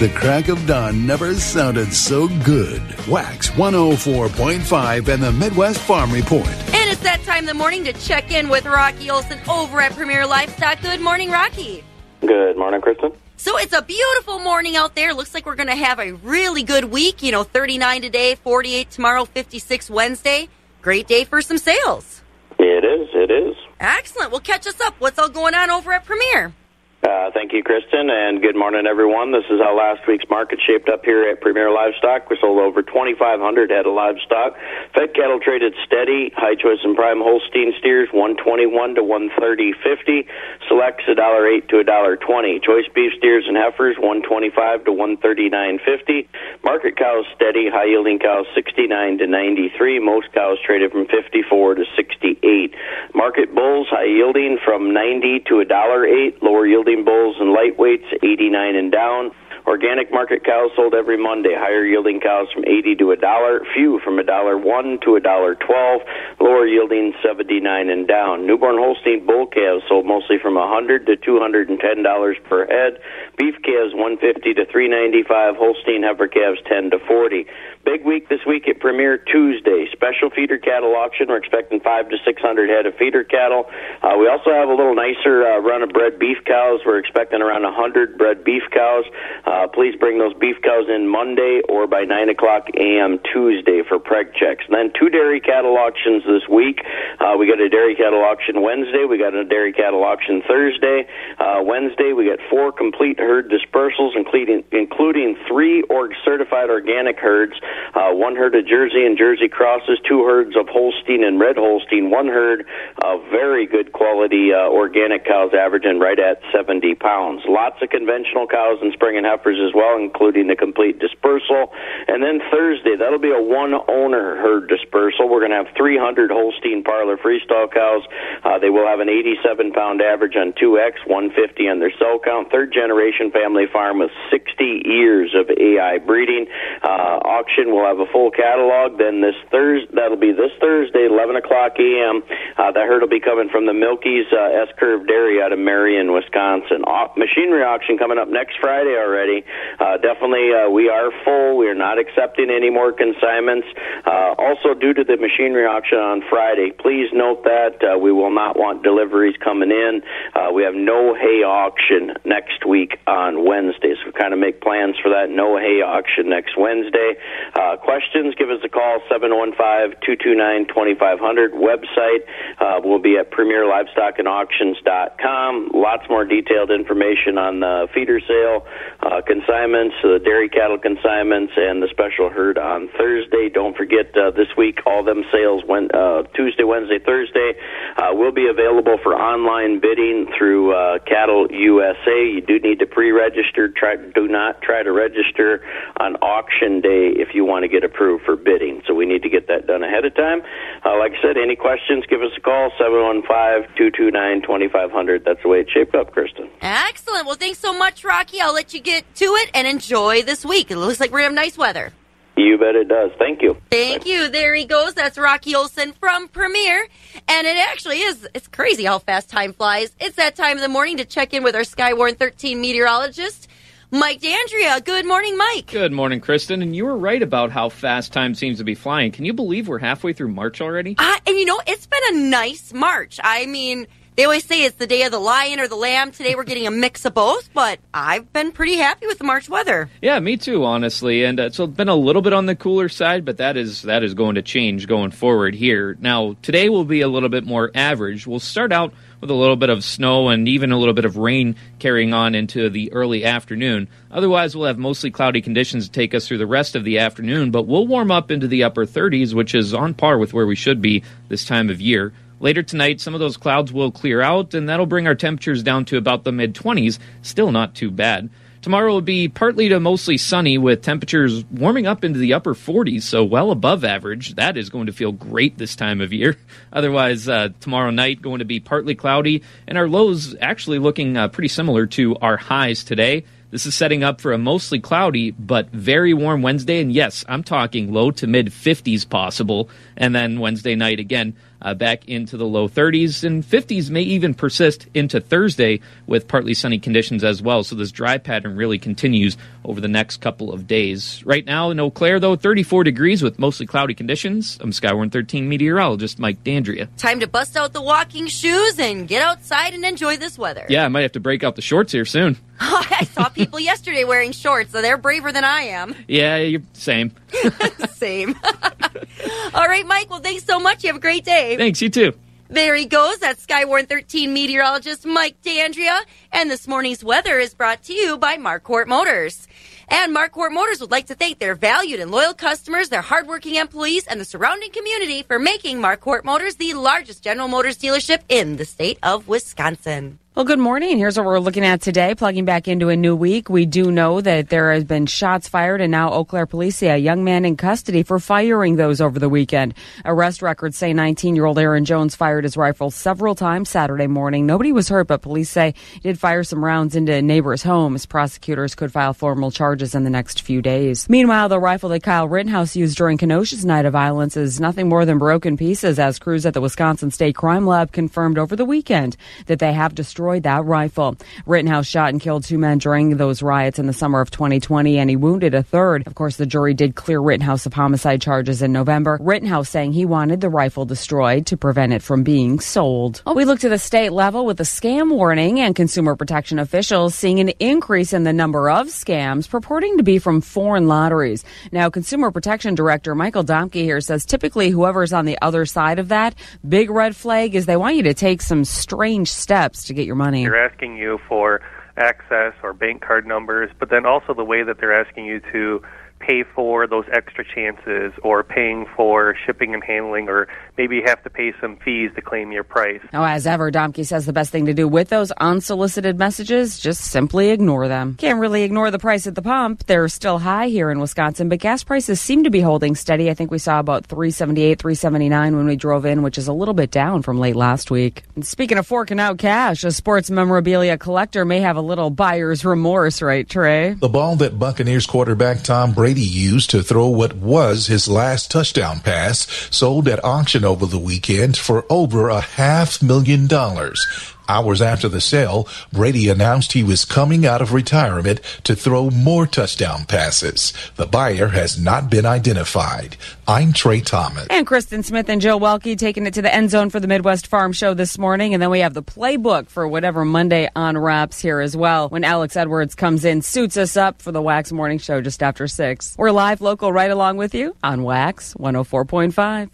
The 0.00 0.08
crack 0.14 0.48
of 0.48 0.66
dawn 0.66 1.06
never 1.06 1.34
sounded 1.34 1.92
so 1.92 2.26
good. 2.42 2.80
Wax 3.06 3.50
104.5 3.50 5.08
and 5.08 5.22
the 5.22 5.32
Midwest 5.32 5.78
Farm 5.80 6.10
Report. 6.10 6.48
And 6.48 6.90
it's 6.90 7.02
that 7.02 7.20
time 7.24 7.40
in 7.40 7.46
the 7.46 7.54
morning 7.54 7.84
to 7.84 7.92
check 7.92 8.32
in 8.32 8.48
with 8.48 8.64
Rocky 8.64 9.10
Olson 9.10 9.38
over 9.48 9.80
at 9.80 9.92
Premier 9.92 10.26
Livestock. 10.26 10.80
Good 10.80 11.00
morning, 11.00 11.30
Rocky. 11.30 11.84
Good 12.22 12.56
morning, 12.56 12.80
Kristen. 12.80 13.12
So 13.36 13.58
it's 13.58 13.74
a 13.74 13.82
beautiful 13.82 14.38
morning 14.38 14.74
out 14.74 14.94
there. 14.94 15.12
Looks 15.12 15.34
like 15.34 15.44
we're 15.44 15.54
going 15.54 15.68
to 15.68 15.76
have 15.76 15.98
a 15.98 16.12
really 16.12 16.62
good 16.62 16.86
week. 16.86 17.22
You 17.22 17.32
know, 17.32 17.44
39 17.44 18.02
today, 18.02 18.34
48 18.36 18.90
tomorrow, 18.90 19.26
56 19.26 19.90
Wednesday. 19.90 20.48
Great 20.80 21.06
day 21.06 21.24
for 21.24 21.42
some 21.42 21.58
sales. 21.58 22.22
It 22.58 22.84
is. 22.84 23.08
It 23.12 23.30
is. 23.30 23.54
Excellent. 23.78 24.30
Well, 24.30 24.40
catch 24.40 24.66
us 24.66 24.80
up. 24.80 24.94
What's 24.98 25.18
all 25.18 25.28
going 25.28 25.54
on 25.54 25.70
over 25.70 25.92
at 25.92 26.06
Premier? 26.06 26.54
Uh, 27.00 27.30
thank 27.32 27.54
you, 27.56 27.62
Kristen, 27.64 28.10
and 28.12 28.42
good 28.42 28.54
morning, 28.54 28.84
everyone. 28.84 29.32
This 29.32 29.48
is 29.48 29.56
how 29.56 29.72
last 29.72 30.04
week's 30.06 30.28
market 30.28 30.60
shaped 30.60 30.90
up 30.90 31.00
here 31.02 31.24
at 31.32 31.40
Premier 31.40 31.72
Livestock. 31.72 32.28
We 32.28 32.36
sold 32.38 32.60
over 32.60 32.82
2,500 32.82 33.40
head 33.70 33.86
of 33.86 33.94
livestock. 33.94 34.52
Fed 34.92 35.14
cattle 35.16 35.40
traded 35.40 35.72
steady. 35.86 36.28
High 36.36 36.60
choice 36.60 36.84
and 36.84 36.94
prime 36.94 37.24
Holstein 37.24 37.72
steers 37.80 38.10
121 38.12 38.96
to 38.96 39.00
130.50. 39.00 40.28
Selects 40.68 41.04
a 41.08 41.14
dollar 41.14 41.48
eight 41.48 41.70
to 41.70 41.80
a 41.80 41.84
dollar 41.84 42.16
twenty. 42.20 42.60
Choice 42.60 42.84
beef 42.94 43.16
steers 43.16 43.44
and 43.48 43.56
heifers 43.56 43.96
125 43.96 44.84
to 44.84 44.92
139.50. 44.92 46.28
Market 46.62 46.98
cows 47.00 47.24
steady. 47.34 47.72
High 47.72 47.96
yielding 47.96 48.18
cows 48.18 48.44
69 48.54 49.18
to 49.18 49.26
93. 49.26 50.00
Most 50.00 50.28
cows 50.34 50.58
traded 50.66 50.92
from 50.92 51.06
54 51.06 51.76
to 51.76 51.84
68. 51.96 52.74
Market 53.14 53.54
bulls 53.54 53.88
high 53.88 54.04
yielding 54.04 54.58
from 54.62 54.92
90 54.92 55.48
to 55.48 55.60
a 55.60 55.64
dollar 55.64 56.04
eight. 56.04 56.42
Lower 56.42 56.66
yielding 56.66 56.89
bulls 56.96 57.36
and 57.40 57.56
lightweights 57.56 58.06
89 58.22 58.76
and 58.76 58.92
down. 58.92 59.30
Organic 59.66 60.12
market 60.12 60.44
cows 60.44 60.70
sold 60.76 60.94
every 60.94 61.16
Monday. 61.16 61.54
Higher 61.56 61.84
yielding 61.84 62.20
cows 62.20 62.48
from 62.52 62.64
80 62.64 62.96
to 62.96 63.12
a 63.12 63.16
dollar. 63.16 63.60
Few 63.74 64.00
from 64.04 64.18
a 64.18 64.24
dollar 64.24 64.56
one 64.56 64.98
to 65.04 65.16
a 65.16 65.20
dollar 65.20 65.54
twelve. 65.54 66.02
Lower 66.40 66.66
yielding 66.66 67.12
79 67.22 67.88
and 67.88 68.06
down. 68.08 68.46
Newborn 68.46 68.76
Holstein 68.76 69.26
bull 69.26 69.46
calves 69.46 69.84
sold 69.88 70.06
mostly 70.06 70.38
from 70.38 70.54
100 70.54 71.06
to 71.06 71.16
210 71.16 72.02
dollars 72.02 72.36
per 72.48 72.66
head. 72.66 73.00
Beef 73.36 73.54
calves 73.62 73.94
150 73.94 74.54
to 74.54 74.64
395. 74.66 75.56
Holstein 75.56 76.02
heifer 76.02 76.28
calves 76.28 76.60
10 76.66 76.90
to 76.90 76.98
40. 76.98 77.46
Big 77.84 78.04
week 78.04 78.28
this 78.28 78.44
week 78.46 78.68
at 78.68 78.78
Premier 78.78 79.16
Tuesday. 79.16 79.88
Special 79.92 80.28
feeder 80.28 80.58
cattle 80.58 80.94
auction. 80.94 81.28
We're 81.28 81.38
expecting 81.38 81.80
five 81.80 82.10
to 82.10 82.16
six 82.26 82.42
hundred 82.42 82.68
head 82.68 82.84
of 82.84 82.94
feeder 82.96 83.24
cattle. 83.24 83.64
Uh, 84.02 84.16
we 84.20 84.28
also 84.28 84.52
have 84.52 84.68
a 84.68 84.74
little 84.74 84.94
nicer 84.94 85.48
uh, 85.48 85.58
run 85.60 85.82
of 85.82 85.88
bred 85.88 86.18
beef 86.18 86.36
cows. 86.44 86.80
We're 86.84 86.98
expecting 86.98 87.40
around 87.40 87.64
a 87.64 87.72
hundred 87.72 88.18
bred 88.18 88.44
beef 88.44 88.62
cows. 88.70 89.04
Uh, 89.50 89.66
please 89.66 89.96
bring 89.98 90.18
those 90.18 90.34
beef 90.34 90.56
cows 90.62 90.86
in 90.86 91.08
Monday 91.08 91.60
or 91.68 91.88
by 91.88 92.04
nine 92.04 92.28
o'clock 92.28 92.68
a.m. 92.78 93.18
Tuesday 93.32 93.82
for 93.82 93.98
preg 93.98 94.30
checks. 94.38 94.62
And 94.70 94.74
then 94.78 94.92
two 94.94 95.10
dairy 95.10 95.40
cattle 95.40 95.74
auctions 95.74 96.22
this 96.22 96.46
week. 96.48 96.78
Uh, 97.18 97.34
we 97.34 97.50
got 97.50 97.58
a 97.58 97.68
dairy 97.68 97.96
cattle 97.96 98.22
auction 98.22 98.62
Wednesday. 98.62 99.04
We 99.10 99.18
got 99.18 99.34
a 99.34 99.44
dairy 99.44 99.72
cattle 99.72 100.04
auction 100.04 100.42
Thursday. 100.46 101.08
Uh, 101.38 101.66
Wednesday 101.66 102.12
we 102.12 102.30
got 102.30 102.38
four 102.48 102.70
complete 102.70 103.18
herd 103.18 103.50
dispersals, 103.50 104.14
including 104.14 104.62
including 104.70 105.36
three 105.48 105.82
org 105.90 106.12
certified 106.24 106.70
organic 106.70 107.18
herds 107.18 107.54
uh, 107.94 108.12
one 108.12 108.36
herd 108.36 108.54
of 108.54 108.66
Jersey 108.66 109.04
and 109.04 109.18
Jersey 109.18 109.48
crosses, 109.48 109.98
two 110.06 110.24
herds 110.24 110.56
of 110.56 110.68
Holstein 110.68 111.24
and 111.24 111.40
Red 111.40 111.56
Holstein, 111.56 112.10
one 112.10 112.28
herd 112.28 112.66
of 113.02 113.22
very 113.30 113.66
good 113.66 113.92
quality 113.92 114.52
uh, 114.52 114.68
organic 114.70 115.24
cows 115.24 115.52
averaging 115.54 115.98
right 115.98 116.18
at 116.18 116.40
70 116.54 116.94
pounds. 116.96 117.42
Lots 117.48 117.82
of 117.82 117.90
conventional 117.90 118.46
cows 118.46 118.78
and 118.80 118.92
spring 118.92 119.16
and 119.16 119.26
heifers 119.40 119.58
as 119.64 119.72
well, 119.74 119.96
including 119.96 120.48
the 120.48 120.56
complete 120.56 120.98
dispersal. 121.00 121.72
And 122.08 122.22
then 122.22 122.40
Thursday, 122.52 122.96
that'll 122.98 123.18
be 123.18 123.32
a 123.32 123.40
one 123.40 123.72
owner 123.88 124.36
herd 124.36 124.68
dispersal. 124.68 125.28
We're 125.28 125.40
going 125.40 125.56
to 125.56 125.64
have 125.64 125.72
300 125.76 126.30
Holstein 126.30 126.84
parlor 126.84 127.16
freestall 127.16 127.72
cows. 127.72 128.04
Uh, 128.44 128.58
they 128.58 128.70
will 128.70 128.86
have 128.86 129.00
an 129.00 129.08
87 129.08 129.72
pound 129.72 130.02
average 130.02 130.36
on 130.36 130.52
2X, 130.52 131.08
150 131.08 131.68
on 131.68 131.80
their 131.80 131.92
cell 131.98 132.20
count. 132.22 132.52
Third 132.52 132.72
generation 132.72 133.30
family 133.32 133.64
farm 133.72 134.00
with 134.00 134.10
60 134.30 134.82
years 134.84 135.34
of 135.34 135.48
AI 135.48 135.98
breeding. 135.98 136.46
Uh, 136.82 137.24
auction 137.24 137.70
We'll 137.70 137.86
have 137.86 138.00
a 138.00 138.10
full 138.10 138.30
catalog. 138.30 138.98
Then 138.98 139.22
this 139.22 139.38
Thursday, 139.50 139.86
that'll 139.94 140.18
be 140.18 140.32
this 140.32 140.50
Thursday, 140.60 141.06
11 141.06 141.36
o'clock 141.36 141.78
a.m. 141.78 142.22
Uh, 142.58 142.74
that 142.74 142.84
herd 142.90 143.00
will 143.00 143.08
be 143.08 143.20
coming 143.22 143.48
from 143.48 143.66
the 143.66 143.72
Milky's 143.72 144.26
uh, 144.34 144.66
S 144.66 144.68
Curve 144.76 145.06
Dairy 145.06 145.40
out 145.40 145.52
of 145.52 145.58
Marion, 145.58 146.12
Wisconsin. 146.12 146.82
Au- 146.86 147.14
machinery 147.16 147.62
auction 147.62 147.96
coming 147.96 148.18
up 148.18 148.28
next 148.28 148.58
Friday 148.60 148.98
already. 148.98 149.29
Uh, 149.78 149.96
definitely, 149.98 150.50
uh, 150.52 150.68
we 150.68 150.88
are 150.88 151.10
full. 151.24 151.56
We 151.56 151.68
are 151.68 151.74
not 151.78 151.98
accepting 151.98 152.50
any 152.50 152.70
more 152.70 152.92
consignments. 152.92 153.66
Uh, 154.06 154.34
also, 154.38 154.74
due 154.74 154.94
to 154.94 155.04
the 155.04 155.16
machinery 155.16 155.66
auction 155.66 155.98
on 155.98 156.22
Friday, 156.28 156.70
please 156.70 157.08
note 157.12 157.44
that 157.44 157.78
uh, 157.82 157.98
we 157.98 158.12
will 158.12 158.30
not 158.34 158.58
want 158.58 158.82
deliveries 158.82 159.36
coming 159.42 159.70
in. 159.70 160.02
Uh, 160.34 160.50
we 160.52 160.62
have 160.62 160.74
no 160.74 161.14
hay 161.14 161.42
auction 161.46 162.12
next 162.24 162.66
week 162.66 162.98
on 163.06 163.44
Wednesday, 163.44 163.94
so 164.04 164.10
kind 164.12 164.32
of 164.32 164.38
make 164.38 164.60
plans 164.60 164.96
for 165.02 165.08
that. 165.10 165.30
No 165.30 165.56
hay 165.56 165.82
auction 165.82 166.28
next 166.28 166.56
Wednesday. 166.58 167.14
Uh, 167.54 167.76
questions, 167.76 168.34
give 168.36 168.50
us 168.50 168.58
a 168.64 168.68
call, 168.68 169.00
715-229-2500. 169.10 171.52
Website 171.54 172.24
uh, 172.58 172.80
will 172.82 172.98
be 172.98 173.16
at 173.16 173.30
premierlivestockandauctions.com. 173.30 175.70
Lots 175.74 176.08
more 176.08 176.24
detailed 176.24 176.70
information 176.70 177.36
on 177.38 177.60
the 177.60 177.86
feeder 177.94 178.20
sale, 178.26 178.66
uh, 179.00 179.19
consignments, 179.22 179.94
the 180.02 180.18
dairy 180.22 180.48
cattle 180.48 180.78
consignments, 180.78 181.52
and 181.56 181.82
the 181.82 181.88
special 181.90 182.30
herd 182.30 182.58
on 182.58 182.88
Thursday. 182.96 183.48
Don't 183.48 183.76
forget 183.76 184.16
uh, 184.16 184.30
this 184.30 184.48
week, 184.56 184.80
all 184.86 185.04
them 185.04 185.24
sales 185.32 185.62
went 185.66 185.94
uh, 185.94 186.22
Tuesday, 186.34 186.64
Wednesday, 186.64 186.98
Thursday. 186.98 187.52
Uh, 187.96 188.14
will 188.14 188.32
be 188.32 188.48
available 188.48 188.98
for 189.02 189.14
online 189.14 189.80
bidding 189.80 190.26
through 190.36 190.74
uh, 190.74 190.98
Cattle 191.06 191.46
USA. 191.50 192.24
You 192.24 192.40
do 192.40 192.58
need 192.60 192.78
to 192.80 192.86
pre-register. 192.86 193.68
Try 193.68 193.96
do 193.96 194.28
not 194.28 194.62
try 194.62 194.82
to 194.82 194.92
register 194.92 195.62
on 195.98 196.16
auction 196.16 196.80
day 196.80 197.12
if 197.16 197.34
you 197.34 197.44
want 197.44 197.64
to 197.64 197.68
get 197.68 197.84
approved 197.84 198.24
for 198.24 198.36
bidding. 198.36 198.82
So 198.86 198.94
we 198.94 199.04
need 199.06 199.22
to 199.22 199.28
get 199.28 199.48
that 199.48 199.66
done 199.66 199.82
ahead 199.82 200.04
of 200.04 200.14
time. 200.14 200.42
Uh, 200.84 200.96
like 200.98 201.12
I 201.12 201.22
said, 201.22 201.36
any 201.36 201.56
questions? 201.56 202.04
Give 202.08 202.22
us 202.22 202.30
a 202.36 202.40
call 202.40 202.70
715-229-2500. 202.80 205.24
That's 205.24 205.42
the 205.42 205.48
way 205.48 205.60
it's 205.60 205.70
shaped 205.70 205.94
up, 205.94 206.12
Kristen. 206.12 206.48
Excellent. 206.60 207.26
Well, 207.26 207.36
thanks 207.36 207.58
so 207.58 207.76
much, 207.76 208.04
Rocky. 208.04 208.40
I'll 208.40 208.54
let 208.54 208.72
you 208.74 208.80
get 208.80 209.04
to 209.16 209.24
it 209.24 209.50
and 209.54 209.66
enjoy 209.66 210.22
this 210.22 210.44
week. 210.44 210.70
It 210.70 210.76
looks 210.76 211.00
like 211.00 211.10
we're 211.10 211.20
going 211.20 211.34
to 211.34 211.40
have 211.40 211.46
nice 211.46 211.58
weather. 211.58 211.92
You 212.36 212.56
bet 212.56 212.74
it 212.74 212.88
does. 212.88 213.10
Thank 213.18 213.42
you. 213.42 213.56
Thank 213.70 214.06
you. 214.06 214.28
There 214.28 214.54
he 214.54 214.64
goes. 214.64 214.94
That's 214.94 215.18
Rocky 215.18 215.54
Olson 215.54 215.92
from 215.92 216.28
Premier. 216.28 216.86
And 217.28 217.46
it 217.46 217.56
actually 217.56 218.00
is, 218.00 218.26
it's 218.34 218.48
crazy 218.48 218.84
how 218.84 218.98
fast 218.98 219.28
time 219.28 219.52
flies. 219.52 219.94
It's 220.00 220.16
that 220.16 220.36
time 220.36 220.56
of 220.56 220.62
the 220.62 220.68
morning 220.68 220.96
to 220.98 221.04
check 221.04 221.34
in 221.34 221.42
with 221.42 221.54
our 221.54 221.62
Skywarn 221.62 222.16
13 222.16 222.60
meteorologist, 222.60 223.48
Mike 223.90 224.20
D'Andrea. 224.20 224.80
Good 224.80 225.06
morning, 225.06 225.36
Mike. 225.36 225.66
Good 225.66 225.92
morning, 225.92 226.20
Kristen. 226.20 226.62
And 226.62 226.74
you 226.74 226.86
were 226.86 226.96
right 226.96 227.22
about 227.22 227.50
how 227.50 227.68
fast 227.68 228.12
time 228.12 228.34
seems 228.34 228.58
to 228.58 228.64
be 228.64 228.74
flying. 228.74 229.12
Can 229.12 229.24
you 229.26 229.34
believe 229.34 229.68
we're 229.68 229.78
halfway 229.78 230.12
through 230.12 230.28
March 230.28 230.60
already? 230.62 230.94
Uh, 230.98 231.18
and 231.26 231.36
you 231.36 231.44
know, 231.44 231.60
it's 231.66 231.86
been 231.86 232.14
a 232.14 232.18
nice 232.30 232.72
March. 232.72 233.20
I 233.22 233.46
mean, 233.46 233.86
they 234.16 234.24
always 234.24 234.44
say 234.44 234.64
it's 234.64 234.76
the 234.76 234.86
day 234.86 235.04
of 235.04 235.12
the 235.12 235.18
lion 235.18 235.60
or 235.60 235.68
the 235.68 235.76
lamb. 235.76 236.10
Today 236.10 236.34
we're 236.34 236.44
getting 236.44 236.66
a 236.66 236.70
mix 236.70 237.04
of 237.04 237.14
both, 237.14 237.52
but 237.54 237.78
I've 237.94 238.32
been 238.32 238.52
pretty 238.52 238.76
happy 238.76 239.06
with 239.06 239.18
the 239.18 239.24
March 239.24 239.48
weather. 239.48 239.88
Yeah, 240.02 240.18
me 240.20 240.36
too, 240.36 240.64
honestly. 240.64 241.24
And 241.24 241.40
uh, 241.40 241.44
it's 241.44 241.58
been 241.58 241.88
a 241.88 241.94
little 241.94 242.22
bit 242.22 242.32
on 242.32 242.46
the 242.46 242.56
cooler 242.56 242.88
side, 242.88 243.24
but 243.24 243.38
that 243.38 243.56
is 243.56 243.82
that 243.82 244.02
is 244.02 244.14
going 244.14 244.34
to 244.34 244.42
change 244.42 244.86
going 244.86 245.10
forward 245.10 245.54
here. 245.54 245.96
Now, 246.00 246.36
today 246.42 246.68
will 246.68 246.84
be 246.84 247.00
a 247.00 247.08
little 247.08 247.28
bit 247.28 247.44
more 247.44 247.70
average. 247.74 248.26
We'll 248.26 248.40
start 248.40 248.72
out 248.72 248.92
with 249.20 249.30
a 249.30 249.34
little 249.34 249.56
bit 249.56 249.70
of 249.70 249.84
snow 249.84 250.28
and 250.28 250.48
even 250.48 250.72
a 250.72 250.78
little 250.78 250.94
bit 250.94 251.04
of 251.04 251.16
rain 251.16 251.56
carrying 251.78 252.12
on 252.12 252.34
into 252.34 252.68
the 252.70 252.92
early 252.92 253.24
afternoon. 253.24 253.88
Otherwise, 254.10 254.56
we'll 254.56 254.66
have 254.66 254.78
mostly 254.78 255.10
cloudy 255.10 255.40
conditions 255.40 255.86
to 255.86 255.92
take 255.92 256.14
us 256.14 256.26
through 256.26 256.38
the 256.38 256.46
rest 256.46 256.74
of 256.74 256.84
the 256.84 256.98
afternoon, 256.98 257.50
but 257.50 257.66
we'll 257.66 257.86
warm 257.86 258.10
up 258.10 258.30
into 258.30 258.48
the 258.48 258.64
upper 258.64 258.86
30s, 258.86 259.34
which 259.34 259.54
is 259.54 259.74
on 259.74 259.94
par 259.94 260.18
with 260.18 260.32
where 260.32 260.46
we 260.46 260.56
should 260.56 260.80
be 260.80 261.02
this 261.28 261.44
time 261.44 261.70
of 261.70 261.80
year. 261.80 262.12
Later 262.40 262.62
tonight, 262.62 263.02
some 263.02 263.12
of 263.12 263.20
those 263.20 263.36
clouds 263.36 263.70
will 263.70 263.92
clear 263.92 264.22
out, 264.22 264.54
and 264.54 264.68
that'll 264.68 264.86
bring 264.86 265.06
our 265.06 265.14
temperatures 265.14 265.62
down 265.62 265.84
to 265.86 265.98
about 265.98 266.24
the 266.24 266.32
mid 266.32 266.54
20s. 266.54 266.98
Still 267.20 267.52
not 267.52 267.74
too 267.74 267.90
bad. 267.90 268.30
Tomorrow 268.62 268.92
will 268.92 269.00
be 269.02 269.28
partly 269.28 269.68
to 269.70 269.80
mostly 269.80 270.18
sunny 270.18 270.58
with 270.58 270.82
temperatures 270.82 271.44
warming 271.50 271.86
up 271.86 272.02
into 272.02 272.18
the 272.18 272.34
upper 272.34 272.54
40s, 272.54 273.02
so 273.02 273.24
well 273.24 273.50
above 273.50 273.84
average. 273.84 274.34
That 274.36 274.56
is 274.56 274.70
going 274.70 274.86
to 274.86 274.92
feel 274.92 275.12
great 275.12 275.58
this 275.58 275.76
time 275.76 276.00
of 276.00 276.12
year. 276.12 276.36
Otherwise, 276.72 277.28
uh, 277.28 277.50
tomorrow 277.60 277.90
night 277.90 278.22
going 278.22 278.38
to 278.38 278.44
be 278.46 278.58
partly 278.58 278.94
cloudy, 278.94 279.42
and 279.66 279.76
our 279.76 279.88
lows 279.88 280.34
actually 280.40 280.78
looking 280.78 281.18
uh, 281.18 281.28
pretty 281.28 281.48
similar 281.48 281.86
to 281.88 282.16
our 282.16 282.38
highs 282.38 282.84
today. 282.84 283.24
This 283.50 283.66
is 283.66 283.74
setting 283.74 284.04
up 284.04 284.20
for 284.20 284.32
a 284.32 284.38
mostly 284.38 284.78
cloudy 284.78 285.32
but 285.32 285.70
very 285.70 286.14
warm 286.14 286.40
Wednesday. 286.40 286.80
And 286.80 286.92
yes, 286.92 287.24
I'm 287.28 287.42
talking 287.42 287.92
low 287.92 288.12
to 288.12 288.26
mid 288.26 288.46
50s 288.46 289.08
possible. 289.08 289.68
And 289.96 290.14
then 290.14 290.38
Wednesday 290.38 290.76
night 290.76 291.00
again, 291.00 291.34
uh, 291.62 291.74
back 291.74 292.08
into 292.08 292.36
the 292.36 292.46
low 292.46 292.68
30s 292.68 293.24
and 293.24 293.44
50s 293.44 293.90
may 293.90 294.02
even 294.02 294.34
persist 294.34 294.86
into 294.94 295.20
Thursday 295.20 295.80
with 296.06 296.28
partly 296.28 296.54
sunny 296.54 296.78
conditions 296.78 297.24
as 297.24 297.42
well. 297.42 297.62
So 297.62 297.76
this 297.76 297.92
dry 297.92 298.18
pattern 298.18 298.56
really 298.56 298.78
continues 298.78 299.36
over 299.64 299.80
the 299.80 299.88
next 299.88 300.18
couple 300.18 300.52
of 300.52 300.66
days. 300.66 301.24
Right 301.24 301.44
now 301.44 301.70
in 301.70 301.80
Eau 301.80 301.90
Claire, 301.90 302.20
though, 302.20 302.36
34 302.36 302.84
degrees 302.84 303.22
with 303.22 303.38
mostly 303.38 303.66
cloudy 303.66 303.94
conditions. 303.94 304.58
I'm 304.60 304.72
Skywarn 304.72 305.12
13 305.12 305.48
meteorologist 305.48 306.18
Mike 306.18 306.42
D'Andrea. 306.44 306.88
Time 306.96 307.20
to 307.20 307.26
bust 307.26 307.56
out 307.56 307.72
the 307.72 307.82
walking 307.82 308.26
shoes 308.26 308.78
and 308.78 309.06
get 309.06 309.22
outside 309.22 309.74
and 309.74 309.84
enjoy 309.84 310.16
this 310.16 310.38
weather. 310.38 310.66
Yeah, 310.68 310.84
I 310.84 310.88
might 310.88 311.02
have 311.02 311.12
to 311.12 311.20
break 311.20 311.44
out 311.44 311.56
the 311.56 311.62
shorts 311.62 311.92
here 311.92 312.04
soon. 312.04 312.36
I 312.60 313.08
saw 313.12 313.28
people 313.28 313.58
yesterday 313.70 314.04
wearing 314.04 314.32
shorts, 314.32 314.72
so 314.72 314.82
they're 314.82 314.98
braver 314.98 315.32
than 315.32 315.44
I 315.44 315.62
am. 315.62 315.94
Yeah, 316.08 316.36
you're 316.36 316.62
same. 316.74 317.12
Same. 317.90 318.34
All 319.54 319.66
right, 319.66 319.86
Mike. 319.86 320.10
Well, 320.10 320.20
thanks 320.20 320.44
so 320.44 320.58
much. 320.58 320.82
You 320.82 320.88
have 320.88 320.96
a 320.96 321.00
great 321.00 321.24
day. 321.24 321.56
Thanks, 321.56 321.80
you 321.80 321.88
too. 321.88 322.12
There 322.48 322.74
he 322.74 322.86
goes. 322.86 323.18
That's 323.18 323.46
Skywarn 323.46 323.88
13 323.88 324.32
meteorologist 324.32 325.06
Mike 325.06 325.40
D'Andrea. 325.42 326.00
And 326.32 326.50
this 326.50 326.66
morning's 326.66 327.04
weather 327.04 327.38
is 327.38 327.54
brought 327.54 327.84
to 327.84 327.92
you 327.92 328.18
by 328.18 328.38
Markquart 328.38 328.88
Motors. 328.88 329.46
And 329.86 330.14
Markquart 330.14 330.52
Motors 330.52 330.80
would 330.80 330.90
like 330.90 331.06
to 331.06 331.14
thank 331.14 331.38
their 331.38 331.54
valued 331.54 332.00
and 332.00 332.10
loyal 332.10 332.34
customers, 332.34 332.88
their 332.88 333.02
hardworking 333.02 333.56
employees, 333.56 334.06
and 334.06 334.20
the 334.20 334.24
surrounding 334.24 334.70
community 334.72 335.22
for 335.22 335.38
making 335.38 335.78
Markquart 335.78 336.24
Motors 336.24 336.56
the 336.56 336.74
largest 336.74 337.22
General 337.22 337.48
Motors 337.48 337.78
dealership 337.78 338.20
in 338.28 338.56
the 338.56 338.64
state 338.64 338.98
of 339.02 339.28
Wisconsin. 339.28 340.18
Well, 340.36 340.44
good 340.44 340.60
morning. 340.60 340.96
Here's 340.96 341.16
what 341.16 341.26
we're 341.26 341.40
looking 341.40 341.64
at 341.64 341.82
today. 341.82 342.14
Plugging 342.14 342.44
back 342.44 342.68
into 342.68 342.88
a 342.88 342.96
new 342.96 343.16
week, 343.16 343.50
we 343.50 343.66
do 343.66 343.90
know 343.90 344.20
that 344.20 344.48
there 344.48 344.72
has 344.72 344.84
been 344.84 345.06
shots 345.06 345.48
fired, 345.48 345.80
and 345.80 345.90
now 345.90 346.12
Eau 346.12 346.24
Claire 346.24 346.46
police 346.46 346.80
a 346.84 346.96
young 346.96 347.24
man 347.24 347.44
in 347.44 347.56
custody 347.56 348.04
for 348.04 348.20
firing 348.20 348.76
those 348.76 349.00
over 349.00 349.18
the 349.18 349.28
weekend. 349.28 349.74
Arrest 350.04 350.40
records 350.40 350.78
say 350.78 350.92
19-year-old 350.92 351.58
Aaron 351.58 351.84
Jones 351.84 352.14
fired 352.14 352.44
his 352.44 352.56
rifle 352.56 352.92
several 352.92 353.34
times 353.34 353.70
Saturday 353.70 354.06
morning. 354.06 354.46
Nobody 354.46 354.70
was 354.70 354.88
hurt, 354.88 355.08
but 355.08 355.20
police 355.20 355.50
say 355.50 355.74
he 355.94 355.98
did 355.98 356.18
fire 356.20 356.44
some 356.44 356.64
rounds 356.64 356.94
into 356.94 357.20
neighbors' 357.20 357.64
homes. 357.64 358.06
Prosecutors 358.06 358.76
could 358.76 358.92
file 358.92 359.12
formal 359.12 359.50
charges 359.50 359.96
in 359.96 360.04
the 360.04 360.10
next 360.10 360.42
few 360.42 360.62
days. 360.62 361.08
Meanwhile, 361.08 361.48
the 361.48 361.58
rifle 361.58 361.88
that 361.88 362.04
Kyle 362.04 362.28
Rittenhouse 362.28 362.76
used 362.76 362.96
during 362.96 363.18
Kenosha's 363.18 363.64
night 363.64 363.84
of 363.84 363.94
violence 363.94 364.36
is 364.36 364.60
nothing 364.60 364.88
more 364.88 365.04
than 365.04 365.18
broken 365.18 365.56
pieces, 365.56 365.98
as 365.98 366.20
crews 366.20 366.46
at 366.46 366.54
the 366.54 366.60
Wisconsin 366.60 367.10
State 367.10 367.34
Crime 367.34 367.66
Lab 367.66 367.90
confirmed 367.90 368.38
over 368.38 368.54
the 368.54 368.64
weekend 368.64 369.16
that 369.46 369.58
they 369.58 369.72
have 369.72 369.92
destroyed 369.92 370.29
that 370.38 370.64
rifle. 370.64 371.16
Rittenhouse 371.44 371.88
shot 371.88 372.10
and 372.10 372.20
killed 372.20 372.44
two 372.44 372.58
men 372.58 372.78
during 372.78 373.16
those 373.16 373.42
riots 373.42 373.80
in 373.80 373.86
the 373.86 373.92
summer 373.92 374.20
of 374.20 374.30
2020, 374.30 374.98
and 374.98 375.10
he 375.10 375.16
wounded 375.16 375.52
a 375.54 375.64
third. 375.64 376.06
Of 376.06 376.14
course, 376.14 376.36
the 376.36 376.46
jury 376.46 376.72
did 376.72 376.94
clear 376.94 377.20
Rittenhouse 377.20 377.66
of 377.66 377.74
homicide 377.74 378.22
charges 378.22 378.62
in 378.62 378.72
November. 378.72 379.18
Rittenhouse 379.20 379.68
saying 379.68 379.92
he 379.92 380.04
wanted 380.04 380.40
the 380.40 380.48
rifle 380.48 380.84
destroyed 380.84 381.46
to 381.46 381.56
prevent 381.56 381.92
it 381.92 382.02
from 382.02 382.22
being 382.22 382.60
sold. 382.60 383.22
Well, 383.26 383.34
we 383.34 383.44
look 383.44 383.60
to 383.60 383.68
the 383.68 383.78
state 383.78 384.12
level 384.12 384.46
with 384.46 384.60
a 384.60 384.64
scam 384.64 385.10
warning 385.10 385.58
and 385.58 385.74
consumer 385.74 386.14
protection 386.14 386.58
officials 386.58 387.14
seeing 387.14 387.40
an 387.40 387.48
increase 387.58 388.12
in 388.12 388.24
the 388.24 388.32
number 388.32 388.70
of 388.70 388.86
scams 388.86 389.48
purporting 389.48 389.96
to 389.96 390.02
be 390.02 390.18
from 390.18 390.40
foreign 390.40 390.86
lotteries. 390.86 391.44
Now, 391.72 391.90
Consumer 391.90 392.30
Protection 392.30 392.74
Director 392.74 393.14
Michael 393.14 393.44
Domke 393.44 393.74
here 393.74 394.00
says 394.00 394.24
typically 394.24 394.70
whoever's 394.70 395.12
on 395.12 395.24
the 395.24 395.38
other 395.42 395.66
side 395.66 395.98
of 395.98 396.08
that 396.08 396.34
big 396.68 396.90
red 396.90 397.16
flag 397.16 397.54
is 397.54 397.66
they 397.66 397.76
want 397.76 397.96
you 397.96 398.02
to 398.04 398.14
take 398.14 398.42
some 398.42 398.64
strange 398.64 399.30
steps 399.30 399.84
to 399.84 399.94
get 399.94 400.06
your 400.06 400.09
money. 400.14 400.44
They're 400.44 400.64
asking 400.64 400.96
you 400.96 401.18
for 401.28 401.60
access 401.96 402.54
or 402.62 402.72
bank 402.72 403.02
card 403.02 403.26
numbers, 403.26 403.70
but 403.78 403.90
then 403.90 404.06
also 404.06 404.34
the 404.34 404.44
way 404.44 404.62
that 404.62 404.78
they're 404.80 404.98
asking 404.98 405.26
you 405.26 405.40
to 405.52 405.82
pay 406.20 406.44
for 406.54 406.86
those 406.86 407.06
extra 407.12 407.44
chances 407.44 408.12
or 408.22 408.44
paying 408.44 408.86
for 408.94 409.34
shipping 409.46 409.74
and 409.74 409.82
handling 409.82 410.28
or 410.28 410.46
maybe 410.78 410.96
you 410.96 411.02
have 411.06 411.22
to 411.24 411.30
pay 411.30 411.52
some 411.60 411.76
fees 411.78 412.10
to 412.14 412.22
claim 412.22 412.52
your 412.52 412.62
price. 412.62 413.00
Now, 413.12 413.24
as 413.24 413.46
ever, 413.46 413.70
Domke 413.70 414.06
says 414.06 414.26
the 414.26 414.32
best 414.32 414.50
thing 414.50 414.66
to 414.66 414.74
do 414.74 414.86
with 414.86 415.08
those 415.08 415.32
unsolicited 415.32 416.18
messages, 416.18 416.78
just 416.78 417.00
simply 417.00 417.50
ignore 417.50 417.88
them. 417.88 418.14
Can't 418.18 418.38
really 418.38 418.62
ignore 418.62 418.90
the 418.90 418.98
price 418.98 419.26
at 419.26 419.34
the 419.34 419.42
pump. 419.42 419.86
They're 419.86 420.08
still 420.08 420.38
high 420.38 420.68
here 420.68 420.90
in 420.90 421.00
Wisconsin, 421.00 421.48
but 421.48 421.58
gas 421.58 421.82
prices 421.82 422.20
seem 422.20 422.44
to 422.44 422.50
be 422.50 422.60
holding 422.60 422.94
steady. 422.94 423.30
I 423.30 423.34
think 423.34 423.50
we 423.50 423.58
saw 423.58 423.80
about 423.80 424.06
378, 424.06 424.78
379 424.78 425.56
when 425.56 425.66
we 425.66 425.76
drove 425.76 426.04
in, 426.04 426.22
which 426.22 426.38
is 426.38 426.48
a 426.48 426.52
little 426.52 426.74
bit 426.74 426.90
down 426.90 427.22
from 427.22 427.40
late 427.40 427.56
last 427.56 427.90
week. 427.90 428.24
And 428.34 428.46
speaking 428.46 428.78
of 428.78 428.86
forking 428.86 429.18
out 429.18 429.38
cash, 429.38 429.84
a 429.84 429.90
sports 429.90 430.30
memorabilia 430.30 430.98
collector 430.98 431.44
may 431.44 431.60
have 431.60 431.76
a 431.76 431.82
little 431.82 432.10
buyer's 432.10 432.64
remorse, 432.64 433.22
right, 433.22 433.48
Trey? 433.48 433.94
The 433.94 434.08
ball 434.08 434.36
that 434.36 434.58
Buccaneers 434.58 435.06
quarterback 435.06 435.62
Tom 435.62 435.92
Brady 435.92 436.09
used 436.18 436.70
to 436.70 436.82
throw 436.82 437.06
what 437.06 437.36
was 437.36 437.86
his 437.86 438.08
last 438.08 438.50
touchdown 438.50 439.00
pass 439.00 439.46
sold 439.70 440.08
at 440.08 440.24
auction 440.24 440.64
over 440.64 440.86
the 440.86 440.98
weekend 440.98 441.56
for 441.56 441.84
over 441.90 442.28
a 442.28 442.40
half 442.40 443.02
million 443.02 443.46
dollars. 443.46 444.06
Hours 444.50 444.82
after 444.82 445.08
the 445.08 445.20
sale, 445.20 445.68
Brady 445.92 446.28
announced 446.28 446.72
he 446.72 446.82
was 446.82 447.04
coming 447.04 447.46
out 447.46 447.62
of 447.62 447.72
retirement 447.72 448.40
to 448.64 448.74
throw 448.74 449.08
more 449.08 449.46
touchdown 449.46 450.04
passes. 450.06 450.72
The 450.96 451.06
buyer 451.06 451.46
has 451.46 451.80
not 451.80 452.10
been 452.10 452.26
identified. 452.26 453.16
I'm 453.46 453.72
Trey 453.72 454.00
Thomas. 454.00 454.48
And 454.50 454.66
Kristen 454.66 455.04
Smith 455.04 455.28
and 455.28 455.40
Joe 455.40 455.56
Welke 455.56 455.96
taking 455.96 456.26
it 456.26 456.34
to 456.34 456.42
the 456.42 456.52
end 456.52 456.70
zone 456.70 456.90
for 456.90 456.98
the 456.98 457.06
Midwest 457.06 457.46
Farm 457.46 457.72
Show 457.72 457.94
this 457.94 458.18
morning. 458.18 458.52
And 458.52 458.60
then 458.60 458.70
we 458.70 458.80
have 458.80 458.92
the 458.92 459.04
playbook 459.04 459.68
for 459.68 459.86
whatever 459.86 460.24
Monday 460.24 460.68
on 460.74 460.98
wraps 460.98 461.40
here 461.40 461.60
as 461.60 461.76
well. 461.76 462.08
When 462.08 462.24
Alex 462.24 462.56
Edwards 462.56 462.96
comes 462.96 463.24
in, 463.24 463.42
suits 463.42 463.76
us 463.76 463.96
up 463.96 464.20
for 464.20 464.32
the 464.32 464.42
Wax 464.42 464.72
Morning 464.72 464.98
Show 464.98 465.20
just 465.20 465.44
after 465.44 465.68
6. 465.68 466.16
We're 466.18 466.32
live, 466.32 466.60
local, 466.60 466.92
right 466.92 467.10
along 467.12 467.36
with 467.36 467.54
you 467.54 467.76
on 467.84 468.02
Wax 468.02 468.54
104.5. 468.54 469.70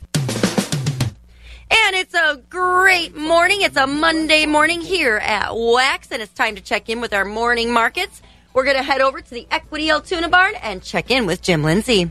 And 1.70 1.96
it's 1.96 2.14
a 2.14 2.42
great 2.48 3.16
morning. 3.16 3.62
It's 3.62 3.76
a 3.76 3.86
Monday 3.86 4.46
morning 4.46 4.80
here 4.80 5.16
at 5.16 5.50
Wax, 5.54 6.10
and 6.12 6.22
it's 6.22 6.32
time 6.32 6.54
to 6.56 6.62
check 6.62 6.88
in 6.88 7.00
with 7.00 7.12
our 7.12 7.24
morning 7.24 7.72
markets. 7.72 8.22
We're 8.52 8.64
going 8.64 8.76
to 8.76 8.82
head 8.82 9.00
over 9.00 9.20
to 9.20 9.30
the 9.30 9.46
Equity 9.50 9.90
Altoona 9.90 10.28
Barn 10.28 10.54
and 10.62 10.82
check 10.82 11.10
in 11.10 11.26
with 11.26 11.42
Jim 11.42 11.62
Lindsay. 11.62 12.10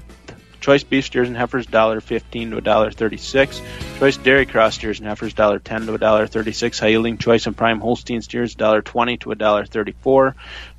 Choice 0.66 0.84
beef 0.84 1.06
steers 1.06 1.28
and 1.28 1.38
heifers 1.38 1.68
$1.15 1.68 2.32
to 2.32 2.62
$1.36. 2.62 4.00
Choice 4.00 4.18
Dairy 4.18 4.48
Cross 4.48 4.76
steers 4.76 5.00
and 5.00 5.08
heifers 5.08 5.36
$1.10 5.36 5.64
to 5.86 5.98
$1.36. 5.98 6.80
High 6.80 6.88
yielding 6.88 7.20
Choice 7.20 7.46
and 7.46 7.56
Prime 7.56 7.80
Holstein 7.80 8.24
steers 8.24 8.56
$1.20 8.56 9.20
to 9.20 9.30
$1.34. 9.30 10.34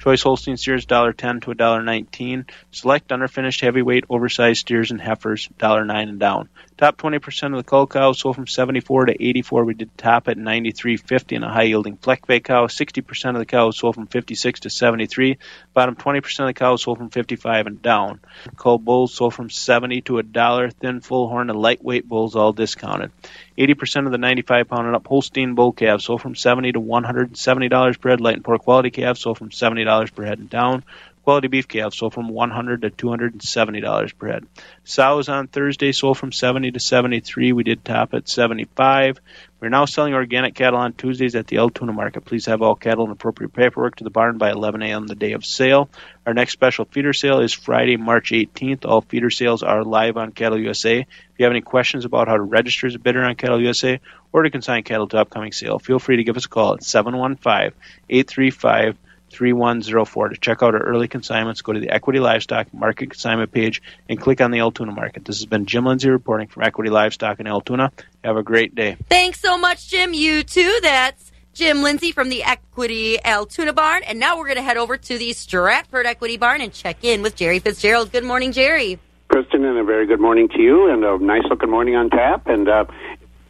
Choice 0.06 0.22
Holstein 0.22 0.56
steers 0.56 0.86
$1.10 0.86 1.42
to 1.42 1.50
$1.19. 1.50 2.48
Select 2.70 3.08
underfinished 3.08 3.60
heavyweight 3.60 4.04
oversized 4.08 4.60
steers 4.60 4.92
and 4.92 5.00
heifers 5.00 5.48
$1.09 5.58 6.08
and 6.08 6.20
down. 6.20 6.48
Top 6.78 6.96
20% 6.96 7.46
of 7.46 7.56
the 7.56 7.64
cull 7.64 7.88
cows 7.88 8.20
sold 8.20 8.36
from 8.36 8.46
74 8.46 9.06
to 9.06 9.20
84. 9.20 9.64
We 9.64 9.74
did 9.74 9.98
top 9.98 10.28
at 10.28 10.36
93.50 10.36 11.34
and 11.34 11.44
a 11.44 11.48
high 11.48 11.64
yielding 11.64 11.96
Fleckvieh 11.96 12.44
cow. 12.44 12.68
60% 12.68 13.30
of 13.30 13.38
the 13.38 13.46
cows 13.46 13.78
sold 13.78 13.96
from 13.96 14.06
56 14.06 14.60
to 14.60 14.70
73. 14.70 15.38
Bottom 15.74 15.96
20% 15.96 16.38
of 16.38 16.46
the 16.46 16.54
cows 16.54 16.84
sold 16.84 16.98
from 16.98 17.10
55 17.10 17.66
and 17.66 17.82
down. 17.82 18.20
Cull 18.56 18.78
bulls 18.78 19.12
sold 19.12 19.34
from 19.34 19.50
70 19.50 20.02
to 20.02 20.18
a 20.18 20.22
dollar. 20.22 20.70
Thin 20.70 21.00
full 21.00 21.28
horn 21.28 21.50
and 21.50 21.58
lightweight 21.58 22.08
bulls 22.08 22.36
all 22.36 22.52
discounted. 22.52 23.10
80% 23.58 24.06
of 24.06 24.12
the 24.12 24.18
95 24.18 24.68
pound 24.68 24.86
and 24.86 24.96
up 24.96 25.06
Holstein 25.06 25.54
bull 25.54 25.72
calves 25.72 26.04
sold 26.04 26.20
from 26.20 26.34
70 26.34 26.72
to 26.72 26.80
$170 26.80 28.00
per 28.00 28.10
head. 28.10 28.20
Light 28.20 28.34
and 28.34 28.44
poor 28.44 28.58
quality 28.58 28.90
calves 28.90 29.20
sold 29.20 29.38
from 29.38 29.50
$70 29.50 30.14
per 30.14 30.24
head 30.24 30.38
and 30.38 30.50
down. 30.50 30.84
Quality 31.26 31.48
beef 31.48 31.66
calves 31.66 31.98
sold 31.98 32.14
from 32.14 32.28
100 32.28 32.82
to 32.82 32.90
$270 32.90 34.16
per 34.16 34.28
head. 34.28 34.46
Sows 34.84 35.28
on 35.28 35.48
Thursday 35.48 35.90
sold 35.90 36.16
from 36.16 36.30
70 36.30 36.70
to 36.70 36.78
73. 36.78 37.52
We 37.52 37.64
did 37.64 37.84
top 37.84 38.14
at 38.14 38.28
75. 38.28 39.18
We're 39.58 39.68
now 39.68 39.86
selling 39.86 40.14
organic 40.14 40.54
cattle 40.54 40.78
on 40.78 40.92
Tuesdays 40.92 41.34
at 41.34 41.48
the 41.48 41.56
Altoona 41.56 41.92
Market. 41.92 42.24
Please 42.24 42.46
have 42.46 42.62
all 42.62 42.76
cattle 42.76 43.02
and 43.02 43.12
appropriate 43.12 43.52
paperwork 43.52 43.96
to 43.96 44.04
the 44.04 44.10
barn 44.10 44.38
by 44.38 44.52
11 44.52 44.82
a.m. 44.82 45.08
the 45.08 45.16
day 45.16 45.32
of 45.32 45.44
sale. 45.44 45.90
Our 46.24 46.32
next 46.32 46.52
special 46.52 46.84
feeder 46.84 47.12
sale 47.12 47.40
is 47.40 47.52
Friday, 47.52 47.96
March 47.96 48.30
18th. 48.30 48.84
All 48.84 49.00
feeder 49.00 49.30
sales 49.30 49.64
are 49.64 49.82
live 49.82 50.16
on 50.16 50.30
Cattle 50.30 50.60
USA. 50.60 51.00
If 51.00 51.08
you 51.38 51.44
have 51.44 51.52
any 51.52 51.60
questions 51.60 52.04
about 52.04 52.28
how 52.28 52.36
to 52.36 52.42
register 52.42 52.86
as 52.86 52.94
a 52.94 53.00
bidder 53.00 53.24
on 53.24 53.34
Cattle 53.34 53.60
USA 53.60 53.98
or 54.32 54.44
to 54.44 54.50
consign 54.50 54.84
cattle 54.84 55.08
to 55.08 55.18
upcoming 55.18 55.50
sale, 55.50 55.80
feel 55.80 55.98
free 55.98 56.18
to 56.18 56.24
give 56.24 56.36
us 56.36 56.44
a 56.44 56.48
call 56.48 56.74
at 56.74 56.84
715 56.84 57.72
835 58.08 58.96
3104. 59.30 60.30
To 60.30 60.36
check 60.36 60.62
out 60.62 60.74
our 60.74 60.82
early 60.82 61.08
consignments, 61.08 61.62
go 61.62 61.72
to 61.72 61.80
the 61.80 61.90
Equity 61.90 62.18
Livestock 62.18 62.72
Market 62.72 63.10
Consignment 63.10 63.52
page 63.52 63.82
and 64.08 64.20
click 64.20 64.40
on 64.40 64.50
the 64.50 64.60
Altoona 64.60 64.92
Market. 64.92 65.24
This 65.24 65.38
has 65.38 65.46
been 65.46 65.66
Jim 65.66 65.84
Lindsay 65.84 66.10
reporting 66.10 66.48
from 66.48 66.62
Equity 66.62 66.90
Livestock 66.90 67.40
in 67.40 67.46
Altoona. 67.46 67.92
Have 68.24 68.36
a 68.36 68.42
great 68.42 68.74
day. 68.74 68.96
Thanks 69.08 69.40
so 69.40 69.58
much, 69.58 69.88
Jim. 69.88 70.14
You 70.14 70.42
too. 70.42 70.78
That's 70.82 71.32
Jim 71.54 71.82
Lindsay 71.82 72.12
from 72.12 72.28
the 72.28 72.42
Equity 72.42 73.18
Altoona 73.24 73.72
Barn. 73.72 74.02
And 74.02 74.20
now 74.20 74.36
we're 74.36 74.44
going 74.44 74.56
to 74.56 74.62
head 74.62 74.76
over 74.76 74.96
to 74.96 75.18
the 75.18 75.32
Stratford 75.32 76.06
Equity 76.06 76.36
Barn 76.36 76.60
and 76.60 76.72
check 76.72 77.02
in 77.02 77.22
with 77.22 77.34
Jerry 77.36 77.58
Fitzgerald. 77.58 78.12
Good 78.12 78.24
morning, 78.24 78.52
Jerry. 78.52 78.98
Kristen, 79.28 79.64
and 79.64 79.76
a 79.78 79.84
very 79.84 80.06
good 80.06 80.20
morning 80.20 80.48
to 80.50 80.60
you, 80.60 80.90
and 80.90 81.04
a 81.04 81.18
nice 81.18 81.42
looking 81.50 81.70
morning 81.70 81.96
on 81.96 82.10
tap. 82.10 82.46
And 82.46 82.68
uh, 82.68 82.84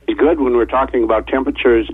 it's 0.09 0.18
good 0.18 0.41
when 0.41 0.57
we're 0.57 0.64
talking 0.64 1.05
about 1.05 1.27
temperatures, 1.27 1.91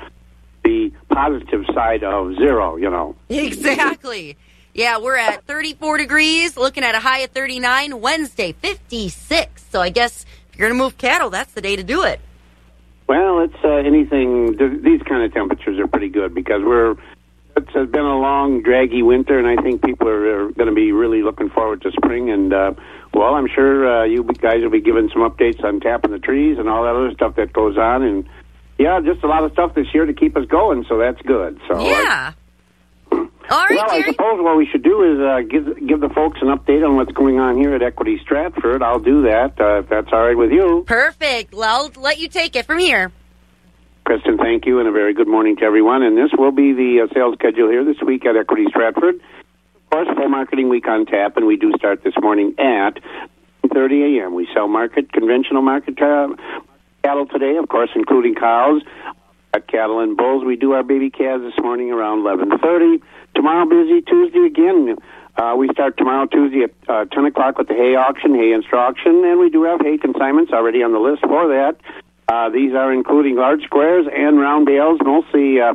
the 0.64 0.92
positive 1.08 1.64
side 1.74 2.04
of 2.04 2.36
zero, 2.36 2.76
you 2.76 2.90
know. 2.90 3.16
Exactly. 3.28 4.36
Yeah, 4.74 4.98
we're 4.98 5.16
at 5.16 5.44
34 5.44 5.98
degrees, 5.98 6.56
looking 6.56 6.82
at 6.82 6.94
a 6.94 7.00
high 7.00 7.18
of 7.18 7.30
39. 7.30 8.00
Wednesday, 8.00 8.52
56. 8.52 9.64
So 9.70 9.80
I 9.80 9.90
guess 9.90 10.24
if 10.50 10.58
you're 10.58 10.68
going 10.68 10.78
to 10.78 10.82
move 10.82 10.96
cattle, 10.96 11.28
that's 11.28 11.52
the 11.52 11.60
day 11.60 11.76
to 11.76 11.82
do 11.82 12.02
it. 12.04 12.20
Well, 13.06 13.40
it's 13.40 13.62
uh, 13.62 13.68
anything. 13.68 14.56
Th- 14.56 14.80
these 14.82 15.02
kind 15.02 15.22
of 15.24 15.34
temperatures 15.34 15.78
are 15.78 15.86
pretty 15.86 16.08
good 16.08 16.34
because 16.34 16.62
we're. 16.64 16.96
it's 17.54 17.72
been 17.72 18.04
a 18.04 18.18
long, 18.18 18.62
draggy 18.62 19.02
winter, 19.02 19.38
and 19.38 19.46
I 19.46 19.62
think 19.62 19.82
people 19.82 20.08
are, 20.08 20.46
are 20.46 20.52
going 20.52 20.68
to 20.68 20.74
be 20.74 20.92
really 20.92 21.22
looking 21.22 21.50
forward 21.50 21.82
to 21.82 21.92
spring. 21.92 22.30
And 22.30 22.54
uh, 22.54 22.72
well, 23.12 23.34
I'm 23.34 23.48
sure 23.48 23.86
uh, 23.86 24.04
you 24.04 24.24
guys 24.24 24.62
will 24.62 24.70
be 24.70 24.80
giving 24.80 25.10
some 25.12 25.20
updates 25.20 25.62
on 25.62 25.80
tapping 25.80 26.12
the 26.12 26.18
trees 26.18 26.58
and 26.58 26.68
all 26.68 26.84
that 26.84 26.94
other 26.94 27.12
stuff 27.12 27.36
that 27.36 27.52
goes 27.52 27.76
on. 27.76 28.02
And 28.02 28.26
yeah, 28.78 29.00
just 29.04 29.22
a 29.22 29.26
lot 29.26 29.44
of 29.44 29.52
stuff 29.52 29.74
this 29.74 29.86
year 29.94 30.06
to 30.06 30.12
keep 30.12 30.36
us 30.36 30.46
going. 30.46 30.84
So 30.88 30.98
that's 30.98 31.20
good. 31.22 31.60
So 31.68 31.80
Yeah. 31.80 32.32
All 33.50 33.58
right, 33.66 33.76
well, 33.76 33.90
I 33.90 34.02
suppose 34.02 34.40
what 34.40 34.56
we 34.56 34.66
should 34.66 34.82
do 34.82 35.02
is 35.02 35.20
uh, 35.20 35.40
give 35.42 35.86
give 35.86 36.00
the 36.00 36.08
folks 36.08 36.38
an 36.40 36.48
update 36.48 36.86
on 36.88 36.96
what's 36.96 37.12
going 37.12 37.38
on 37.38 37.58
here 37.58 37.74
at 37.74 37.82
Equity 37.82 38.18
Stratford. 38.22 38.82
I'll 38.82 39.00
do 39.00 39.22
that 39.22 39.60
uh, 39.60 39.80
if 39.80 39.88
that's 39.88 40.08
all 40.12 40.22
right 40.22 40.36
with 40.36 40.52
you. 40.52 40.84
Perfect. 40.86 41.52
Well, 41.52 41.90
I'll 41.94 42.02
let 42.02 42.18
you 42.18 42.28
take 42.28 42.56
it 42.56 42.64
from 42.64 42.78
here. 42.78 43.12
Kristen, 44.04 44.38
thank 44.38 44.64
you, 44.64 44.78
and 44.78 44.88
a 44.88 44.92
very 44.92 45.12
good 45.12 45.28
morning 45.28 45.56
to 45.56 45.64
everyone. 45.64 46.02
And 46.02 46.16
this 46.16 46.30
will 46.36 46.52
be 46.52 46.72
the 46.72 47.02
uh, 47.02 47.14
sales 47.14 47.34
schedule 47.34 47.68
here 47.68 47.84
this 47.84 48.00
week 48.04 48.24
at 48.24 48.36
Equity 48.36 48.66
Stratford. 48.68 49.16
Of 49.16 49.90
course, 49.90 50.08
full 50.16 50.28
marketing 50.28 50.68
week 50.68 50.88
on 50.88 51.04
tap, 51.04 51.36
and 51.36 51.46
we 51.46 51.56
do 51.56 51.72
start 51.76 52.02
this 52.02 52.14
morning 52.22 52.54
at 52.58 52.98
30 53.74 54.18
a.m. 54.18 54.34
We 54.34 54.48
sell 54.54 54.66
market, 54.66 55.12
conventional 55.12 55.62
market 55.62 56.00
uh, 56.00 56.28
cattle 57.02 57.26
today, 57.26 57.56
of 57.56 57.68
course, 57.68 57.90
including 57.94 58.34
cows, 58.34 58.82
at 59.54 59.66
cattle 59.66 60.00
and 60.00 60.16
bulls. 60.16 60.44
We 60.44 60.56
do 60.56 60.72
our 60.72 60.82
baby 60.82 61.10
calves 61.10 61.42
this 61.42 61.58
morning 61.62 61.90
around 61.90 62.20
11:30. 62.20 63.02
Tomorrow, 63.34 63.66
busy 63.66 64.00
Tuesday 64.02 64.46
again. 64.46 64.96
Uh, 65.36 65.54
we 65.56 65.68
start 65.72 65.96
tomorrow 65.96 66.26
Tuesday 66.26 66.64
at 66.64 66.72
uh, 66.88 67.04
10 67.06 67.24
o'clock 67.24 67.56
with 67.56 67.66
the 67.66 67.74
hay 67.74 67.94
auction, 67.94 68.34
hay 68.34 68.52
and 68.52 68.62
straw 68.64 68.88
auction, 68.88 69.24
and 69.24 69.40
we 69.40 69.48
do 69.48 69.62
have 69.64 69.80
hay 69.80 69.96
consignments 69.96 70.52
already 70.52 70.82
on 70.82 70.92
the 70.92 70.98
list 70.98 71.22
for 71.22 71.48
that. 71.48 71.76
Uh, 72.28 72.50
these 72.50 72.74
are 72.74 72.92
including 72.92 73.36
large 73.36 73.62
squares 73.62 74.06
and 74.14 74.38
round 74.38 74.66
bales, 74.66 74.98
mostly 75.02 75.60
uh, 75.60 75.74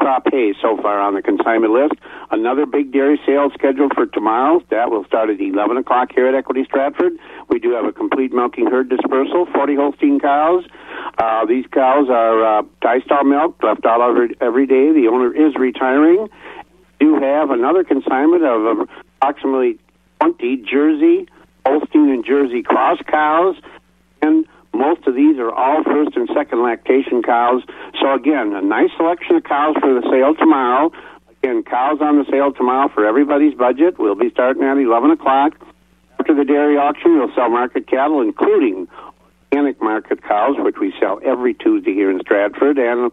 crop 0.00 0.26
hay 0.32 0.54
so 0.60 0.76
far 0.80 0.98
on 0.98 1.14
the 1.14 1.22
consignment 1.22 1.72
list. 1.72 1.94
Another 2.30 2.64
big 2.64 2.92
dairy 2.92 3.20
sale 3.26 3.50
scheduled 3.54 3.92
for 3.94 4.06
tomorrow. 4.06 4.62
That 4.70 4.90
will 4.90 5.04
start 5.04 5.30
at 5.30 5.40
11 5.40 5.76
o'clock 5.76 6.10
here 6.14 6.26
at 6.26 6.34
Equity 6.34 6.64
Stratford. 6.64 7.12
We 7.48 7.58
do 7.58 7.72
have 7.72 7.84
a 7.84 7.92
complete 7.92 8.32
milking 8.32 8.66
herd 8.66 8.88
dispersal, 8.88 9.46
40 9.52 9.76
Holstein 9.76 10.18
cows. 10.18 10.64
Uh, 11.18 11.44
these 11.44 11.66
cows 11.70 12.08
are 12.08 12.60
uh, 12.60 12.62
tie 12.82 13.00
stall 13.00 13.24
milk, 13.24 13.62
left 13.62 13.84
out 13.84 14.00
every, 14.40 14.66
day. 14.66 14.92
The 14.92 15.08
owner 15.12 15.34
is 15.34 15.54
retiring. 15.56 16.28
Do 16.98 17.14
have 17.16 17.50
another 17.50 17.84
consignment 17.84 18.44
of 18.44 18.88
approximately 19.20 19.78
20 20.20 20.56
Jersey, 20.58 21.28
Holstein, 21.66 22.08
and 22.08 22.24
Jersey 22.24 22.62
cross 22.62 22.98
cows. 23.06 23.56
And 24.22 24.46
most 24.74 25.06
of 25.06 25.14
these 25.14 25.38
are 25.38 25.50
all 25.50 25.82
first 25.84 26.16
and 26.16 26.28
second 26.34 26.62
lactation 26.62 27.22
cows. 27.22 27.62
So 28.00 28.14
again, 28.14 28.54
a 28.54 28.62
nice 28.62 28.90
selection 28.96 29.36
of 29.36 29.44
cows 29.44 29.76
for 29.80 29.92
the 29.92 30.02
sale 30.10 30.34
tomorrow. 30.34 30.92
Again, 31.42 31.62
cows 31.62 31.98
on 32.00 32.18
the 32.18 32.24
sale 32.30 32.52
tomorrow 32.52 32.88
for 32.88 33.06
everybody's 33.06 33.54
budget. 33.54 33.98
We'll 33.98 34.14
be 34.14 34.30
starting 34.30 34.62
at 34.62 34.76
11 34.76 35.10
o'clock. 35.10 35.54
After 36.18 36.34
the 36.34 36.44
dairy 36.44 36.76
auction, 36.76 37.18
we'll 37.18 37.34
sell 37.34 37.48
market 37.48 37.86
cattle, 37.86 38.20
including 38.20 38.88
organic 39.52 39.82
market 39.82 40.22
cows, 40.22 40.56
which 40.58 40.76
we 40.80 40.92
sell 41.00 41.18
every 41.24 41.54
Tuesday 41.54 41.94
here 41.94 42.10
in 42.10 42.20
Stratford, 42.20 42.78
and 42.78 43.10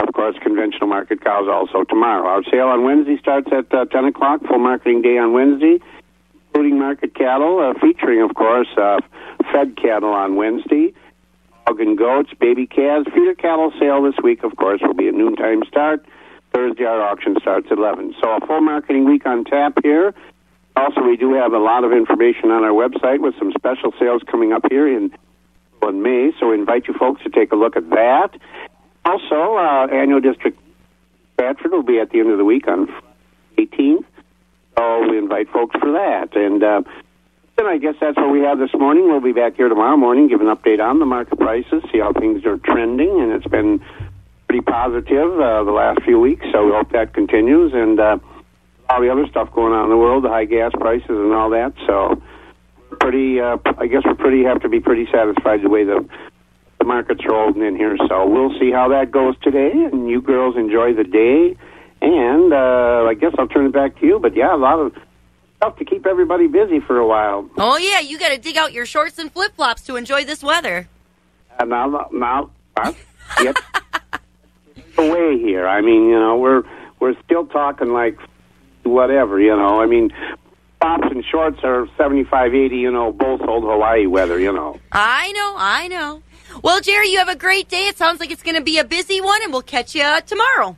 of 0.00 0.12
course, 0.12 0.36
conventional 0.42 0.86
market 0.86 1.22
cows 1.22 1.48
also 1.48 1.84
tomorrow. 1.84 2.26
Our 2.26 2.42
sale 2.44 2.68
on 2.68 2.84
Wednesday 2.84 3.16
starts 3.18 3.48
at 3.52 3.72
uh, 3.72 3.86
10 3.86 4.04
o'clock, 4.06 4.40
full 4.46 4.58
marketing 4.58 5.02
day 5.02 5.18
on 5.18 5.32
Wednesday, 5.32 5.80
including 6.58 6.80
market 6.80 7.14
cattle, 7.14 7.60
uh, 7.60 7.78
featuring, 7.78 8.20
of 8.20 8.34
course, 8.34 8.66
uh, 8.76 8.98
fed 9.52 9.76
cattle 9.76 10.10
on 10.10 10.34
Wednesday, 10.34 10.92
hog 11.64 11.80
and 11.80 11.96
goats, 11.96 12.30
baby 12.40 12.66
calves. 12.66 13.06
Feeder 13.14 13.36
cattle 13.36 13.72
sale 13.78 14.02
this 14.02 14.16
week, 14.24 14.42
of 14.42 14.56
course, 14.56 14.80
will 14.82 14.92
be 14.92 15.06
a 15.06 15.12
noontime 15.12 15.62
start. 15.68 16.04
Thursday, 16.52 16.82
our 16.82 17.00
auction 17.00 17.36
starts 17.40 17.68
at 17.70 17.78
11. 17.78 18.16
So 18.20 18.28
a 18.28 18.44
full 18.44 18.60
marketing 18.60 19.04
week 19.04 19.24
on 19.24 19.44
tap 19.44 19.78
here. 19.84 20.12
Also, 20.74 21.00
we 21.02 21.16
do 21.16 21.32
have 21.34 21.52
a 21.52 21.58
lot 21.58 21.84
of 21.84 21.92
information 21.92 22.50
on 22.50 22.64
our 22.64 22.72
website 22.72 23.20
with 23.20 23.38
some 23.38 23.52
special 23.52 23.92
sales 23.96 24.22
coming 24.28 24.52
up 24.52 24.64
here 24.68 24.88
in, 24.88 25.12
in 25.84 26.02
May, 26.02 26.32
so 26.40 26.48
we 26.48 26.54
invite 26.54 26.88
you 26.88 26.94
folks 26.94 27.22
to 27.22 27.30
take 27.30 27.52
a 27.52 27.56
look 27.56 27.76
at 27.76 27.88
that. 27.90 28.30
Also, 29.04 29.54
uh, 29.54 29.86
annual 29.92 30.20
district 30.20 30.58
Stratford 31.34 31.70
will 31.70 31.84
be 31.84 32.00
at 32.00 32.10
the 32.10 32.18
end 32.18 32.32
of 32.32 32.38
the 32.38 32.44
week 32.44 32.66
on 32.66 32.92
18th, 33.58 34.04
so 34.78 35.10
we 35.10 35.18
invite 35.18 35.50
folks 35.50 35.76
for 35.80 35.92
that. 35.92 36.36
And 36.36 36.62
uh, 36.62 36.82
then 37.56 37.66
I 37.66 37.78
guess 37.78 37.94
that's 38.00 38.16
what 38.16 38.30
we 38.30 38.40
have 38.40 38.58
this 38.58 38.72
morning. 38.74 39.08
We'll 39.08 39.20
be 39.20 39.32
back 39.32 39.56
here 39.56 39.68
tomorrow 39.68 39.96
morning, 39.96 40.28
give 40.28 40.40
an 40.40 40.46
update 40.46 40.80
on 40.80 41.00
the 41.00 41.06
market 41.06 41.38
prices, 41.38 41.82
see 41.92 41.98
how 41.98 42.12
things 42.12 42.44
are 42.44 42.58
trending, 42.58 43.20
and 43.20 43.32
it's 43.32 43.46
been 43.46 43.82
pretty 44.48 44.62
positive 44.62 45.40
uh, 45.40 45.64
the 45.64 45.72
last 45.72 46.02
few 46.04 46.20
weeks, 46.20 46.46
so 46.52 46.66
we 46.66 46.72
hope 46.72 46.92
that 46.92 47.12
continues. 47.12 47.72
And 47.74 47.98
uh, 47.98 48.18
all 48.88 49.00
the 49.00 49.10
other 49.10 49.26
stuff 49.26 49.52
going 49.52 49.72
on 49.72 49.84
in 49.84 49.90
the 49.90 49.96
world, 49.96 50.24
the 50.24 50.28
high 50.28 50.44
gas 50.44 50.72
prices 50.78 51.10
and 51.10 51.34
all 51.34 51.50
that. 51.50 51.74
So, 51.86 52.22
pretty. 53.00 53.40
Uh, 53.40 53.58
I 53.76 53.86
guess 53.86 54.02
we're 54.04 54.14
pretty 54.14 54.44
have 54.44 54.62
to 54.62 54.68
be 54.68 54.80
pretty 54.80 55.06
satisfied 55.12 55.62
the 55.62 55.68
way 55.68 55.84
the 55.84 56.08
the 56.78 56.84
market's 56.84 57.26
rolling 57.26 57.62
in 57.62 57.76
here. 57.76 57.96
So 58.08 58.26
we'll 58.28 58.56
see 58.58 58.70
how 58.70 58.88
that 58.90 59.10
goes 59.10 59.34
today. 59.42 59.72
And 59.72 60.08
you 60.08 60.22
girls 60.22 60.56
enjoy 60.56 60.94
the 60.94 61.04
day. 61.04 61.56
And 62.00 62.52
uh, 62.52 63.06
I 63.08 63.14
guess 63.14 63.34
I'll 63.38 63.48
turn 63.48 63.66
it 63.66 63.72
back 63.72 63.98
to 64.00 64.06
you. 64.06 64.18
But 64.18 64.36
yeah, 64.36 64.54
a 64.54 64.56
lot 64.56 64.78
of 64.78 64.94
stuff 65.56 65.76
to 65.78 65.84
keep 65.84 66.06
everybody 66.06 66.46
busy 66.46 66.80
for 66.80 66.98
a 66.98 67.06
while. 67.06 67.48
Oh, 67.56 67.76
yeah, 67.76 68.00
you 68.00 68.18
got 68.18 68.28
to 68.28 68.38
dig 68.38 68.56
out 68.56 68.72
your 68.72 68.86
shorts 68.86 69.18
and 69.18 69.32
flip 69.32 69.56
flops 69.56 69.82
to 69.82 69.96
enjoy 69.96 70.24
this 70.24 70.42
weather. 70.42 70.88
Uh, 71.58 71.64
now, 71.64 72.08
now? 72.12 72.50
Yep. 73.42 73.56
away 74.98 75.38
here. 75.38 75.66
I 75.66 75.80
mean, 75.80 76.08
you 76.08 76.18
know, 76.18 76.36
we're 76.36 76.62
we're 77.00 77.14
still 77.24 77.46
talking 77.46 77.92
like 77.92 78.18
whatever, 78.82 79.40
you 79.40 79.56
know. 79.56 79.80
I 79.80 79.86
mean, 79.86 80.10
tops 80.80 81.08
and 81.10 81.24
shorts 81.24 81.60
are 81.62 81.88
seventy 81.96 82.24
five, 82.24 82.54
eighty. 82.54 82.76
You 82.76 82.90
know, 82.90 83.12
both 83.12 83.40
old 83.40 83.64
Hawaii 83.64 84.06
weather. 84.06 84.38
You 84.38 84.52
know. 84.52 84.78
I 84.92 85.32
know, 85.32 85.54
I 85.56 85.88
know. 85.88 86.22
Well, 86.62 86.80
Jerry, 86.80 87.10
you 87.10 87.18
have 87.18 87.28
a 87.28 87.36
great 87.36 87.68
day. 87.68 87.88
It 87.88 87.96
sounds 87.96 88.20
like 88.20 88.30
it's 88.30 88.42
going 88.42 88.56
to 88.56 88.62
be 88.62 88.78
a 88.78 88.84
busy 88.84 89.20
one, 89.20 89.42
and 89.42 89.52
we'll 89.52 89.62
catch 89.62 89.94
you 89.94 90.04
tomorrow. 90.26 90.76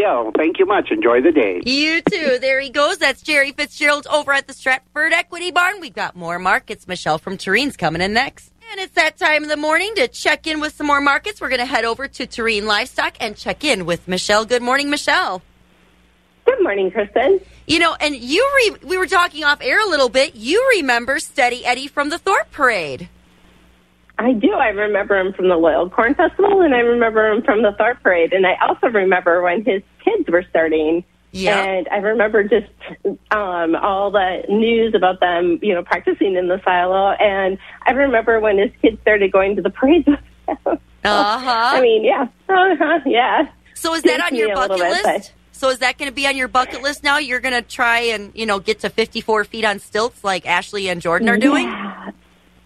Yeah, 0.00 0.22
well, 0.22 0.32
thank 0.34 0.58
you 0.58 0.64
much. 0.64 0.90
Enjoy 0.90 1.20
the 1.20 1.30
day. 1.30 1.60
You 1.62 2.00
too. 2.00 2.38
There 2.40 2.58
he 2.58 2.70
goes. 2.70 2.96
That's 2.96 3.20
Jerry 3.20 3.52
Fitzgerald 3.52 4.06
over 4.06 4.32
at 4.32 4.46
the 4.46 4.54
Stratford 4.54 5.12
Equity 5.12 5.50
Barn. 5.50 5.78
We've 5.78 5.94
got 5.94 6.16
more 6.16 6.38
markets. 6.38 6.88
Michelle 6.88 7.18
from 7.18 7.36
Turene's 7.36 7.76
coming 7.76 8.00
in 8.00 8.14
next. 8.14 8.50
And 8.70 8.80
it's 8.80 8.94
that 8.94 9.18
time 9.18 9.42
of 9.42 9.50
the 9.50 9.58
morning 9.58 9.94
to 9.96 10.08
check 10.08 10.46
in 10.46 10.58
with 10.58 10.72
some 10.72 10.86
more 10.86 11.02
markets. 11.02 11.38
We're 11.38 11.50
going 11.50 11.60
to 11.60 11.66
head 11.66 11.84
over 11.84 12.08
to 12.08 12.26
Turene 12.26 12.64
Livestock 12.64 13.16
and 13.20 13.36
check 13.36 13.62
in 13.62 13.84
with 13.84 14.08
Michelle. 14.08 14.46
Good 14.46 14.62
morning, 14.62 14.88
Michelle. 14.88 15.42
Good 16.46 16.62
morning, 16.62 16.90
Kristen. 16.90 17.38
You 17.66 17.80
know, 17.80 17.94
and 18.00 18.16
you 18.16 18.48
re- 18.56 18.88
we 18.88 18.96
were 18.96 19.06
talking 19.06 19.44
off 19.44 19.58
air 19.60 19.86
a 19.86 19.90
little 19.90 20.08
bit. 20.08 20.34
You 20.34 20.66
remember 20.78 21.18
Steady 21.18 21.66
Eddie 21.66 21.88
from 21.88 22.08
the 22.08 22.16
Thorp 22.16 22.50
Parade. 22.52 23.10
I 24.20 24.34
do. 24.34 24.52
I 24.52 24.68
remember 24.68 25.18
him 25.18 25.32
from 25.32 25.48
the 25.48 25.56
Loyal 25.56 25.88
Corn 25.88 26.14
Festival, 26.14 26.60
and 26.60 26.74
I 26.74 26.80
remember 26.80 27.32
him 27.32 27.42
from 27.42 27.62
the 27.62 27.72
Thorp 27.72 28.02
Parade. 28.02 28.34
And 28.34 28.46
I 28.46 28.54
also 28.60 28.88
remember 28.88 29.40
when 29.40 29.64
his 29.64 29.82
kids 30.04 30.28
were 30.28 30.44
starting. 30.50 31.04
Yeah. 31.32 31.58
And 31.58 31.88
I 31.88 31.96
remember 31.96 32.44
just 32.44 32.70
um, 33.30 33.74
all 33.76 34.10
the 34.10 34.42
news 34.50 34.94
about 34.94 35.20
them, 35.20 35.58
you 35.62 35.72
know, 35.72 35.82
practicing 35.82 36.36
in 36.36 36.48
the 36.48 36.60
silo. 36.64 37.12
And 37.12 37.56
I 37.86 37.92
remember 37.92 38.40
when 38.40 38.58
his 38.58 38.70
kids 38.82 39.00
started 39.00 39.32
going 39.32 39.56
to 39.56 39.62
the 39.62 39.70
parades. 39.70 40.06
with. 40.48 40.66
Uh-huh. 40.66 40.80
I 41.02 41.80
mean, 41.80 42.04
yeah. 42.04 42.28
Uh-huh, 42.46 43.00
yeah. 43.06 43.50
So 43.72 43.94
is 43.94 44.02
that 44.02 44.20
on 44.20 44.36
your 44.36 44.54
bucket 44.54 44.80
bit, 44.80 45.04
list? 45.06 45.32
So 45.52 45.70
is 45.70 45.78
that 45.78 45.96
going 45.96 46.10
to 46.10 46.14
be 46.14 46.26
on 46.26 46.36
your 46.36 46.48
bucket 46.48 46.82
list 46.82 47.02
now? 47.02 47.16
You're 47.16 47.40
going 47.40 47.54
to 47.54 47.62
try 47.62 48.00
and 48.00 48.32
you 48.34 48.44
know 48.44 48.58
get 48.58 48.80
to 48.80 48.90
54 48.90 49.44
feet 49.44 49.64
on 49.64 49.78
stilts 49.78 50.22
like 50.22 50.44
Ashley 50.44 50.90
and 50.90 51.00
Jordan 51.00 51.30
are 51.30 51.38
doing. 51.38 51.64
Yeah. 51.64 52.10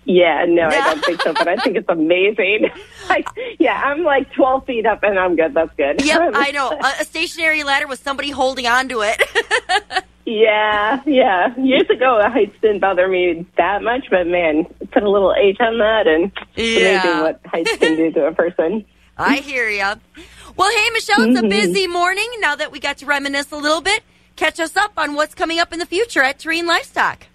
Yeah, 0.07 0.44
no, 0.46 0.68
I 0.68 0.80
don't 0.94 1.05
think 1.05 1.22
so, 1.22 1.32
but 1.32 1.48
I 1.48 1.57
think 1.57 1.76
it's 1.76 1.88
amazing. 1.88 2.70
Yeah, 3.59 3.80
I'm 3.84 4.02
like 4.02 4.32
12 4.32 4.66
feet 4.66 4.84
up 4.86 5.02
and 5.02 5.18
I'm 5.18 5.36
good. 5.36 5.55
That's 5.55 5.70
good. 5.76 6.05
Yep, 6.05 6.32
I 6.34 6.50
know. 6.50 6.70
A, 6.70 6.92
a 7.00 7.05
stationary 7.05 7.62
ladder 7.62 7.86
with 7.86 8.02
somebody 8.02 8.30
holding 8.30 8.66
on 8.66 8.88
to 8.88 9.02
it. 9.02 9.22
Yeah, 10.26 11.02
yeah. 11.07 11.55
Years 11.59 11.88
ago, 11.90 12.18
the 12.22 12.30
heights 12.30 12.57
didn't 12.62 12.80
bother 12.80 13.07
me 13.09 13.46
that 13.59 13.82
much, 13.82 14.07
but 14.11 14.26
man, 14.26 14.64
put 14.90 15.02
a 15.02 15.11
little 15.11 15.34
age 15.34 15.59
on 15.61 15.78
that, 15.78 16.07
and 16.07 16.32
it's 16.57 16.80
Yeah. 16.82 17.00
amazing 17.02 17.20
what 17.20 17.40
heights 17.46 17.76
can 17.76 17.96
do 17.96 18.11
to 18.12 18.26
a 18.26 18.32
person. 18.32 18.84
I 19.18 19.36
hear 19.36 19.68
you. 19.68 19.84
Well, 20.57 20.70
hey, 20.70 20.90
Michelle, 20.92 21.22
it's 21.28 21.38
a 21.38 21.42
Mhm. 21.42 21.50
busy 21.50 21.86
morning. 21.86 22.28
Now 22.40 22.57
that 22.57 22.72
we 22.72 22.80
got 22.80 22.96
to 22.98 23.07
reminisce 23.07 23.52
a 23.52 23.57
little 23.57 23.80
bit, 23.82 24.02
catch 24.36 24.59
us 24.59 24.76
up 24.76 24.92
on 24.96 25.14
what's 25.14 25.34
coming 25.34 25.59
up 25.61 25.72
in 25.72 25.78
the 25.78 25.86
future 25.86 26.22
at 26.22 26.38
Terrain 26.38 26.66
Livestock. 26.66 27.26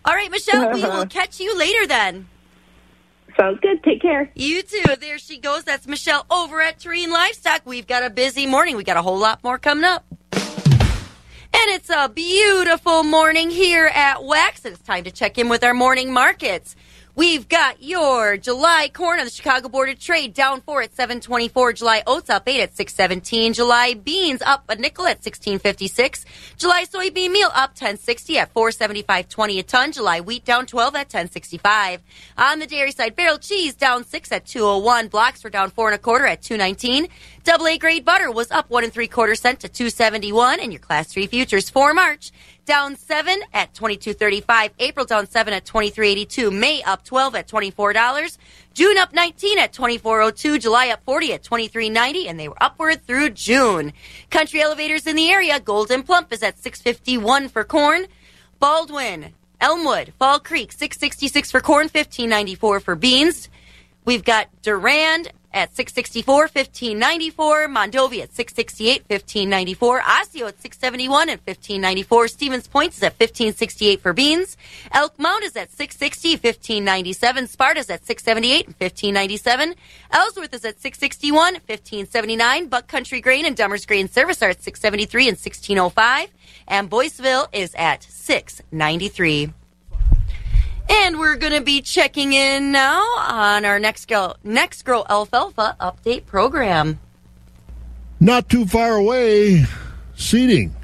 All 0.04 0.14
right, 0.14 0.30
Michelle, 0.30 0.72
we 0.72 0.82
will 0.82 1.06
catch 1.18 1.40
you 1.40 1.56
later 1.56 1.86
then. 1.86 2.28
Sounds 3.36 3.60
good. 3.60 3.82
Take 3.84 4.02
care. 4.02 4.30
You 4.34 4.62
too. 4.62 4.82
There 5.00 5.18
she 5.18 5.38
goes. 5.38 5.64
That's 5.64 5.86
Michelle 5.86 6.26
over 6.30 6.60
at 6.60 6.78
Terrain 6.80 7.10
Livestock. 7.10 7.62
We've 7.64 7.86
got 7.86 8.02
a 8.02 8.10
busy 8.10 8.46
morning. 8.46 8.76
We 8.76 8.84
got 8.84 8.96
a 8.96 9.02
whole 9.02 9.18
lot 9.18 9.42
more 9.44 9.58
coming 9.58 9.84
up. 9.84 10.04
And 10.32 11.68
it's 11.72 11.90
a 11.90 12.08
beautiful 12.08 13.02
morning 13.02 13.50
here 13.50 13.86
at 13.86 14.24
Wax, 14.24 14.64
and 14.64 14.74
it's 14.74 14.82
time 14.82 15.04
to 15.04 15.10
check 15.10 15.36
in 15.36 15.48
with 15.48 15.64
our 15.64 15.74
morning 15.74 16.12
markets. 16.12 16.76
We've 17.16 17.48
got 17.48 17.82
your 17.82 18.36
July 18.36 18.88
corn 18.92 19.18
on 19.18 19.24
the 19.24 19.32
Chicago 19.32 19.68
Board 19.68 19.88
of 19.88 19.98
Trade 19.98 20.32
down 20.32 20.60
four 20.60 20.80
at 20.80 20.94
seven 20.94 21.20
twenty 21.20 21.48
four. 21.48 21.72
July 21.72 22.02
oats 22.06 22.30
up 22.30 22.48
eight 22.48 22.60
at 22.60 22.76
six 22.76 22.94
seventeen. 22.94 23.52
July 23.52 23.94
beans 23.94 24.40
up 24.42 24.64
a 24.68 24.76
nickel 24.76 25.06
at 25.06 25.22
sixteen 25.22 25.58
fifty 25.58 25.88
six. 25.88 26.24
July 26.56 26.84
soybean 26.84 27.32
meal 27.32 27.50
up 27.52 27.74
ten 27.74 27.96
sixty 27.98 28.38
at 28.38 28.52
four 28.52 28.70
seventy 28.70 29.02
five 29.02 29.28
twenty 29.28 29.58
a 29.58 29.62
ton. 29.64 29.90
July 29.90 30.20
wheat 30.20 30.44
down 30.44 30.66
twelve 30.66 30.94
at 30.94 31.08
ten 31.08 31.28
sixty 31.28 31.58
five. 31.58 32.00
On 32.38 32.60
the 32.60 32.66
dairy 32.66 32.92
side, 32.92 33.16
barrel 33.16 33.38
cheese 33.38 33.74
down 33.74 34.04
six 34.04 34.30
at 34.30 34.46
two 34.46 34.62
oh 34.62 34.78
one. 34.78 35.08
Blocks 35.08 35.42
were 35.42 35.50
down 35.50 35.70
four 35.70 35.88
and 35.88 35.96
a 35.96 35.98
quarter 35.98 36.26
at 36.26 36.42
two 36.42 36.56
nineteen. 36.56 37.08
Double 37.42 37.66
A 37.66 37.76
grade 37.76 38.04
butter 38.04 38.30
was 38.30 38.50
up 38.52 38.70
one 38.70 38.84
and 38.84 38.92
three 38.92 39.08
quarter 39.08 39.34
cent 39.34 39.60
to 39.60 39.68
two 39.68 39.90
seventy 39.90 40.30
one. 40.30 40.60
And 40.60 40.72
your 40.72 40.80
class 40.80 41.08
three 41.08 41.26
futures 41.26 41.68
for 41.70 41.92
March 41.92 42.30
down 42.64 42.96
seven 42.96 43.40
at 43.52 43.74
twenty 43.74 43.96
two 43.96 44.12
thirty 44.12 44.40
five. 44.40 44.72
April 44.78 45.06
down 45.06 45.28
seven 45.28 45.52
at 45.52 45.64
twenty 45.64 45.90
three 45.90 46.10
eighty 46.10 46.24
two. 46.24 46.50
May 46.50 46.82
up 46.82 47.04
twelve 47.04 47.34
at 47.34 47.48
twenty 47.48 47.70
four 47.70 47.92
dollars. 47.92 48.38
June 48.74 48.96
up 48.98 49.12
nineteen 49.12 49.58
at 49.58 49.72
twenty 49.72 49.98
four 49.98 50.20
oh 50.22 50.30
two. 50.30 50.58
July 50.58 50.88
up 50.88 51.04
forty 51.04 51.32
at 51.32 51.42
twenty 51.42 51.68
three 51.68 51.90
ninety, 51.90 52.28
and 52.28 52.38
they 52.38 52.48
were 52.48 52.62
upward 52.62 53.06
through 53.06 53.30
June. 53.30 53.92
Country 54.30 54.60
elevators 54.60 55.06
in 55.06 55.16
the 55.16 55.28
area. 55.30 55.58
Gold'n 55.60 56.04
Plump 56.04 56.32
is 56.32 56.42
at 56.42 56.58
six 56.58 56.80
fifty 56.80 57.18
one 57.18 57.48
for 57.48 57.64
corn. 57.64 58.06
Baldwin, 58.58 59.32
Elmwood, 59.60 60.12
Fall 60.18 60.38
Creek 60.40 60.72
six 60.72 60.98
sixty 60.98 61.28
six 61.28 61.50
for 61.50 61.60
corn, 61.60 61.88
fifteen 61.88 62.28
ninety 62.28 62.54
four 62.54 62.80
for 62.80 62.94
beans. 62.94 63.48
We've 64.04 64.24
got 64.24 64.48
Durand 64.62 65.32
at 65.52 65.74
664, 65.74 66.42
1594. 66.42 67.68
Mondovi 67.68 68.22
at 68.22 68.32
668, 68.34 69.02
1594. 69.08 70.00
Osseo 70.00 70.46
at 70.46 70.60
671 70.60 71.28
and 71.28 71.40
1594. 71.40 72.28
Stevens 72.28 72.68
Point 72.68 72.92
is 72.92 73.02
at 73.02 73.12
1568 73.18 74.00
for 74.00 74.12
beans. 74.12 74.56
Elk 74.92 75.18
Mound 75.18 75.44
is 75.44 75.56
at 75.56 75.70
660, 75.70 76.32
1597. 76.34 77.46
Sparta's 77.46 77.90
at 77.90 78.06
678 78.06 78.66
and 78.66 78.74
1597. 78.76 79.74
Ellsworth 80.10 80.54
is 80.54 80.64
at 80.64 80.80
661, 80.80 81.54
1579. 81.54 82.68
Buck 82.68 82.86
Country 82.86 83.20
Grain 83.20 83.46
and 83.46 83.56
Dummer's 83.56 83.86
Grain 83.86 84.08
Service 84.08 84.42
are 84.42 84.50
at 84.50 84.62
673 84.62 85.28
and 85.28 85.36
1605. 85.36 86.28
And 86.68 86.90
Boyceville 86.90 87.48
is 87.52 87.74
at 87.74 88.02
693. 88.02 89.52
And 90.90 91.20
we're 91.20 91.36
going 91.36 91.52
to 91.52 91.60
be 91.60 91.82
checking 91.82 92.32
in 92.32 92.72
now 92.72 93.00
on 93.18 93.64
our 93.64 93.78
next 93.78 94.08
girl, 94.08 94.36
next 94.42 94.82
girl 94.82 95.06
alfalfa 95.08 95.76
update 95.80 96.26
program. 96.26 96.98
Not 98.18 98.48
too 98.48 98.66
far 98.66 98.96
away, 98.96 99.64
seeding. 100.16 100.74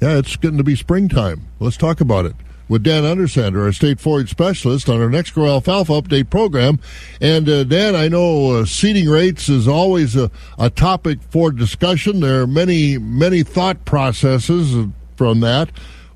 Yeah, 0.00 0.18
it's 0.18 0.36
getting 0.36 0.56
to 0.56 0.64
be 0.64 0.74
springtime. 0.74 1.46
Let's 1.60 1.76
talk 1.76 2.00
about 2.00 2.24
it 2.24 2.34
with 2.66 2.82
Dan 2.82 3.02
Undersander, 3.02 3.62
our 3.62 3.72
state 3.72 4.00
forage 4.00 4.30
specialist, 4.30 4.88
on 4.88 5.02
our 5.02 5.10
next 5.10 5.32
grow 5.32 5.46
alfalfa 5.46 5.92
update 5.92 6.30
program. 6.30 6.80
And 7.20 7.46
uh, 7.46 7.64
Dan, 7.64 7.94
I 7.94 8.08
know 8.08 8.52
uh, 8.52 8.64
seeding 8.64 9.08
rates 9.08 9.50
is 9.50 9.68
always 9.68 10.16
a, 10.16 10.30
a 10.58 10.70
topic 10.70 11.20
for 11.28 11.52
discussion. 11.52 12.20
There 12.20 12.40
are 12.40 12.46
many, 12.46 12.96
many 12.96 13.42
thought 13.42 13.84
processes 13.84 14.88
from 15.16 15.40
that. 15.40 15.70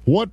What 0.06 0.30